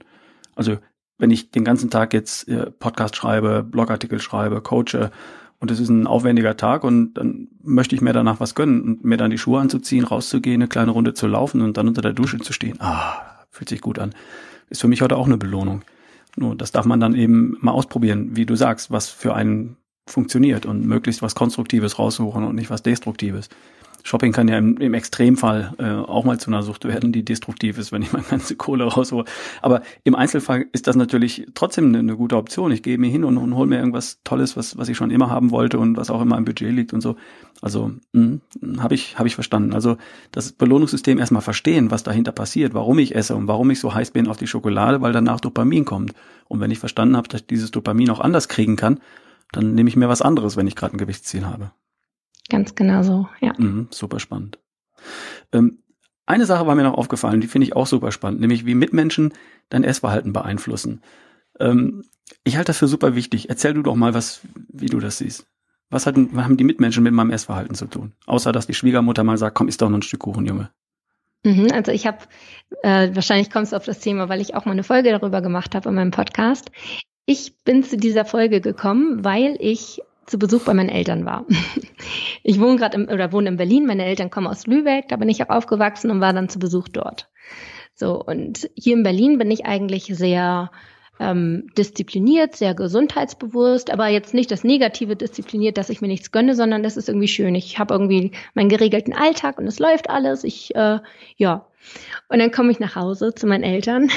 Also 0.54 0.78
wenn 1.18 1.30
ich 1.30 1.50
den 1.50 1.64
ganzen 1.64 1.90
Tag 1.90 2.14
jetzt 2.14 2.48
äh, 2.48 2.70
Podcast 2.70 3.16
schreibe, 3.16 3.62
Blogartikel 3.62 4.20
schreibe, 4.20 4.60
coache 4.60 5.10
und 5.58 5.70
es 5.70 5.80
ist 5.80 5.88
ein 5.88 6.06
aufwendiger 6.06 6.56
Tag 6.56 6.84
und 6.84 7.14
dann 7.14 7.48
möchte 7.62 7.94
ich 7.94 8.00
mir 8.00 8.12
danach 8.12 8.40
was 8.40 8.54
gönnen 8.54 8.82
und 8.82 9.04
mir 9.04 9.16
dann 9.16 9.30
die 9.30 9.38
Schuhe 9.38 9.60
anzuziehen, 9.60 10.04
rauszugehen, 10.04 10.62
eine 10.62 10.68
kleine 10.68 10.92
Runde 10.92 11.14
zu 11.14 11.26
laufen 11.26 11.60
und 11.60 11.76
dann 11.76 11.88
unter 11.88 12.02
der 12.02 12.12
Dusche 12.12 12.38
zu 12.38 12.52
stehen. 12.52 12.80
Ah, 12.80 13.44
fühlt 13.50 13.68
sich 13.68 13.80
gut 13.80 13.98
an. 13.98 14.14
Ist 14.70 14.80
für 14.80 14.88
mich 14.88 15.02
heute 15.02 15.16
auch 15.16 15.26
eine 15.26 15.38
Belohnung. 15.38 15.82
Nur 16.36 16.54
das 16.54 16.70
darf 16.70 16.86
man 16.86 17.00
dann 17.00 17.14
eben 17.14 17.56
mal 17.60 17.72
ausprobieren, 17.72 18.36
wie 18.36 18.46
du 18.46 18.54
sagst, 18.54 18.92
was 18.92 19.08
für 19.08 19.34
einen 19.34 19.76
funktioniert 20.06 20.66
und 20.66 20.86
möglichst 20.86 21.22
was 21.22 21.34
Konstruktives 21.34 21.98
raussuchen 21.98 22.44
und 22.44 22.54
nicht 22.54 22.70
was 22.70 22.82
Destruktives. 22.82 23.48
Shopping 24.02 24.32
kann 24.32 24.48
ja 24.48 24.58
im, 24.58 24.76
im 24.78 24.94
Extremfall 24.94 25.74
äh, 25.78 25.90
auch 25.90 26.24
mal 26.24 26.38
zu 26.38 26.50
einer 26.50 26.62
Sucht 26.62 26.84
werden, 26.84 27.12
die 27.12 27.24
destruktiv 27.24 27.78
ist, 27.78 27.92
wenn 27.92 28.02
ich 28.02 28.12
meine 28.12 28.24
ganze 28.30 28.56
Kohle 28.56 28.84
raushole. 28.84 29.24
Aber 29.62 29.82
im 30.04 30.14
Einzelfall 30.14 30.66
ist 30.72 30.86
das 30.86 30.96
natürlich 30.96 31.46
trotzdem 31.54 31.88
eine, 31.88 31.98
eine 31.98 32.16
gute 32.16 32.36
Option. 32.36 32.72
Ich 32.72 32.82
gehe 32.82 32.98
mir 32.98 33.10
hin 33.10 33.24
und, 33.24 33.36
und 33.36 33.54
hole 33.54 33.68
mir 33.68 33.78
irgendwas 33.78 34.20
Tolles, 34.24 34.56
was, 34.56 34.78
was 34.78 34.88
ich 34.88 34.96
schon 34.96 35.10
immer 35.10 35.30
haben 35.30 35.50
wollte 35.50 35.78
und 35.78 35.96
was 35.96 36.10
auch 36.10 36.22
immer 36.22 36.38
im 36.38 36.44
Budget 36.44 36.72
liegt 36.72 36.92
und 36.92 37.00
so. 37.00 37.16
Also 37.60 37.92
hm, 38.14 38.40
habe 38.78 38.94
ich, 38.94 39.18
hab 39.18 39.26
ich 39.26 39.34
verstanden. 39.34 39.74
Also 39.74 39.96
das 40.32 40.52
Belohnungssystem 40.52 41.18
erstmal 41.18 41.42
verstehen, 41.42 41.90
was 41.90 42.02
dahinter 42.02 42.32
passiert, 42.32 42.74
warum 42.74 42.98
ich 42.98 43.14
esse 43.14 43.34
und 43.36 43.48
warum 43.48 43.70
ich 43.70 43.80
so 43.80 43.94
heiß 43.94 44.12
bin 44.12 44.28
auf 44.28 44.36
die 44.36 44.46
Schokolade, 44.46 45.00
weil 45.02 45.12
danach 45.12 45.40
Dopamin 45.40 45.84
kommt. 45.84 46.14
Und 46.46 46.60
wenn 46.60 46.70
ich 46.70 46.78
verstanden 46.78 47.16
habe, 47.16 47.28
dass 47.28 47.42
ich 47.42 47.46
dieses 47.46 47.70
Dopamin 47.70 48.10
auch 48.10 48.20
anders 48.20 48.48
kriegen 48.48 48.76
kann, 48.76 49.00
dann 49.52 49.74
nehme 49.74 49.88
ich 49.88 49.96
mir 49.96 50.08
was 50.08 50.22
anderes, 50.22 50.56
wenn 50.56 50.66
ich 50.66 50.76
gerade 50.76 50.94
ein 50.94 50.98
Gewichtsziel 50.98 51.46
habe. 51.46 51.72
Ganz 52.48 52.74
genau 52.74 53.02
so, 53.02 53.28
ja. 53.40 53.52
Mhm, 53.58 53.88
super 53.90 54.20
spannend. 54.20 54.58
Ähm, 55.52 55.78
eine 56.26 56.46
Sache 56.46 56.66
war 56.66 56.74
mir 56.74 56.82
noch 56.82 56.98
aufgefallen, 56.98 57.40
die 57.40 57.46
finde 57.46 57.66
ich 57.66 57.76
auch 57.76 57.86
super 57.86 58.12
spannend, 58.12 58.40
nämlich 58.40 58.66
wie 58.66 58.74
Mitmenschen 58.74 59.32
dein 59.70 59.84
Essverhalten 59.84 60.32
beeinflussen. 60.32 61.02
Ähm, 61.58 62.04
ich 62.44 62.56
halte 62.56 62.68
das 62.68 62.78
für 62.78 62.88
super 62.88 63.14
wichtig. 63.14 63.48
Erzähl 63.48 63.74
du 63.74 63.82
doch 63.82 63.94
mal, 63.94 64.14
was, 64.14 64.40
wie 64.68 64.86
du 64.86 65.00
das 65.00 65.18
siehst. 65.18 65.46
Was, 65.90 66.06
hat, 66.06 66.16
was 66.16 66.44
haben 66.44 66.58
die 66.58 66.64
Mitmenschen 66.64 67.02
mit 67.02 67.14
meinem 67.14 67.30
Essverhalten 67.30 67.74
zu 67.74 67.86
tun? 67.86 68.12
Außer, 68.26 68.52
dass 68.52 68.66
die 68.66 68.74
Schwiegermutter 68.74 69.24
mal 69.24 69.38
sagt, 69.38 69.56
komm, 69.56 69.68
isst 69.68 69.80
doch 69.80 69.88
noch 69.88 69.98
ein 69.98 70.02
Stück 70.02 70.20
Kuchen, 70.20 70.44
Junge. 70.44 70.70
Mhm, 71.44 71.68
also 71.72 71.92
ich 71.92 72.06
habe, 72.06 72.18
äh, 72.82 73.14
wahrscheinlich 73.14 73.50
kommst 73.50 73.72
du 73.72 73.76
auf 73.76 73.84
das 73.84 74.00
Thema, 74.00 74.28
weil 74.28 74.40
ich 74.40 74.54
auch 74.54 74.66
mal 74.66 74.72
eine 74.72 74.82
Folge 74.82 75.10
darüber 75.10 75.40
gemacht 75.40 75.74
habe 75.74 75.88
in 75.88 75.94
meinem 75.94 76.10
Podcast. 76.10 76.70
Ich 77.24 77.56
bin 77.64 77.84
zu 77.84 77.96
dieser 77.96 78.24
Folge 78.24 78.60
gekommen, 78.60 79.24
weil 79.24 79.56
ich 79.60 80.02
zu 80.28 80.38
Besuch 80.38 80.64
bei 80.64 80.74
meinen 80.74 80.90
Eltern 80.90 81.24
war. 81.24 81.46
Ich 82.44 82.60
wohne 82.60 82.76
gerade 82.76 83.06
oder 83.12 83.32
wohne 83.32 83.48
in 83.48 83.56
Berlin, 83.56 83.86
meine 83.86 84.04
Eltern 84.04 84.30
kommen 84.30 84.46
aus 84.46 84.66
Lübeck, 84.66 85.08
da 85.08 85.16
bin 85.16 85.28
ich 85.28 85.42
auch 85.42 85.50
aufgewachsen 85.50 86.10
und 86.10 86.20
war 86.20 86.32
dann 86.32 86.48
zu 86.48 86.58
Besuch 86.58 86.88
dort. 86.88 87.28
So, 87.94 88.22
und 88.22 88.70
hier 88.74 88.94
in 88.94 89.02
Berlin 89.02 89.38
bin 89.38 89.50
ich 89.50 89.66
eigentlich 89.66 90.04
sehr 90.04 90.70
ähm, 91.18 91.66
diszipliniert, 91.76 92.54
sehr 92.54 92.74
gesundheitsbewusst, 92.74 93.90
aber 93.90 94.06
jetzt 94.08 94.34
nicht 94.34 94.50
das 94.50 94.64
Negative 94.64 95.16
diszipliniert, 95.16 95.76
dass 95.76 95.90
ich 95.90 96.00
mir 96.00 96.08
nichts 96.08 96.30
gönne, 96.30 96.54
sondern 96.54 96.82
das 96.82 96.96
ist 96.96 97.08
irgendwie 97.08 97.28
schön. 97.28 97.54
Ich 97.54 97.78
habe 97.78 97.94
irgendwie 97.94 98.32
meinen 98.54 98.68
geregelten 98.68 99.14
Alltag 99.14 99.58
und 99.58 99.66
es 99.66 99.78
läuft 99.78 100.10
alles. 100.10 100.44
Ich, 100.44 100.74
äh, 100.76 101.00
ja. 101.36 101.66
Und 102.28 102.38
dann 102.38 102.52
komme 102.52 102.70
ich 102.70 102.78
nach 102.78 102.94
Hause 102.94 103.34
zu 103.34 103.46
meinen 103.46 103.64
Eltern 103.64 104.10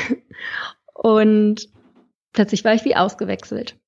und 0.93 1.69
plötzlich 2.33 2.63
war 2.63 2.73
ich 2.73 2.85
wie 2.85 2.95
ausgewechselt. 2.95 3.80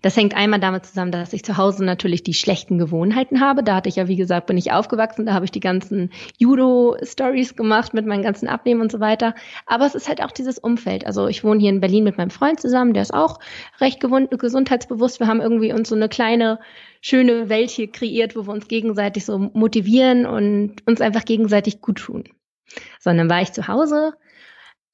Das 0.00 0.16
hängt 0.16 0.36
einmal 0.36 0.60
damit 0.60 0.86
zusammen, 0.86 1.12
dass 1.12 1.32
ich 1.32 1.44
zu 1.44 1.56
Hause 1.56 1.84
natürlich 1.84 2.22
die 2.22 2.34
schlechten 2.34 2.78
Gewohnheiten 2.78 3.40
habe. 3.40 3.62
Da 3.62 3.76
hatte 3.76 3.88
ich 3.88 3.96
ja, 3.96 4.08
wie 4.08 4.16
gesagt, 4.16 4.46
bin 4.46 4.56
ich 4.56 4.72
aufgewachsen, 4.72 5.26
da 5.26 5.34
habe 5.34 5.44
ich 5.44 5.50
die 5.50 5.60
ganzen 5.60 6.10
Judo-Stories 6.38 7.56
gemacht 7.56 7.94
mit 7.94 8.06
meinen 8.06 8.22
ganzen 8.22 8.48
Abnehmen 8.48 8.80
und 8.80 8.92
so 8.92 9.00
weiter. 9.00 9.34
Aber 9.66 9.86
es 9.86 9.94
ist 9.94 10.08
halt 10.08 10.22
auch 10.22 10.30
dieses 10.30 10.58
Umfeld. 10.58 11.06
Also 11.06 11.28
ich 11.28 11.44
wohne 11.44 11.60
hier 11.60 11.70
in 11.70 11.80
Berlin 11.80 12.04
mit 12.04 12.18
meinem 12.18 12.30
Freund 12.30 12.60
zusammen, 12.60 12.94
der 12.94 13.02
ist 13.02 13.14
auch 13.14 13.38
recht 13.80 14.00
gesundheitsbewusst. 14.00 15.20
Wir 15.20 15.26
haben 15.26 15.40
irgendwie 15.40 15.72
uns 15.72 15.88
so 15.88 15.94
eine 15.94 16.08
kleine, 16.08 16.58
schöne 17.00 17.48
Welt 17.48 17.70
hier 17.70 17.90
kreiert, 17.90 18.36
wo 18.36 18.46
wir 18.46 18.52
uns 18.52 18.68
gegenseitig 18.68 19.24
so 19.24 19.38
motivieren 19.38 20.26
und 20.26 20.76
uns 20.86 21.00
einfach 21.00 21.24
gegenseitig 21.24 21.80
gut 21.80 21.98
tun. 21.98 22.24
Sondern 23.00 23.28
war 23.28 23.42
ich 23.42 23.52
zu 23.52 23.68
Hause 23.68 24.14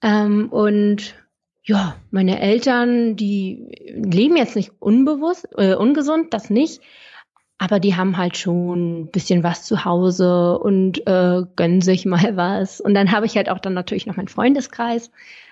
ähm, 0.02 0.48
und 0.50 1.14
ja, 1.68 1.96
meine 2.10 2.40
Eltern, 2.40 3.14
die 3.14 3.68
leben 3.94 4.38
jetzt 4.38 4.56
nicht 4.56 4.72
unbewusst, 4.78 5.46
äh, 5.58 5.74
ungesund, 5.74 6.32
das 6.32 6.48
nicht. 6.48 6.80
Aber 7.58 7.78
die 7.78 7.94
haben 7.94 8.16
halt 8.16 8.38
schon 8.38 9.00
ein 9.00 9.10
bisschen 9.10 9.42
was 9.42 9.64
zu 9.64 9.84
Hause 9.84 10.58
und 10.58 11.06
äh, 11.06 11.42
gönnen 11.56 11.82
sich 11.82 12.06
mal 12.06 12.36
was. 12.38 12.80
Und 12.80 12.94
dann 12.94 13.12
habe 13.12 13.26
ich 13.26 13.36
halt 13.36 13.50
auch 13.50 13.58
dann 13.58 13.74
natürlich 13.74 14.06
noch 14.06 14.16
meinen 14.16 14.28
Freundeskreis. 14.28 15.10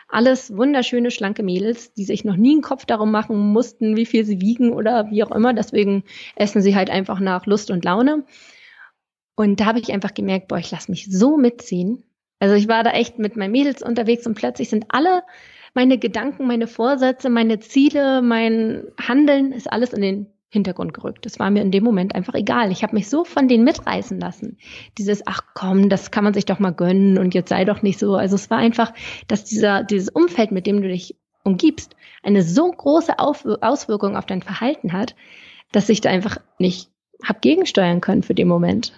Alles 0.09 0.57
wunderschöne, 0.57 1.11
schlanke 1.11 1.43
Mädels, 1.43 1.93
die 1.93 2.05
sich 2.05 2.25
noch 2.25 2.37
nie 2.37 2.53
einen 2.53 2.63
Kopf 2.63 2.87
darum 2.87 3.11
machen 3.11 3.53
mussten, 3.53 3.95
wie 3.99 4.07
viel 4.07 4.25
sie 4.25 4.41
wiegen 4.41 4.73
oder 4.73 5.11
wie 5.11 5.23
auch 5.23 5.33
immer. 5.33 5.53
Deswegen 5.53 6.03
essen 6.35 6.63
sie 6.63 6.75
halt 6.75 6.89
einfach 6.89 7.21
nach 7.21 7.45
Lust 7.45 7.71
und 7.71 7.85
Laune. 7.85 8.25
Und 9.35 9.61
da 9.61 9.67
habe 9.67 9.81
ich 9.81 9.93
einfach 9.93 10.15
gemerkt, 10.15 10.49
boah, 10.49 10.57
ich 10.57 10.71
lasse 10.71 10.91
mich 10.91 11.09
so 11.11 11.37
mitziehen. 11.37 12.05
Also 12.39 12.55
ich 12.55 12.69
war 12.69 12.85
da 12.85 12.93
echt 12.93 13.19
mit 13.19 13.37
meinen 13.37 13.53
Mädels 13.53 13.83
unterwegs 13.83 14.27
und 14.27 14.35
plötzlich 14.35 14.71
sind 14.71 14.87
alle 14.89 15.23
meine 15.77 15.99
Gedanken, 15.99 16.47
meine 16.47 16.67
Vorsätze, 16.67 17.31
meine 17.31 17.61
Ziele, 17.61 18.23
mein 18.23 18.85
Handeln 18.99 19.53
ist 19.53 19.71
alles 19.71 19.93
in 19.93 20.03
den 20.03 20.27
Hintergrund 20.49 20.95
gerückt. 20.95 21.27
Das 21.27 21.39
war 21.39 21.51
mir 21.51 21.61
in 21.61 21.71
dem 21.71 21.85
Moment 21.85 22.15
einfach 22.15 22.35
egal. 22.35 22.73
Ich 22.73 22.83
habe 22.83 22.95
mich 22.95 23.09
so 23.09 23.25
von 23.25 23.47
denen 23.47 23.63
mitreißen 23.63 24.19
lassen. 24.19 24.57
Dieses, 24.97 25.27
ach 25.27 25.43
komm, 25.55 25.89
das 25.91 26.11
kann 26.11 26.25
man 26.25 26.35
sich 26.35 26.47
doch 26.47 26.59
mal 26.59 26.73
gönnen 26.73 27.19
und 27.19 27.35
jetzt 27.35 27.51
sei 27.51 27.65
doch 27.65 27.83
nicht 27.83 27.99
so. 27.99 28.15
Also 28.17 28.37
es 28.37 28.49
war 28.49 28.59
einfach, 28.59 28.95
dass 29.29 29.45
dieser, 29.45 29.85
dieses 29.85 30.09
Umfeld, 30.09 30.51
mit 30.51 30.67
dem 30.67 30.81
du 30.81 30.89
dich 30.89 31.17
umgibst, 31.45 31.95
eine 32.23 32.43
so 32.43 32.71
große 32.71 33.19
Auswirkung 33.19 34.17
auf 34.17 34.27
dein 34.27 34.43
Verhalten 34.43 34.93
hat, 34.93 35.15
dass 35.73 35.91
ich 35.91 36.01
da 36.01 36.09
einfach 36.11 36.39
nicht 36.59 36.89
hab 37.23 37.43
gegensteuern 37.43 38.01
können 38.01 38.23
für 38.23 38.35
den 38.35 38.49
Moment. 38.49 38.93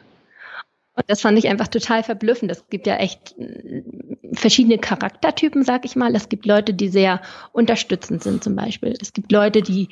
Und 0.98 1.04
das 1.06 1.20
fand 1.20 1.38
ich 1.38 1.48
einfach 1.48 1.68
total 1.68 2.02
verblüffend. 2.02 2.50
Es 2.50 2.66
gibt 2.68 2.88
ja 2.88 2.96
echt 2.96 3.38
äh, 3.38 3.84
verschiedene 4.32 4.78
Charaktertypen, 4.78 5.62
sag 5.62 5.84
ich 5.84 5.94
mal. 5.94 6.12
Es 6.16 6.28
gibt 6.28 6.44
Leute, 6.44 6.74
die 6.74 6.88
sehr 6.88 7.22
unterstützend 7.52 8.24
sind 8.24 8.42
zum 8.42 8.56
Beispiel. 8.56 8.94
Es 9.00 9.12
gibt 9.12 9.30
Leute, 9.30 9.62
die 9.62 9.90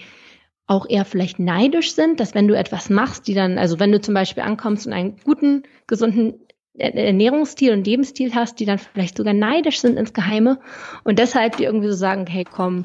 auch 0.67 0.85
eher 0.89 1.05
vielleicht 1.05 1.39
neidisch 1.39 1.95
sind, 1.95 2.19
dass 2.19 2.35
wenn 2.35 2.49
du 2.49 2.59
etwas 2.59 2.91
machst, 2.91 3.29
die 3.29 3.35
dann, 3.35 3.57
also 3.57 3.79
wenn 3.79 3.93
du 3.93 4.01
zum 4.01 4.15
Beispiel 4.15 4.43
ankommst 4.43 4.89
und 4.89 4.95
einen 4.95 5.17
guten, 5.23 5.63
gesunden 5.87 6.41
Ernährungsstil 6.77 7.73
und 7.73 7.87
Lebensstil 7.87 8.35
hast, 8.35 8.59
die 8.59 8.65
dann 8.65 8.79
vielleicht 8.79 9.17
sogar 9.17 9.33
neidisch 9.33 9.79
sind 9.79 9.97
ins 9.97 10.13
Geheime 10.13 10.59
und 11.05 11.21
deshalb 11.21 11.57
die 11.57 11.65
irgendwie 11.65 11.89
so 11.89 11.95
sagen, 11.95 12.27
hey 12.27 12.45
komm, 12.45 12.85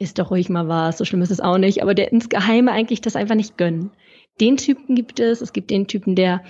ist 0.00 0.18
doch 0.18 0.32
ruhig 0.32 0.48
mal 0.48 0.66
was, 0.66 0.98
so 0.98 1.04
schlimm 1.04 1.22
ist 1.22 1.30
es 1.30 1.40
auch 1.40 1.58
nicht, 1.58 1.80
aber 1.80 1.94
der 1.94 2.10
ins 2.10 2.28
Geheime 2.28 2.72
eigentlich 2.72 3.00
das 3.00 3.14
einfach 3.14 3.36
nicht 3.36 3.56
gönnen. 3.56 3.92
Den 4.40 4.56
Typen 4.56 4.96
gibt 4.96 5.20
es, 5.20 5.40
es 5.40 5.52
gibt 5.52 5.70
den 5.70 5.86
Typen, 5.86 6.16
der 6.16 6.42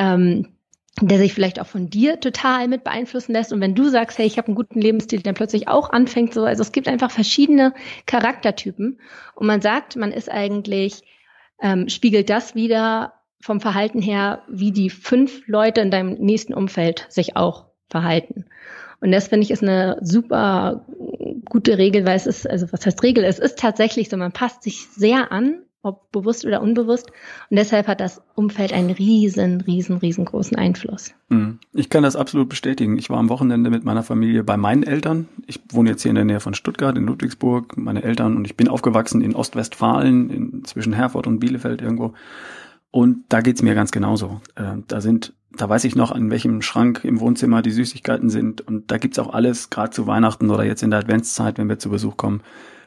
ähm, 0.00 0.55
der 1.02 1.18
sich 1.18 1.34
vielleicht 1.34 1.60
auch 1.60 1.66
von 1.66 1.90
dir 1.90 2.20
total 2.20 2.68
mit 2.68 2.82
beeinflussen 2.82 3.32
lässt. 3.32 3.52
Und 3.52 3.60
wenn 3.60 3.74
du 3.74 3.88
sagst, 3.88 4.18
hey, 4.18 4.26
ich 4.26 4.38
habe 4.38 4.48
einen 4.48 4.54
guten 4.54 4.80
Lebensstil, 4.80 5.20
dann 5.20 5.34
plötzlich 5.34 5.68
auch 5.68 5.90
anfängt 5.90 6.32
so. 6.32 6.44
Also 6.44 6.62
es 6.62 6.72
gibt 6.72 6.88
einfach 6.88 7.10
verschiedene 7.10 7.74
Charaktertypen. 8.06 8.98
Und 9.34 9.46
man 9.46 9.60
sagt, 9.60 9.96
man 9.96 10.10
ist 10.10 10.30
eigentlich, 10.30 11.02
ähm, 11.60 11.88
spiegelt 11.88 12.30
das 12.30 12.54
wieder 12.54 13.12
vom 13.40 13.60
Verhalten 13.60 14.00
her, 14.00 14.42
wie 14.48 14.72
die 14.72 14.88
fünf 14.88 15.46
Leute 15.46 15.82
in 15.82 15.90
deinem 15.90 16.14
nächsten 16.14 16.54
Umfeld 16.54 17.06
sich 17.10 17.36
auch 17.36 17.66
verhalten. 17.90 18.46
Und 19.00 19.12
das 19.12 19.28
finde 19.28 19.44
ich 19.44 19.50
ist 19.50 19.62
eine 19.62 19.98
super 20.00 20.86
gute 21.50 21.76
Regel, 21.76 22.06
weil 22.06 22.16
es 22.16 22.26
ist, 22.26 22.48
also 22.48 22.72
was 22.72 22.86
heißt 22.86 23.02
Regel? 23.02 23.22
Es 23.24 23.38
ist 23.38 23.58
tatsächlich 23.58 24.08
so, 24.08 24.16
man 24.16 24.32
passt 24.32 24.62
sich 24.62 24.86
sehr 24.88 25.30
an 25.30 25.65
ob 25.86 26.10
bewusst 26.12 26.44
oder 26.44 26.60
unbewusst. 26.60 27.10
Und 27.50 27.56
deshalb 27.56 27.86
hat 27.86 28.00
das 28.00 28.20
Umfeld 28.34 28.72
einen 28.72 28.90
riesen, 28.90 29.60
riesen, 29.60 29.98
riesengroßen 29.98 30.56
Einfluss. 30.56 31.12
Mhm. 31.28 31.60
Ich 31.72 31.88
kann 31.88 32.02
das 32.02 32.16
absolut 32.16 32.48
bestätigen. 32.48 32.98
Ich 32.98 33.08
war 33.08 33.18
am 33.18 33.28
Wochenende 33.28 33.70
mit 33.70 33.84
meiner 33.84 34.02
Familie 34.02 34.44
bei 34.44 34.56
meinen 34.56 34.82
Eltern. 34.82 35.28
Ich 35.46 35.60
wohne 35.70 35.90
jetzt 35.90 36.02
hier 36.02 36.10
in 36.10 36.16
der 36.16 36.24
Nähe 36.24 36.40
von 36.40 36.54
Stuttgart, 36.54 36.96
in 36.96 37.04
Ludwigsburg, 37.04 37.76
meine 37.76 38.02
Eltern 38.02 38.36
und 38.36 38.44
ich 38.44 38.56
bin 38.56 38.68
aufgewachsen 38.68 39.22
in 39.22 39.34
Ostwestfalen, 39.34 40.30
in, 40.30 40.64
zwischen 40.64 40.92
Herford 40.92 41.26
und 41.26 41.38
Bielefeld 41.38 41.80
irgendwo. 41.80 42.14
Und 42.90 43.24
da 43.28 43.40
geht's 43.40 43.62
mir 43.62 43.74
ganz 43.74 43.92
genauso. 43.92 44.40
Äh, 44.54 44.78
da 44.88 45.00
sind, 45.00 45.34
da 45.52 45.68
weiß 45.68 45.84
ich 45.84 45.96
noch, 45.96 46.10
an 46.10 46.30
welchem 46.30 46.62
Schrank 46.62 47.02
im 47.04 47.20
Wohnzimmer 47.20 47.62
die 47.62 47.70
Süßigkeiten 47.70 48.30
sind. 48.30 48.60
Und 48.62 48.90
da 48.90 48.98
gibt's 48.98 49.18
auch 49.18 49.32
alles, 49.32 49.70
gerade 49.70 49.90
zu 49.90 50.06
Weihnachten 50.06 50.50
oder 50.50 50.64
jetzt 50.64 50.82
in 50.82 50.90
der 50.90 51.00
Adventszeit, 51.00 51.58
wenn 51.58 51.68
wir 51.68 51.78
zu 51.78 51.90
Besuch 51.90 52.16
kommen 52.16 52.40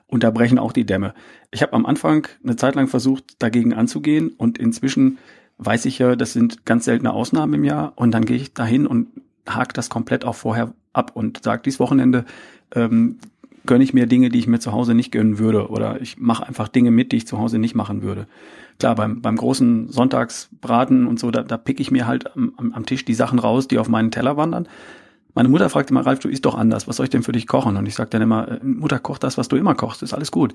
und 0.09 0.23
da 0.23 0.31
brechen 0.31 0.59
auch 0.59 0.73
die 0.73 0.85
Dämme. 0.85 1.13
Ich 1.51 1.61
habe 1.61 1.73
am 1.73 1.85
Anfang 1.85 2.27
eine 2.43 2.55
Zeit 2.55 2.75
lang 2.75 2.87
versucht, 2.87 3.41
dagegen 3.41 3.73
anzugehen 3.73 4.29
und 4.37 4.57
inzwischen 4.57 5.17
weiß 5.59 5.85
ich 5.85 5.99
ja, 5.99 6.15
das 6.15 6.33
sind 6.33 6.65
ganz 6.65 6.85
seltene 6.85 7.13
Ausnahmen 7.13 7.53
im 7.53 7.63
Jahr 7.63 7.93
und 7.95 8.11
dann 8.11 8.25
gehe 8.25 8.37
ich 8.37 8.53
dahin 8.53 8.87
und 8.87 9.07
hake 9.47 9.73
das 9.73 9.89
komplett 9.89 10.25
auch 10.25 10.35
vorher 10.35 10.73
ab 10.93 11.11
und 11.15 11.43
sage, 11.43 11.61
dieses 11.63 11.79
Wochenende 11.79 12.25
ähm, 12.73 13.19
gönne 13.65 13.83
ich 13.83 13.93
mir 13.93 14.07
Dinge, 14.07 14.29
die 14.29 14.39
ich 14.39 14.47
mir 14.47 14.59
zu 14.59 14.71
Hause 14.71 14.93
nicht 14.93 15.11
gönnen 15.11 15.37
würde 15.37 15.69
oder 15.69 16.01
ich 16.01 16.17
mache 16.17 16.47
einfach 16.47 16.69
Dinge 16.69 16.91
mit, 16.91 17.11
die 17.11 17.17
ich 17.17 17.27
zu 17.27 17.37
Hause 17.37 17.59
nicht 17.59 17.75
machen 17.75 18.01
würde. 18.01 18.27
Klar, 18.79 18.95
beim, 18.95 19.21
beim 19.21 19.35
großen 19.35 19.89
Sonntagsbraten 19.89 21.05
und 21.05 21.19
so, 21.19 21.29
da, 21.29 21.43
da 21.43 21.57
pick 21.57 21.79
ich 21.79 21.91
mir 21.91 22.07
halt 22.07 22.35
am, 22.35 22.53
am 22.57 22.85
Tisch 22.85 23.03
die 23.03 23.13
Sachen 23.13 23.37
raus, 23.37 23.67
die 23.67 23.77
auf 23.77 23.89
meinen 23.89 24.11
Teller 24.11 24.37
wandern. 24.37 24.67
Meine 25.35 25.49
Mutter 25.49 25.69
fragt 25.69 25.91
immer, 25.91 26.05
Ralf, 26.05 26.19
du 26.19 26.27
isst 26.27 26.45
doch 26.45 26.55
anders. 26.55 26.87
Was 26.87 26.97
soll 26.97 27.05
ich 27.05 27.09
denn 27.11 27.23
für 27.23 27.31
dich 27.31 27.45
kochen? 27.45 27.77
Und 27.77 27.85
ich 27.85 27.95
sage 27.95 28.09
dann 28.09 28.21
immer, 28.21 28.47
äh, 28.47 28.59
Mutter, 28.63 28.99
koch 28.99 29.19
das, 29.19 29.37
was 29.37 29.47
du 29.47 29.55
immer 29.57 29.75
kochst. 29.75 30.01
Ist 30.01 30.13
alles 30.13 30.31
gut. 30.31 30.53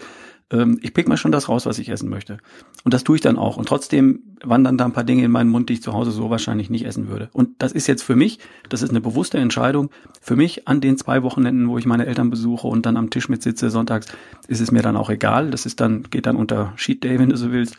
Ähm, 0.50 0.78
ich 0.82 0.92
pick 0.94 1.08
mal 1.08 1.16
schon 1.16 1.32
das 1.32 1.48
raus, 1.48 1.64
was 1.64 1.78
ich 1.78 1.88
essen 1.88 2.08
möchte. 2.08 2.38
Und 2.82 2.92
das 2.92 3.04
tue 3.04 3.16
ich 3.16 3.22
dann 3.22 3.38
auch. 3.38 3.56
Und 3.56 3.68
trotzdem 3.68 4.22
wandern 4.42 4.76
da 4.76 4.84
ein 4.84 4.92
paar 4.92 5.04
Dinge 5.04 5.24
in 5.24 5.30
meinen 5.30 5.50
Mund, 5.50 5.68
die 5.68 5.74
ich 5.74 5.82
zu 5.82 5.92
Hause 5.92 6.10
so 6.10 6.28
wahrscheinlich 6.28 6.70
nicht 6.70 6.84
essen 6.84 7.08
würde. 7.08 7.28
Und 7.32 7.62
das 7.62 7.72
ist 7.72 7.86
jetzt 7.86 8.02
für 8.02 8.16
mich, 8.16 8.40
das 8.68 8.82
ist 8.82 8.90
eine 8.90 9.00
bewusste 9.00 9.38
Entscheidung. 9.38 9.90
Für 10.20 10.36
mich 10.36 10.66
an 10.66 10.80
den 10.80 10.98
zwei 10.98 11.22
Wochenenden, 11.22 11.68
wo 11.68 11.78
ich 11.78 11.86
meine 11.86 12.06
Eltern 12.06 12.30
besuche 12.30 12.66
und 12.66 12.84
dann 12.84 12.96
am 12.96 13.10
Tisch 13.10 13.28
mit 13.28 13.42
sitze 13.42 13.70
sonntags, 13.70 14.08
ist 14.48 14.60
es 14.60 14.72
mir 14.72 14.82
dann 14.82 14.96
auch 14.96 15.08
egal. 15.08 15.50
Das 15.50 15.66
ist 15.66 15.80
dann, 15.80 16.02
geht 16.10 16.26
dann 16.26 16.36
unter 16.36 16.72
Sheet 16.76 17.04
Day, 17.04 17.18
wenn 17.18 17.30
du 17.30 17.36
so 17.36 17.52
willst, 17.52 17.76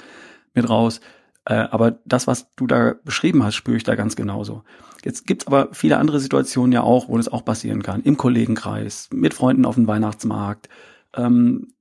mit 0.54 0.70
raus. 0.70 1.02
Äh, 1.46 1.54
aber 1.54 2.00
das, 2.06 2.28
was 2.28 2.54
du 2.56 2.68
da 2.68 2.96
beschrieben 3.04 3.44
hast, 3.44 3.56
spüre 3.56 3.78
ich 3.78 3.84
da 3.84 3.96
ganz 3.96 4.16
genauso. 4.16 4.64
Jetzt 5.04 5.28
gibt's 5.28 5.46
aber 5.48 5.70
viele 5.72 5.98
andere 5.98 6.20
Situationen 6.20 6.72
ja 6.72 6.82
auch, 6.82 7.08
wo 7.08 7.18
das 7.18 7.28
auch 7.28 7.46
passieren 7.46 7.84
kann. 7.84 8.02
Im 8.02 8.18
Kollegenkreis, 8.18 9.10
mit 9.14 9.36
Freunden 9.36 9.66
auf 9.66 9.76
dem 9.76 9.88
Weihnachtsmarkt 9.88 10.70
ähm, 11.16 11.74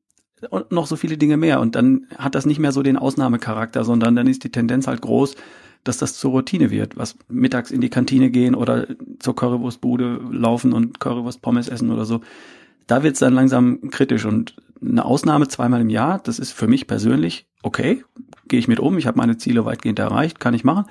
und 0.51 0.71
noch 0.71 0.87
so 0.87 0.97
viele 0.97 1.17
Dinge 1.17 1.39
mehr. 1.39 1.61
Und 1.61 1.75
dann 1.75 2.07
hat 2.19 2.35
das 2.35 2.45
nicht 2.45 2.59
mehr 2.59 2.73
so 2.73 2.83
den 2.83 2.99
Ausnahmecharakter, 2.99 3.85
sondern 3.85 4.15
dann 4.15 4.27
ist 4.27 4.45
die 4.45 4.53
Tendenz 4.53 4.87
halt 4.87 5.01
groß, 5.01 5.35
dass 5.85 5.97
das 5.97 6.19
zur 6.19 6.33
Routine 6.33 6.71
wird. 6.71 6.99
Was 6.99 7.17
mittags 7.29 7.71
in 7.71 7.81
die 7.81 7.91
Kantine 7.91 8.31
gehen 8.31 8.55
oder 8.55 8.87
zur 9.19 9.35
Currywurstbude 9.35 10.21
laufen 10.31 10.75
und 10.75 11.01
Currywurst 11.01 11.41
Pommes 11.41 11.69
essen 11.69 11.91
oder 11.91 12.05
so. 12.05 12.21
Da 12.87 13.03
wird's 13.03 13.21
dann 13.21 13.35
langsam 13.35 13.91
kritisch 13.91 14.25
und 14.25 14.57
eine 14.81 15.05
Ausnahme 15.05 15.49
zweimal 15.49 15.81
im 15.81 15.89
Jahr, 15.89 16.19
das 16.19 16.39
ist 16.39 16.53
für 16.53 16.67
mich 16.67 16.87
persönlich 16.87 17.47
okay, 17.63 18.05
gehe 18.47 18.59
ich 18.59 18.69
mit 18.69 18.79
um, 18.79 18.99
ich 18.99 19.07
habe 19.07 19.17
meine 19.17 19.39
Ziele 19.39 19.65
weitgehend 19.65 19.99
erreicht, 19.99 20.39
kann 20.39 20.55
ich 20.55 20.65
machen. 20.65 20.85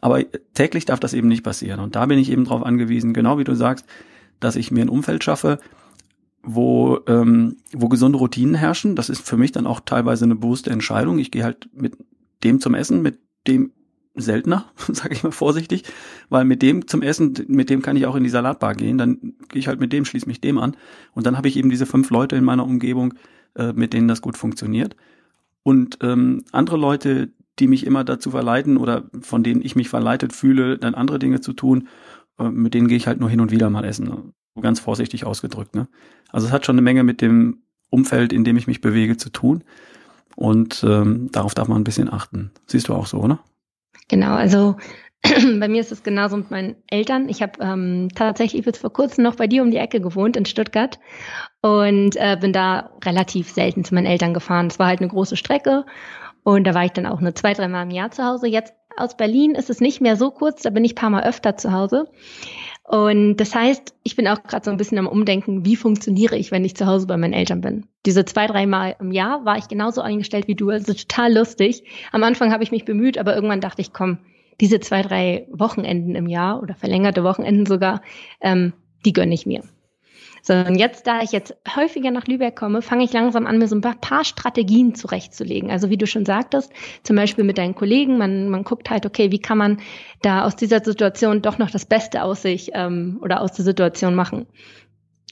Aber 0.00 0.22
täglich 0.54 0.84
darf 0.84 1.00
das 1.00 1.14
eben 1.14 1.28
nicht 1.28 1.42
passieren. 1.42 1.80
Und 1.80 1.96
da 1.96 2.04
bin 2.06 2.18
ich 2.18 2.30
eben 2.30 2.44
darauf 2.44 2.64
angewiesen, 2.64 3.14
genau 3.14 3.38
wie 3.38 3.44
du 3.44 3.54
sagst, 3.54 3.86
dass 4.40 4.56
ich 4.56 4.70
mir 4.70 4.82
ein 4.82 4.90
Umfeld 4.90 5.24
schaffe, 5.24 5.58
wo, 6.42 7.00
ähm, 7.06 7.56
wo 7.72 7.88
gesunde 7.88 8.18
Routinen 8.18 8.54
herrschen. 8.54 8.96
Das 8.96 9.08
ist 9.08 9.26
für 9.26 9.36
mich 9.36 9.52
dann 9.52 9.66
auch 9.66 9.80
teilweise 9.80 10.24
eine 10.24 10.36
bewusste 10.36 10.70
Entscheidung. 10.70 11.18
Ich 11.18 11.30
gehe 11.30 11.44
halt 11.44 11.70
mit 11.72 11.96
dem 12.44 12.60
zum 12.60 12.74
Essen, 12.74 13.02
mit 13.02 13.18
dem 13.46 13.72
seltener, 14.16 14.66
sage 14.88 15.14
ich 15.14 15.22
mal 15.22 15.30
vorsichtig, 15.30 15.84
weil 16.28 16.44
mit 16.44 16.62
dem 16.62 16.86
zum 16.88 17.02
Essen, 17.02 17.34
mit 17.48 17.70
dem 17.70 17.82
kann 17.82 17.96
ich 17.96 18.06
auch 18.06 18.16
in 18.16 18.24
die 18.24 18.30
Salatbar 18.30 18.74
gehen, 18.74 18.98
dann 18.98 19.34
gehe 19.48 19.60
ich 19.60 19.68
halt 19.68 19.80
mit 19.80 19.92
dem, 19.92 20.04
schließe 20.04 20.26
mich 20.26 20.40
dem 20.40 20.58
an 20.58 20.76
und 21.12 21.26
dann 21.26 21.36
habe 21.36 21.48
ich 21.48 21.56
eben 21.56 21.70
diese 21.70 21.86
fünf 21.86 22.10
Leute 22.10 22.36
in 22.36 22.44
meiner 22.44 22.64
Umgebung, 22.64 23.14
äh, 23.54 23.72
mit 23.72 23.92
denen 23.92 24.08
das 24.08 24.22
gut 24.22 24.36
funktioniert. 24.36 24.96
Und 25.62 25.98
ähm, 26.02 26.44
andere 26.52 26.76
Leute, 26.76 27.30
die 27.58 27.66
mich 27.66 27.86
immer 27.86 28.04
dazu 28.04 28.30
verleiten 28.30 28.76
oder 28.76 29.10
von 29.20 29.42
denen 29.42 29.62
ich 29.62 29.76
mich 29.76 29.88
verleitet 29.88 30.32
fühle, 30.32 30.78
dann 30.78 30.94
andere 30.94 31.18
Dinge 31.18 31.40
zu 31.40 31.52
tun, 31.52 31.88
äh, 32.38 32.48
mit 32.48 32.74
denen 32.74 32.88
gehe 32.88 32.96
ich 32.96 33.06
halt 33.06 33.20
nur 33.20 33.30
hin 33.30 33.40
und 33.40 33.50
wieder 33.50 33.70
mal 33.70 33.84
essen. 33.84 34.06
So 34.06 34.60
ganz 34.60 34.80
vorsichtig 34.80 35.24
ausgedrückt. 35.24 35.74
Ne? 35.74 35.88
Also 36.30 36.46
es 36.46 36.52
hat 36.52 36.66
schon 36.66 36.74
eine 36.74 36.82
Menge 36.82 37.02
mit 37.02 37.20
dem 37.20 37.62
Umfeld, 37.90 38.32
in 38.32 38.44
dem 38.44 38.56
ich 38.56 38.66
mich 38.66 38.80
bewege, 38.80 39.16
zu 39.16 39.30
tun. 39.30 39.64
Und 40.34 40.84
ähm, 40.86 41.30
darauf 41.32 41.54
darf 41.54 41.68
man 41.68 41.80
ein 41.80 41.84
bisschen 41.84 42.12
achten. 42.12 42.50
Siehst 42.66 42.88
du 42.88 42.94
auch 42.94 43.06
so, 43.06 43.18
oder? 43.18 43.40
Genau, 44.08 44.34
also 44.34 44.76
bei 45.22 45.68
mir 45.68 45.80
ist 45.80 45.92
es 45.92 46.02
genauso 46.02 46.36
mit 46.36 46.50
meinen 46.50 46.76
Eltern. 46.88 47.28
Ich 47.28 47.42
habe 47.42 47.60
ähm, 47.60 48.08
tatsächlich 48.14 48.64
bis 48.64 48.78
vor 48.78 48.92
kurzem 48.92 49.24
noch 49.24 49.36
bei 49.36 49.46
dir 49.46 49.62
um 49.62 49.70
die 49.70 49.78
Ecke 49.78 50.00
gewohnt 50.00 50.36
in 50.36 50.46
Stuttgart 50.46 50.98
und 51.62 52.16
äh, 52.16 52.36
bin 52.40 52.52
da 52.52 52.90
relativ 53.04 53.50
selten 53.50 53.84
zu 53.84 53.94
meinen 53.94 54.06
Eltern 54.06 54.34
gefahren. 54.34 54.68
Es 54.68 54.78
war 54.78 54.86
halt 54.86 55.00
eine 55.00 55.08
große 55.10 55.36
Strecke 55.36 55.84
und 56.44 56.64
da 56.64 56.74
war 56.74 56.84
ich 56.84 56.92
dann 56.92 57.06
auch 57.06 57.20
nur 57.20 57.34
zwei, 57.34 57.54
dreimal 57.54 57.84
im 57.84 57.90
Jahr 57.90 58.10
zu 58.10 58.24
Hause. 58.24 58.46
Jetzt 58.46 58.74
aus 58.96 59.16
Berlin 59.16 59.54
ist 59.54 59.68
es 59.68 59.80
nicht 59.80 60.00
mehr 60.00 60.16
so 60.16 60.30
kurz, 60.30 60.62
da 60.62 60.70
bin 60.70 60.84
ich 60.84 60.94
paar 60.94 61.10
Mal 61.10 61.24
öfter 61.24 61.56
zu 61.56 61.72
Hause. 61.72 62.08
Und 62.88 63.38
das 63.38 63.52
heißt, 63.52 63.94
ich 64.04 64.14
bin 64.14 64.28
auch 64.28 64.44
gerade 64.44 64.64
so 64.64 64.70
ein 64.70 64.76
bisschen 64.76 64.98
am 64.98 65.08
Umdenken, 65.08 65.64
wie 65.64 65.74
funktioniere 65.74 66.36
ich, 66.36 66.52
wenn 66.52 66.64
ich 66.64 66.76
zu 66.76 66.86
Hause 66.86 67.08
bei 67.08 67.16
meinen 67.16 67.32
Eltern 67.32 67.60
bin. 67.60 67.86
Diese 68.06 68.24
zwei, 68.24 68.46
dreimal 68.46 68.94
im 69.00 69.10
Jahr 69.10 69.44
war 69.44 69.58
ich 69.58 69.66
genauso 69.66 70.02
eingestellt 70.02 70.46
wie 70.46 70.54
du, 70.54 70.70
also 70.70 70.92
total 70.92 71.34
lustig. 71.34 71.82
Am 72.12 72.22
Anfang 72.22 72.52
habe 72.52 72.62
ich 72.62 72.70
mich 72.70 72.84
bemüht, 72.84 73.18
aber 73.18 73.34
irgendwann 73.34 73.60
dachte 73.60 73.82
ich, 73.82 73.92
komm, 73.92 74.18
diese 74.60 74.78
zwei, 74.78 75.02
drei 75.02 75.48
Wochenenden 75.50 76.14
im 76.14 76.28
Jahr 76.28 76.62
oder 76.62 76.76
verlängerte 76.76 77.24
Wochenenden 77.24 77.66
sogar, 77.66 78.02
ähm, 78.40 78.72
die 79.04 79.12
gönne 79.12 79.34
ich 79.34 79.46
mir. 79.46 79.62
So, 80.46 80.52
und 80.54 80.76
jetzt, 80.76 81.08
da 81.08 81.22
ich 81.22 81.32
jetzt 81.32 81.56
häufiger 81.74 82.12
nach 82.12 82.28
Lübeck 82.28 82.54
komme, 82.54 82.80
fange 82.80 83.02
ich 83.02 83.12
langsam 83.12 83.48
an, 83.48 83.58
mir 83.58 83.66
so 83.66 83.74
ein 83.74 83.80
paar 83.80 84.24
Strategien 84.24 84.94
zurechtzulegen. 84.94 85.72
Also 85.72 85.90
wie 85.90 85.96
du 85.96 86.06
schon 86.06 86.24
sagtest, 86.24 86.72
zum 87.02 87.16
Beispiel 87.16 87.42
mit 87.42 87.58
deinen 87.58 87.74
Kollegen, 87.74 88.16
man, 88.16 88.48
man 88.48 88.62
guckt 88.62 88.88
halt, 88.88 89.06
okay, 89.06 89.32
wie 89.32 89.40
kann 89.40 89.58
man 89.58 89.78
da 90.22 90.44
aus 90.44 90.54
dieser 90.54 90.84
Situation 90.84 91.42
doch 91.42 91.58
noch 91.58 91.72
das 91.72 91.84
Beste 91.84 92.22
aus 92.22 92.42
sich 92.42 92.70
ähm, 92.74 93.18
oder 93.22 93.40
aus 93.40 93.54
der 93.54 93.64
Situation 93.64 94.14
machen. 94.14 94.46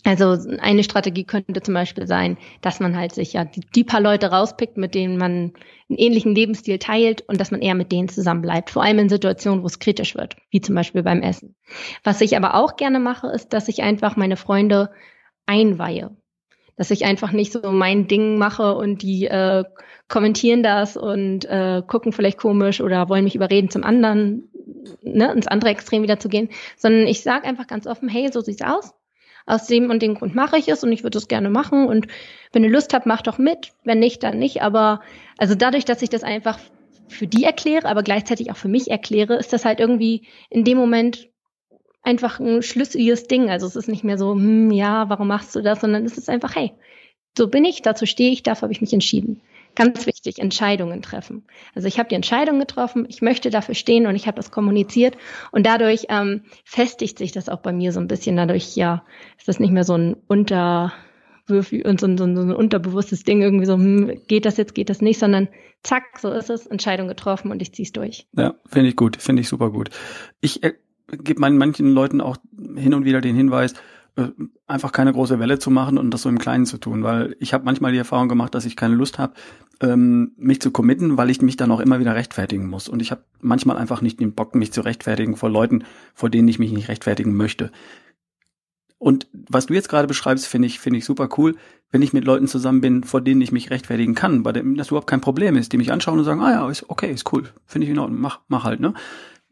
Also 0.04 0.36
eine 0.60 0.84
Strategie 0.84 1.24
könnte 1.24 1.62
zum 1.62 1.72
Beispiel 1.72 2.06
sein, 2.06 2.36
dass 2.60 2.78
man 2.78 2.96
halt 2.96 3.14
sich 3.14 3.32
ja 3.32 3.46
die, 3.46 3.60
die, 3.74 3.84
paar 3.84 4.02
Leute 4.02 4.26
rauspickt, 4.26 4.76
mit 4.76 4.94
denen 4.94 5.16
man 5.16 5.54
einen 5.88 5.98
ähnlichen 5.98 6.34
Lebensstil 6.34 6.78
teilt 6.78 7.22
und 7.22 7.40
dass 7.40 7.50
man 7.50 7.62
eher 7.62 7.74
mit 7.74 7.90
denen 7.90 8.10
zusammen 8.10 8.42
bleibt, 8.42 8.68
vor 8.68 8.82
allem 8.82 8.98
in 8.98 9.08
Situationen, 9.08 9.62
wo 9.62 9.66
es 9.66 9.78
kritisch 9.78 10.14
wird, 10.14 10.36
wie 10.50 10.60
zum 10.60 10.74
Beispiel 10.74 11.02
beim 11.02 11.22
Essen. 11.22 11.56
Was 12.02 12.20
ich 12.20 12.36
aber 12.36 12.54
auch 12.54 12.76
gerne 12.76 13.00
mache, 13.00 13.28
ist, 13.28 13.54
dass 13.54 13.68
ich 13.68 13.82
einfach 13.82 14.16
meine 14.16 14.36
Freunde 14.36 14.90
einweihe. 15.46 16.14
Dass 16.76 16.90
ich 16.90 17.06
einfach 17.06 17.32
nicht 17.32 17.52
so 17.52 17.72
mein 17.72 18.06
Ding 18.06 18.36
mache 18.36 18.74
und 18.74 19.00
die 19.00 19.24
äh, 19.24 19.64
kommentieren 20.08 20.62
das 20.62 20.98
und 20.98 21.46
äh, 21.46 21.82
gucken 21.86 22.12
vielleicht 22.12 22.36
komisch 22.36 22.82
oder 22.82 23.08
wollen 23.08 23.24
mich 23.24 23.36
überreden, 23.36 23.70
zum 23.70 23.84
anderen, 23.84 24.50
ne, 25.00 25.32
ins 25.32 25.46
andere 25.46 25.70
Extrem 25.70 26.02
wieder 26.02 26.18
zu 26.18 26.28
gehen, 26.28 26.50
sondern 26.76 27.06
ich 27.06 27.22
sage 27.22 27.46
einfach 27.46 27.68
ganz 27.68 27.86
offen, 27.86 28.10
hey, 28.10 28.30
so 28.30 28.42
sieht's 28.42 28.60
aus 28.60 28.92
aus 29.46 29.66
dem 29.66 29.90
und 29.90 30.02
dem 30.02 30.14
Grund 30.14 30.34
mache 30.34 30.56
ich 30.58 30.68
es 30.68 30.82
und 30.82 30.92
ich 30.92 31.02
würde 31.02 31.18
es 31.18 31.28
gerne 31.28 31.50
machen. 31.50 31.86
Und 31.86 32.06
wenn 32.52 32.64
ihr 32.64 32.70
Lust 32.70 32.94
habt, 32.94 33.06
macht 33.06 33.26
doch 33.26 33.38
mit. 33.38 33.72
Wenn 33.84 33.98
nicht, 33.98 34.22
dann 34.22 34.38
nicht. 34.38 34.62
Aber 34.62 35.00
also 35.38 35.54
dadurch, 35.54 35.84
dass 35.84 36.02
ich 36.02 36.10
das 36.10 36.22
einfach 36.22 36.58
für 37.08 37.26
die 37.26 37.44
erkläre, 37.44 37.86
aber 37.86 38.02
gleichzeitig 38.02 38.50
auch 38.50 38.56
für 38.56 38.68
mich 38.68 38.90
erkläre, 38.90 39.36
ist 39.36 39.52
das 39.52 39.64
halt 39.64 39.80
irgendwie 39.80 40.26
in 40.48 40.64
dem 40.64 40.78
Moment 40.78 41.28
einfach 42.02 42.40
ein 42.40 42.62
schlüssiges 42.62 43.26
Ding. 43.26 43.50
Also 43.50 43.66
es 43.66 43.76
ist 43.76 43.88
nicht 43.88 44.04
mehr 44.04 44.18
so, 44.18 44.32
hm, 44.32 44.70
ja, 44.70 45.08
warum 45.08 45.28
machst 45.28 45.54
du 45.54 45.62
das, 45.62 45.80
sondern 45.80 46.04
es 46.04 46.16
ist 46.16 46.30
einfach, 46.30 46.54
hey, 46.56 46.72
so 47.36 47.48
bin 47.48 47.64
ich, 47.64 47.82
dazu 47.82 48.06
stehe 48.06 48.30
ich, 48.30 48.42
dafür 48.42 48.62
habe 48.62 48.72
ich 48.72 48.80
mich 48.80 48.92
entschieden. 48.92 49.40
Ganz 49.74 50.06
wichtig, 50.06 50.38
Entscheidungen 50.38 51.02
treffen. 51.02 51.44
Also 51.74 51.88
ich 51.88 51.98
habe 51.98 52.08
die 52.08 52.14
Entscheidung 52.14 52.58
getroffen, 52.58 53.06
ich 53.08 53.22
möchte 53.22 53.50
dafür 53.50 53.74
stehen 53.74 54.06
und 54.06 54.14
ich 54.14 54.26
habe 54.26 54.36
das 54.36 54.50
kommuniziert 54.50 55.16
und 55.50 55.66
dadurch 55.66 56.06
ähm, 56.08 56.42
festigt 56.64 57.18
sich 57.18 57.32
das 57.32 57.48
auch 57.48 57.60
bei 57.60 57.72
mir 57.72 57.92
so 57.92 58.00
ein 58.00 58.06
bisschen. 58.06 58.36
Dadurch 58.36 58.76
ja 58.76 59.04
ist 59.36 59.48
das 59.48 59.58
nicht 59.58 59.72
mehr 59.72 59.84
so 59.84 59.94
ein 59.94 60.16
Unterwürfel 60.28 61.82
und 61.86 62.00
so, 62.00 62.06
so, 62.16 62.16
so 62.16 62.42
ein 62.42 62.52
unterbewusstes 62.52 63.24
Ding 63.24 63.42
irgendwie 63.42 63.66
so, 63.66 63.74
hm, 63.74 64.20
geht 64.28 64.46
das 64.46 64.56
jetzt, 64.56 64.74
geht 64.74 64.90
das 64.90 65.00
nicht, 65.00 65.18
sondern 65.18 65.48
zack, 65.82 66.18
so 66.20 66.30
ist 66.30 66.50
es, 66.50 66.66
Entscheidung 66.66 67.08
getroffen 67.08 67.50
und 67.50 67.60
ich 67.60 67.72
zieh's 67.72 67.92
durch. 67.92 68.26
Ja, 68.36 68.54
finde 68.66 68.88
ich 68.88 68.96
gut, 68.96 69.20
finde 69.20 69.42
ich 69.42 69.48
super 69.48 69.70
gut. 69.70 69.90
Ich 70.40 70.62
äh, 70.62 70.74
gebe 71.08 71.40
manchen 71.40 71.92
Leuten 71.92 72.20
auch 72.20 72.36
hin 72.76 72.94
und 72.94 73.04
wieder 73.04 73.20
den 73.20 73.34
Hinweis, 73.36 73.74
einfach 74.66 74.92
keine 74.92 75.12
große 75.12 75.40
Welle 75.40 75.58
zu 75.58 75.70
machen 75.70 75.98
und 75.98 76.10
das 76.12 76.22
so 76.22 76.28
im 76.28 76.38
Kleinen 76.38 76.66
zu 76.66 76.78
tun, 76.78 77.02
weil 77.02 77.36
ich 77.40 77.52
habe 77.52 77.64
manchmal 77.64 77.92
die 77.92 77.98
Erfahrung 77.98 78.28
gemacht, 78.28 78.54
dass 78.54 78.64
ich 78.64 78.76
keine 78.76 78.94
Lust 78.94 79.18
habe, 79.18 79.34
ähm, 79.80 80.32
mich 80.36 80.60
zu 80.60 80.70
committen, 80.70 81.16
weil 81.16 81.30
ich 81.30 81.42
mich 81.42 81.56
dann 81.56 81.72
auch 81.72 81.80
immer 81.80 81.98
wieder 81.98 82.14
rechtfertigen 82.14 82.68
muss. 82.68 82.88
Und 82.88 83.02
ich 83.02 83.10
habe 83.10 83.24
manchmal 83.40 83.76
einfach 83.76 84.02
nicht 84.02 84.20
den 84.20 84.34
Bock, 84.34 84.54
mich 84.54 84.72
zu 84.72 84.82
rechtfertigen 84.82 85.36
vor 85.36 85.50
Leuten, 85.50 85.84
vor 86.14 86.30
denen 86.30 86.46
ich 86.46 86.60
mich 86.60 86.72
nicht 86.72 86.88
rechtfertigen 86.88 87.34
möchte. 87.34 87.72
Und 88.98 89.26
was 89.32 89.66
du 89.66 89.74
jetzt 89.74 89.88
gerade 89.88 90.08
beschreibst, 90.08 90.46
finde 90.46 90.66
ich, 90.66 90.78
finde 90.78 90.98
ich 90.98 91.04
super 91.04 91.28
cool, 91.36 91.56
wenn 91.90 92.00
ich 92.00 92.12
mit 92.12 92.24
Leuten 92.24 92.46
zusammen 92.46 92.80
bin, 92.80 93.04
vor 93.04 93.20
denen 93.20 93.40
ich 93.40 93.52
mich 93.52 93.70
rechtfertigen 93.70 94.14
kann, 94.14 94.42
bei 94.44 94.52
dem 94.52 94.76
das 94.76 94.88
überhaupt 94.88 95.10
kein 95.10 95.20
Problem 95.20 95.56
ist, 95.56 95.72
die 95.72 95.76
mich 95.76 95.92
anschauen 95.92 96.18
und 96.18 96.24
sagen, 96.24 96.40
ah 96.40 96.52
ja, 96.52 96.70
ist 96.70 96.88
okay, 96.88 97.12
ist 97.12 97.30
cool, 97.32 97.50
finde 97.66 97.86
ich 97.86 97.90
in 97.90 97.98
Ordnung, 97.98 98.20
mach, 98.20 98.40
mach 98.48 98.64
halt, 98.64 98.80
ne? 98.80 98.94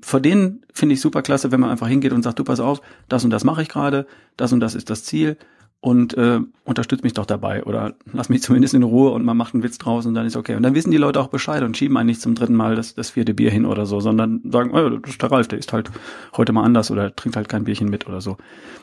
Vor 0.02 0.20
denen 0.20 0.62
finde 0.72 0.94
ich 0.94 1.00
super 1.00 1.22
klasse, 1.22 1.52
wenn 1.52 1.60
man 1.60 1.70
einfach 1.70 1.88
hingeht 1.88 2.12
und 2.12 2.22
sagt, 2.22 2.38
du 2.38 2.44
pass 2.44 2.60
auf, 2.60 2.82
das 3.08 3.24
und 3.24 3.30
das 3.30 3.44
mache 3.44 3.62
ich 3.62 3.68
gerade, 3.68 4.06
das 4.36 4.52
und 4.52 4.60
das 4.60 4.74
ist 4.74 4.90
das 4.90 5.04
Ziel 5.04 5.36
und 5.82 6.16
äh, 6.16 6.38
unterstützt 6.64 7.02
mich 7.02 7.12
doch 7.12 7.26
dabei 7.26 7.64
oder 7.64 7.94
lass 8.12 8.28
mich 8.28 8.40
zumindest 8.42 8.74
in 8.74 8.82
Ruhe 8.84 9.10
und 9.10 9.24
man 9.24 9.36
macht 9.36 9.52
einen 9.52 9.62
Witz 9.62 9.78
draus 9.78 10.06
und 10.06 10.14
dann 10.14 10.26
ist 10.26 10.36
okay. 10.36 10.54
Und 10.54 10.62
dann 10.62 10.74
wissen 10.74 10.90
die 10.90 10.96
Leute 10.96 11.20
auch 11.20 11.28
Bescheid 11.28 11.62
und 11.62 11.76
schieben 11.76 11.96
eigentlich 11.96 12.20
zum 12.20 12.34
dritten 12.34 12.54
Mal 12.54 12.76
das, 12.76 12.94
das 12.94 13.10
vierte 13.10 13.34
Bier 13.34 13.50
hin 13.50 13.64
oder 13.66 13.84
so, 13.84 14.00
sondern 14.00 14.40
sagen, 14.44 14.70
oh, 14.72 14.88
das 14.90 15.10
ist 15.10 15.22
der 15.22 15.30
Ralf, 15.30 15.48
der 15.48 15.58
ist 15.58 15.72
halt 15.72 15.90
heute 16.36 16.52
mal 16.52 16.62
anders 16.64 16.90
oder 16.90 17.14
trinkt 17.14 17.36
halt 17.36 17.48
kein 17.48 17.64
Bierchen 17.64 17.88
mit 17.88 18.06
oder 18.06 18.20
so. 18.20 18.36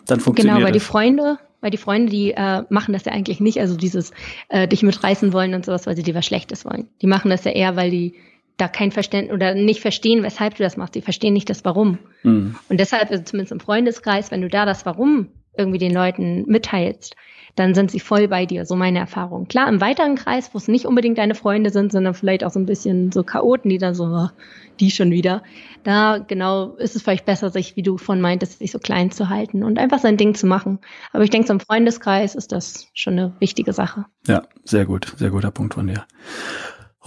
Dann 0.07 0.19
funktioniert 0.19 0.57
Genau, 0.57 0.65
weil 0.65 0.73
das. 0.73 0.83
die 0.83 0.87
Freunde, 0.87 1.39
weil 1.61 1.71
die 1.71 1.77
Freunde, 1.77 2.11
die 2.11 2.31
äh, 2.31 2.63
machen 2.69 2.93
das 2.93 3.05
ja 3.05 3.13
eigentlich 3.13 3.39
nicht, 3.39 3.61
also 3.61 3.77
dieses 3.77 4.11
äh, 4.49 4.67
dich 4.67 4.83
mitreißen 4.83 5.31
wollen 5.31 5.53
und 5.53 5.65
sowas, 5.65 5.87
weil 5.87 5.95
sie 5.95 6.03
dir 6.03 6.15
was 6.15 6.25
Schlechtes 6.25 6.65
wollen. 6.65 6.89
Die 7.01 7.07
machen 7.07 7.29
das 7.29 7.45
ja 7.45 7.51
eher, 7.51 7.77
weil 7.77 7.91
die 7.91 8.15
da 8.59 8.67
kein 8.67 8.91
Verständnis 8.91 9.33
oder 9.33 9.55
nicht 9.55 9.81
verstehen, 9.81 10.23
weshalb 10.23 10.55
du 10.55 10.63
das 10.63 10.77
machst. 10.77 10.95
Die 10.95 11.01
verstehen 11.01 11.33
nicht 11.33 11.49
das 11.49 11.65
Warum. 11.65 11.99
Mhm. 12.23 12.55
Und 12.69 12.79
deshalb, 12.79 13.09
also 13.09 13.23
zumindest 13.23 13.51
im 13.51 13.59
Freundeskreis, 13.59 14.31
wenn 14.31 14.41
du 14.41 14.49
da 14.49 14.65
das 14.65 14.85
Warum 14.85 15.29
irgendwie 15.57 15.79
den 15.79 15.93
Leuten 15.93 16.45
mitteilst, 16.47 17.15
dann 17.55 17.73
sind 17.73 17.91
sie 17.91 17.99
voll 17.99 18.27
bei 18.27 18.45
dir, 18.45 18.65
so 18.65 18.75
meine 18.75 18.99
Erfahrung. 18.99 19.47
Klar, 19.47 19.67
im 19.67 19.81
weiteren 19.81 20.15
Kreis, 20.15 20.51
wo 20.53 20.57
es 20.57 20.67
nicht 20.67 20.85
unbedingt 20.85 21.17
deine 21.17 21.35
Freunde 21.35 21.71
sind, 21.71 21.91
sondern 21.91 22.13
vielleicht 22.13 22.43
auch 22.43 22.51
so 22.51 22.59
ein 22.59 22.65
bisschen 22.65 23.11
so 23.11 23.23
Chaoten, 23.23 23.69
die 23.69 23.77
dann 23.77 23.95
so, 23.95 24.05
oh, 24.05 24.29
die 24.79 24.91
schon 24.91 25.11
wieder, 25.11 25.43
da 25.83 26.19
genau 26.19 26.75
ist 26.75 26.95
es 26.95 27.01
vielleicht 27.01 27.25
besser, 27.25 27.49
sich, 27.49 27.75
wie 27.75 27.83
du 27.83 27.97
von 27.97 28.21
meintest, 28.21 28.59
sich 28.59 28.71
so 28.71 28.79
klein 28.79 29.11
zu 29.11 29.29
halten 29.29 29.63
und 29.63 29.77
einfach 29.77 29.99
sein 29.99 30.15
Ding 30.15 30.35
zu 30.35 30.47
machen. 30.47 30.79
Aber 31.11 31.23
ich 31.23 31.29
denke, 31.29 31.47
so 31.47 31.53
im 31.53 31.59
Freundeskreis 31.59 32.35
ist 32.35 32.51
das 32.51 32.87
schon 32.93 33.13
eine 33.13 33.33
wichtige 33.39 33.73
Sache. 33.73 34.05
Ja, 34.27 34.43
sehr 34.63 34.85
gut, 34.85 35.13
sehr 35.17 35.31
guter 35.31 35.51
Punkt 35.51 35.73
von 35.73 35.87
dir. 35.87 36.05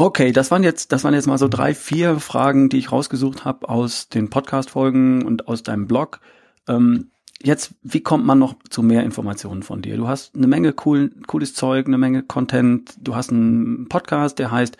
Okay, 0.02 0.32
das 0.32 0.50
waren 0.50 0.64
jetzt, 0.64 0.90
das 0.90 1.04
waren 1.04 1.14
jetzt 1.14 1.28
mal 1.28 1.38
so 1.38 1.46
drei, 1.46 1.74
vier 1.74 2.18
Fragen, 2.18 2.68
die 2.68 2.78
ich 2.78 2.90
rausgesucht 2.90 3.44
habe 3.44 3.68
aus 3.68 4.08
den 4.08 4.30
Podcast-Folgen 4.30 5.24
und 5.24 5.46
aus 5.46 5.62
deinem 5.62 5.86
Blog. 5.86 6.18
Ähm, 6.66 7.12
jetzt, 7.40 7.76
wie 7.84 8.00
kommt 8.00 8.26
man 8.26 8.40
noch 8.40 8.56
zu 8.68 8.82
mehr 8.82 9.04
Informationen 9.04 9.62
von 9.62 9.80
dir? 9.80 9.96
Du 9.96 10.08
hast 10.08 10.34
eine 10.34 10.48
Menge 10.48 10.74
cool, 10.84 11.12
cooles 11.28 11.54
Zeug, 11.54 11.86
eine 11.86 11.98
Menge 11.98 12.24
Content. 12.24 12.96
Du 13.00 13.14
hast 13.14 13.30
einen 13.30 13.88
Podcast, 13.88 14.40
der 14.40 14.50
heißt 14.50 14.76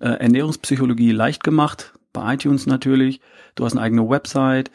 äh, 0.00 0.08
Ernährungspsychologie 0.08 1.12
leicht 1.12 1.44
gemacht, 1.44 1.92
bei 2.12 2.34
iTunes 2.34 2.66
natürlich. 2.66 3.20
Du 3.54 3.64
hast 3.64 3.74
eine 3.74 3.82
eigene 3.82 4.10
Website, 4.10 4.72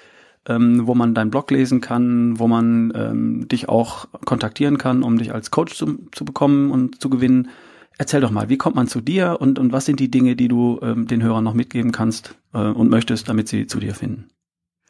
ähm, 0.48 0.88
wo 0.88 0.96
man 0.96 1.14
deinen 1.14 1.30
Blog 1.30 1.52
lesen 1.52 1.82
kann, 1.82 2.40
wo 2.40 2.48
man 2.48 2.94
ähm, 2.96 3.50
dich 3.50 3.68
auch 3.68 4.08
kontaktieren 4.24 4.78
kann, 4.78 5.04
um 5.04 5.18
dich 5.18 5.34
als 5.34 5.52
Coach 5.52 5.76
zu, 5.76 6.08
zu 6.14 6.24
bekommen 6.24 6.72
und 6.72 7.02
zu 7.02 7.10
gewinnen. 7.10 7.50
Erzähl 8.00 8.22
doch 8.22 8.32
mal, 8.32 8.48
wie 8.48 8.58
kommt 8.58 8.78
man 8.78 8.88
zu 8.88 9.02
dir 9.02 9.38
und, 9.42 9.60
und 9.60 9.74
was 9.74 9.86
sind 9.86 10.00
die 10.00 10.10
Dinge, 10.10 10.38
die 10.38 10.48
du 10.48 10.80
ähm, 10.82 11.06
den 11.06 11.22
Hörern 11.22 11.44
noch 11.44 11.54
mitgeben 11.54 11.92
kannst 11.92 12.34
äh, 12.54 12.60
und 12.60 12.90
möchtest, 12.90 13.28
damit 13.28 13.50
sie 13.50 13.68
zu 13.68 13.78
dir 13.78 13.94
finden? 13.94 14.30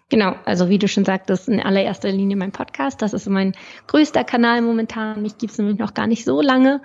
Genau, 0.09 0.35
also 0.45 0.69
wie 0.69 0.77
du 0.77 0.87
schon 0.87 1.05
sagtest, 1.05 1.49
in 1.49 1.59
allererster 1.59 2.11
Linie 2.11 2.37
mein 2.37 2.51
Podcast. 2.51 3.01
Das 3.01 3.13
ist 3.13 3.27
mein 3.27 3.55
größter 3.87 4.23
Kanal 4.23 4.61
momentan. 4.61 5.23
Mich 5.23 5.39
gibt's 5.39 5.57
nämlich 5.57 5.79
noch 5.79 5.95
gar 5.95 6.05
nicht 6.05 6.23
so 6.23 6.39
lange. 6.39 6.83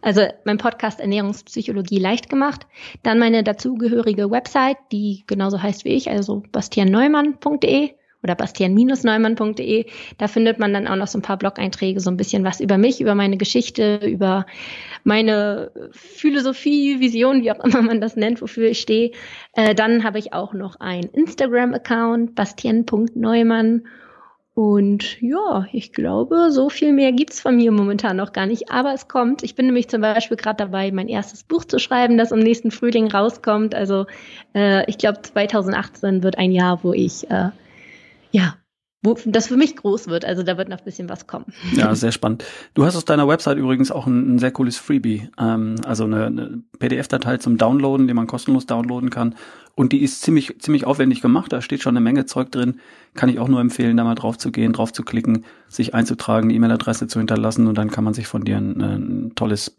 Also 0.00 0.22
mein 0.44 0.58
Podcast 0.58 1.00
Ernährungspsychologie 1.00 1.98
leicht 1.98 2.30
gemacht. 2.30 2.68
Dann 3.02 3.18
meine 3.18 3.42
dazugehörige 3.42 4.30
Website, 4.30 4.78
die 4.92 5.24
genauso 5.26 5.60
heißt 5.60 5.84
wie 5.84 5.94
ich, 5.94 6.08
also 6.08 6.44
bastianneumann.de 6.52 7.90
oder 8.24 8.34
bastian-neumann.de. 8.34 9.86
Da 10.18 10.26
findet 10.26 10.58
man 10.58 10.72
dann 10.72 10.88
auch 10.88 10.96
noch 10.96 11.06
so 11.06 11.18
ein 11.18 11.22
paar 11.22 11.36
Blog-Einträge, 11.36 12.00
so 12.00 12.10
ein 12.10 12.16
bisschen 12.16 12.42
was 12.42 12.60
über 12.60 12.78
mich, 12.78 13.00
über 13.00 13.14
meine 13.14 13.36
Geschichte, 13.36 14.00
über 14.04 14.46
meine 15.04 15.70
Philosophie, 15.92 16.98
Vision, 16.98 17.42
wie 17.42 17.52
auch 17.52 17.62
immer 17.64 17.82
man 17.82 18.00
das 18.00 18.16
nennt, 18.16 18.42
wofür 18.42 18.70
ich 18.70 18.80
stehe. 18.80 19.12
Äh, 19.52 19.74
dann 19.74 20.02
habe 20.02 20.18
ich 20.18 20.32
auch 20.32 20.54
noch 20.54 20.80
einen 20.80 21.04
Instagram-Account, 21.04 22.34
bastian.neumann. 22.34 23.82
Und 24.54 25.20
ja, 25.20 25.66
ich 25.72 25.92
glaube, 25.92 26.52
so 26.52 26.68
viel 26.68 26.92
mehr 26.92 27.10
gibt's 27.10 27.40
von 27.40 27.56
mir 27.56 27.72
momentan 27.72 28.16
noch 28.16 28.32
gar 28.32 28.46
nicht. 28.46 28.70
Aber 28.70 28.94
es 28.94 29.08
kommt. 29.08 29.42
Ich 29.42 29.56
bin 29.56 29.66
nämlich 29.66 29.88
zum 29.88 30.00
Beispiel 30.00 30.36
gerade 30.36 30.58
dabei, 30.58 30.92
mein 30.92 31.08
erstes 31.08 31.42
Buch 31.42 31.64
zu 31.64 31.80
schreiben, 31.80 32.16
das 32.16 32.30
im 32.30 32.38
nächsten 32.38 32.70
Frühling 32.70 33.08
rauskommt. 33.08 33.74
Also 33.74 34.06
äh, 34.54 34.88
ich 34.88 34.96
glaube, 34.96 35.20
2018 35.20 36.22
wird 36.22 36.38
ein 36.38 36.52
Jahr, 36.52 36.84
wo 36.84 36.92
ich 36.92 37.28
äh, 37.30 37.50
ja, 38.34 38.63
wo 39.04 39.16
das 39.26 39.48
für 39.48 39.56
mich 39.56 39.76
groß 39.76 40.08
wird. 40.08 40.24
Also 40.24 40.42
da 40.42 40.56
wird 40.56 40.70
noch 40.70 40.78
ein 40.78 40.84
bisschen 40.84 41.08
was 41.10 41.26
kommen. 41.26 41.44
Ja, 41.74 41.94
sehr 41.94 42.10
spannend. 42.10 42.42
Du 42.72 42.84
hast 42.84 42.96
auf 42.96 43.04
deiner 43.04 43.28
Website 43.28 43.58
übrigens 43.58 43.90
auch 43.90 44.06
ein, 44.06 44.34
ein 44.34 44.38
sehr 44.38 44.50
cooles 44.50 44.78
Freebie, 44.78 45.28
ähm, 45.38 45.76
also 45.84 46.04
eine, 46.04 46.26
eine 46.26 46.62
PDF-Datei 46.78 47.36
zum 47.36 47.58
Downloaden, 47.58 48.08
die 48.08 48.14
man 48.14 48.26
kostenlos 48.26 48.64
downloaden 48.64 49.10
kann. 49.10 49.34
Und 49.76 49.92
die 49.92 50.02
ist 50.02 50.22
ziemlich, 50.22 50.58
ziemlich 50.60 50.86
aufwendig 50.86 51.20
gemacht. 51.20 51.52
Da 51.52 51.60
steht 51.60 51.82
schon 51.82 51.96
eine 51.96 52.02
Menge 52.02 52.26
Zeug 52.26 52.50
drin. 52.50 52.80
Kann 53.14 53.28
ich 53.28 53.40
auch 53.40 53.48
nur 53.48 53.60
empfehlen, 53.60 53.96
da 53.96 54.04
mal 54.04 54.14
drauf 54.14 54.38
zu 54.38 54.52
gehen, 54.52 54.72
drauf 54.72 54.92
zu 54.92 55.02
klicken, 55.02 55.44
sich 55.68 55.94
einzutragen, 55.94 56.50
E-Mail-Adresse 56.50 57.06
zu 57.06 57.18
hinterlassen 57.18 57.66
und 57.66 57.76
dann 57.76 57.90
kann 57.90 58.04
man 58.04 58.14
sich 58.14 58.26
von 58.26 58.44
dir 58.44 58.56
ein, 58.56 58.80
ein 58.80 59.32
tolles 59.34 59.76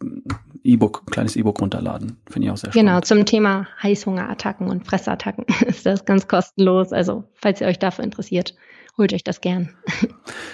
E-Book, 0.63 1.03
ein 1.07 1.11
kleines 1.11 1.35
E-Book 1.35 1.61
runterladen. 1.61 2.17
Finde 2.29 2.47
ich 2.47 2.51
auch 2.51 2.57
sehr 2.57 2.71
genau, 2.71 3.01
spannend. 3.01 3.05
Genau, 3.07 3.21
zum 3.21 3.25
Thema 3.25 3.67
Heißhungerattacken 3.81 4.69
und 4.69 4.85
Fressattacken 4.85 5.45
ist 5.65 5.85
das 5.85 6.05
ganz 6.05 6.27
kostenlos. 6.27 6.91
Also, 6.91 7.23
falls 7.33 7.61
ihr 7.61 7.67
euch 7.67 7.79
dafür 7.79 8.03
interessiert, 8.03 8.53
holt 8.97 9.13
euch 9.13 9.23
das 9.23 9.41
gern. 9.41 9.69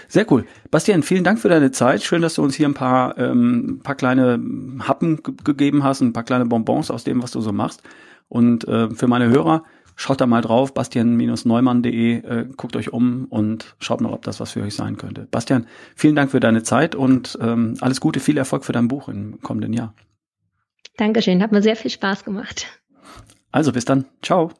Sehr 0.07 0.29
cool. 0.31 0.45
Bastian, 0.69 1.03
vielen 1.03 1.23
Dank 1.23 1.39
für 1.39 1.49
deine 1.49 1.71
Zeit. 1.71 2.03
Schön, 2.03 2.21
dass 2.21 2.35
du 2.35 2.43
uns 2.43 2.55
hier 2.55 2.67
ein 2.67 2.73
paar, 2.73 3.17
ähm, 3.17 3.81
paar 3.83 3.95
kleine 3.95 4.39
Happen 4.79 5.21
gegeben 5.43 5.83
hast, 5.83 6.01
ein 6.01 6.13
paar 6.13 6.23
kleine 6.23 6.45
Bonbons 6.45 6.91
aus 6.91 7.03
dem, 7.03 7.21
was 7.23 7.31
du 7.31 7.41
so 7.41 7.51
machst. 7.51 7.81
Und 8.27 8.67
äh, 8.67 8.89
für 8.89 9.07
meine 9.07 9.27
Hörer, 9.27 9.63
schaut 9.95 10.21
da 10.21 10.25
mal 10.25 10.41
drauf, 10.41 10.73
bastian-neumann.de, 10.73 12.13
äh, 12.15 12.47
guckt 12.55 12.75
euch 12.75 12.91
um 12.93 13.25
und 13.25 13.75
schaut 13.79 14.01
mal, 14.01 14.13
ob 14.13 14.23
das 14.23 14.39
was 14.39 14.51
für 14.51 14.61
euch 14.61 14.75
sein 14.75 14.97
könnte. 14.97 15.27
Bastian, 15.29 15.67
vielen 15.95 16.15
Dank 16.15 16.31
für 16.31 16.39
deine 16.39 16.63
Zeit 16.63 16.95
und 16.95 17.37
ähm, 17.41 17.75
alles 17.81 18.01
Gute, 18.01 18.19
viel 18.19 18.37
Erfolg 18.37 18.65
für 18.65 18.73
dein 18.73 18.87
Buch 18.87 19.09
im 19.09 19.41
kommenden 19.41 19.73
Jahr. 19.73 19.93
Dankeschön, 20.97 21.41
hat 21.41 21.51
mir 21.51 21.61
sehr 21.61 21.75
viel 21.75 21.91
Spaß 21.91 22.23
gemacht. 22.23 22.67
Also 23.51 23.71
bis 23.71 23.85
dann. 23.85 24.05
Ciao. 24.21 24.51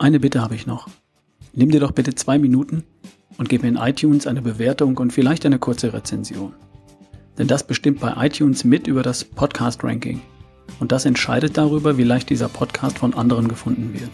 Eine 0.00 0.18
Bitte 0.18 0.40
habe 0.40 0.54
ich 0.54 0.66
noch. 0.66 0.88
Nimm 1.52 1.70
dir 1.70 1.78
doch 1.78 1.90
bitte 1.90 2.14
zwei 2.14 2.38
Minuten 2.38 2.84
und 3.36 3.50
gib 3.50 3.60
mir 3.60 3.68
in 3.68 3.76
iTunes 3.76 4.26
eine 4.26 4.40
Bewertung 4.40 4.96
und 4.96 5.12
vielleicht 5.12 5.44
eine 5.44 5.58
kurze 5.58 5.92
Rezension. 5.92 6.54
Denn 7.36 7.48
das 7.48 7.66
bestimmt 7.66 8.00
bei 8.00 8.14
iTunes 8.16 8.64
mit 8.64 8.86
über 8.86 9.02
das 9.02 9.24
Podcast-Ranking. 9.24 10.22
Und 10.78 10.90
das 10.90 11.04
entscheidet 11.04 11.58
darüber, 11.58 11.98
wie 11.98 12.04
leicht 12.04 12.30
dieser 12.30 12.48
Podcast 12.48 12.96
von 12.96 13.12
anderen 13.12 13.46
gefunden 13.46 13.92
wird. 13.92 14.08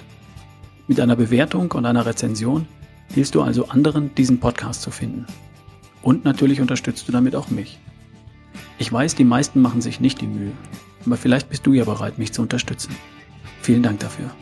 Mit 0.89 0.99
einer 0.99 1.15
Bewertung 1.15 1.71
und 1.71 1.87
einer 1.87 2.05
Rezension 2.05 2.67
hilfst 3.15 3.37
du 3.37 3.43
also 3.43 3.69
anderen, 3.69 4.13
diesen 4.17 4.41
Podcast 4.41 4.83
zu 4.83 4.91
finden. 4.91 5.25
Und 6.03 6.25
natürlich 6.25 6.61
unterstützt 6.61 7.07
du 7.07 7.13
damit 7.13 7.37
auch 7.37 7.49
mich. 7.49 7.79
Ich 8.81 8.93
weiß, 8.93 9.15
die 9.15 9.23
meisten 9.23 9.63
machen 9.63 9.81
sich 9.81 10.01
nicht 10.01 10.21
die 10.21 10.27
Mühe, 10.27 10.53
aber 11.05 11.17
vielleicht 11.17 11.49
bist 11.49 11.65
du 11.65 11.75
ja 11.75 11.85
bereit, 11.85 12.19
mich 12.19 12.33
zu 12.33 12.43
unterstützen. 12.43 12.91
Vielen 13.63 13.85
Dank 13.85 14.01
dafür. 14.01 14.33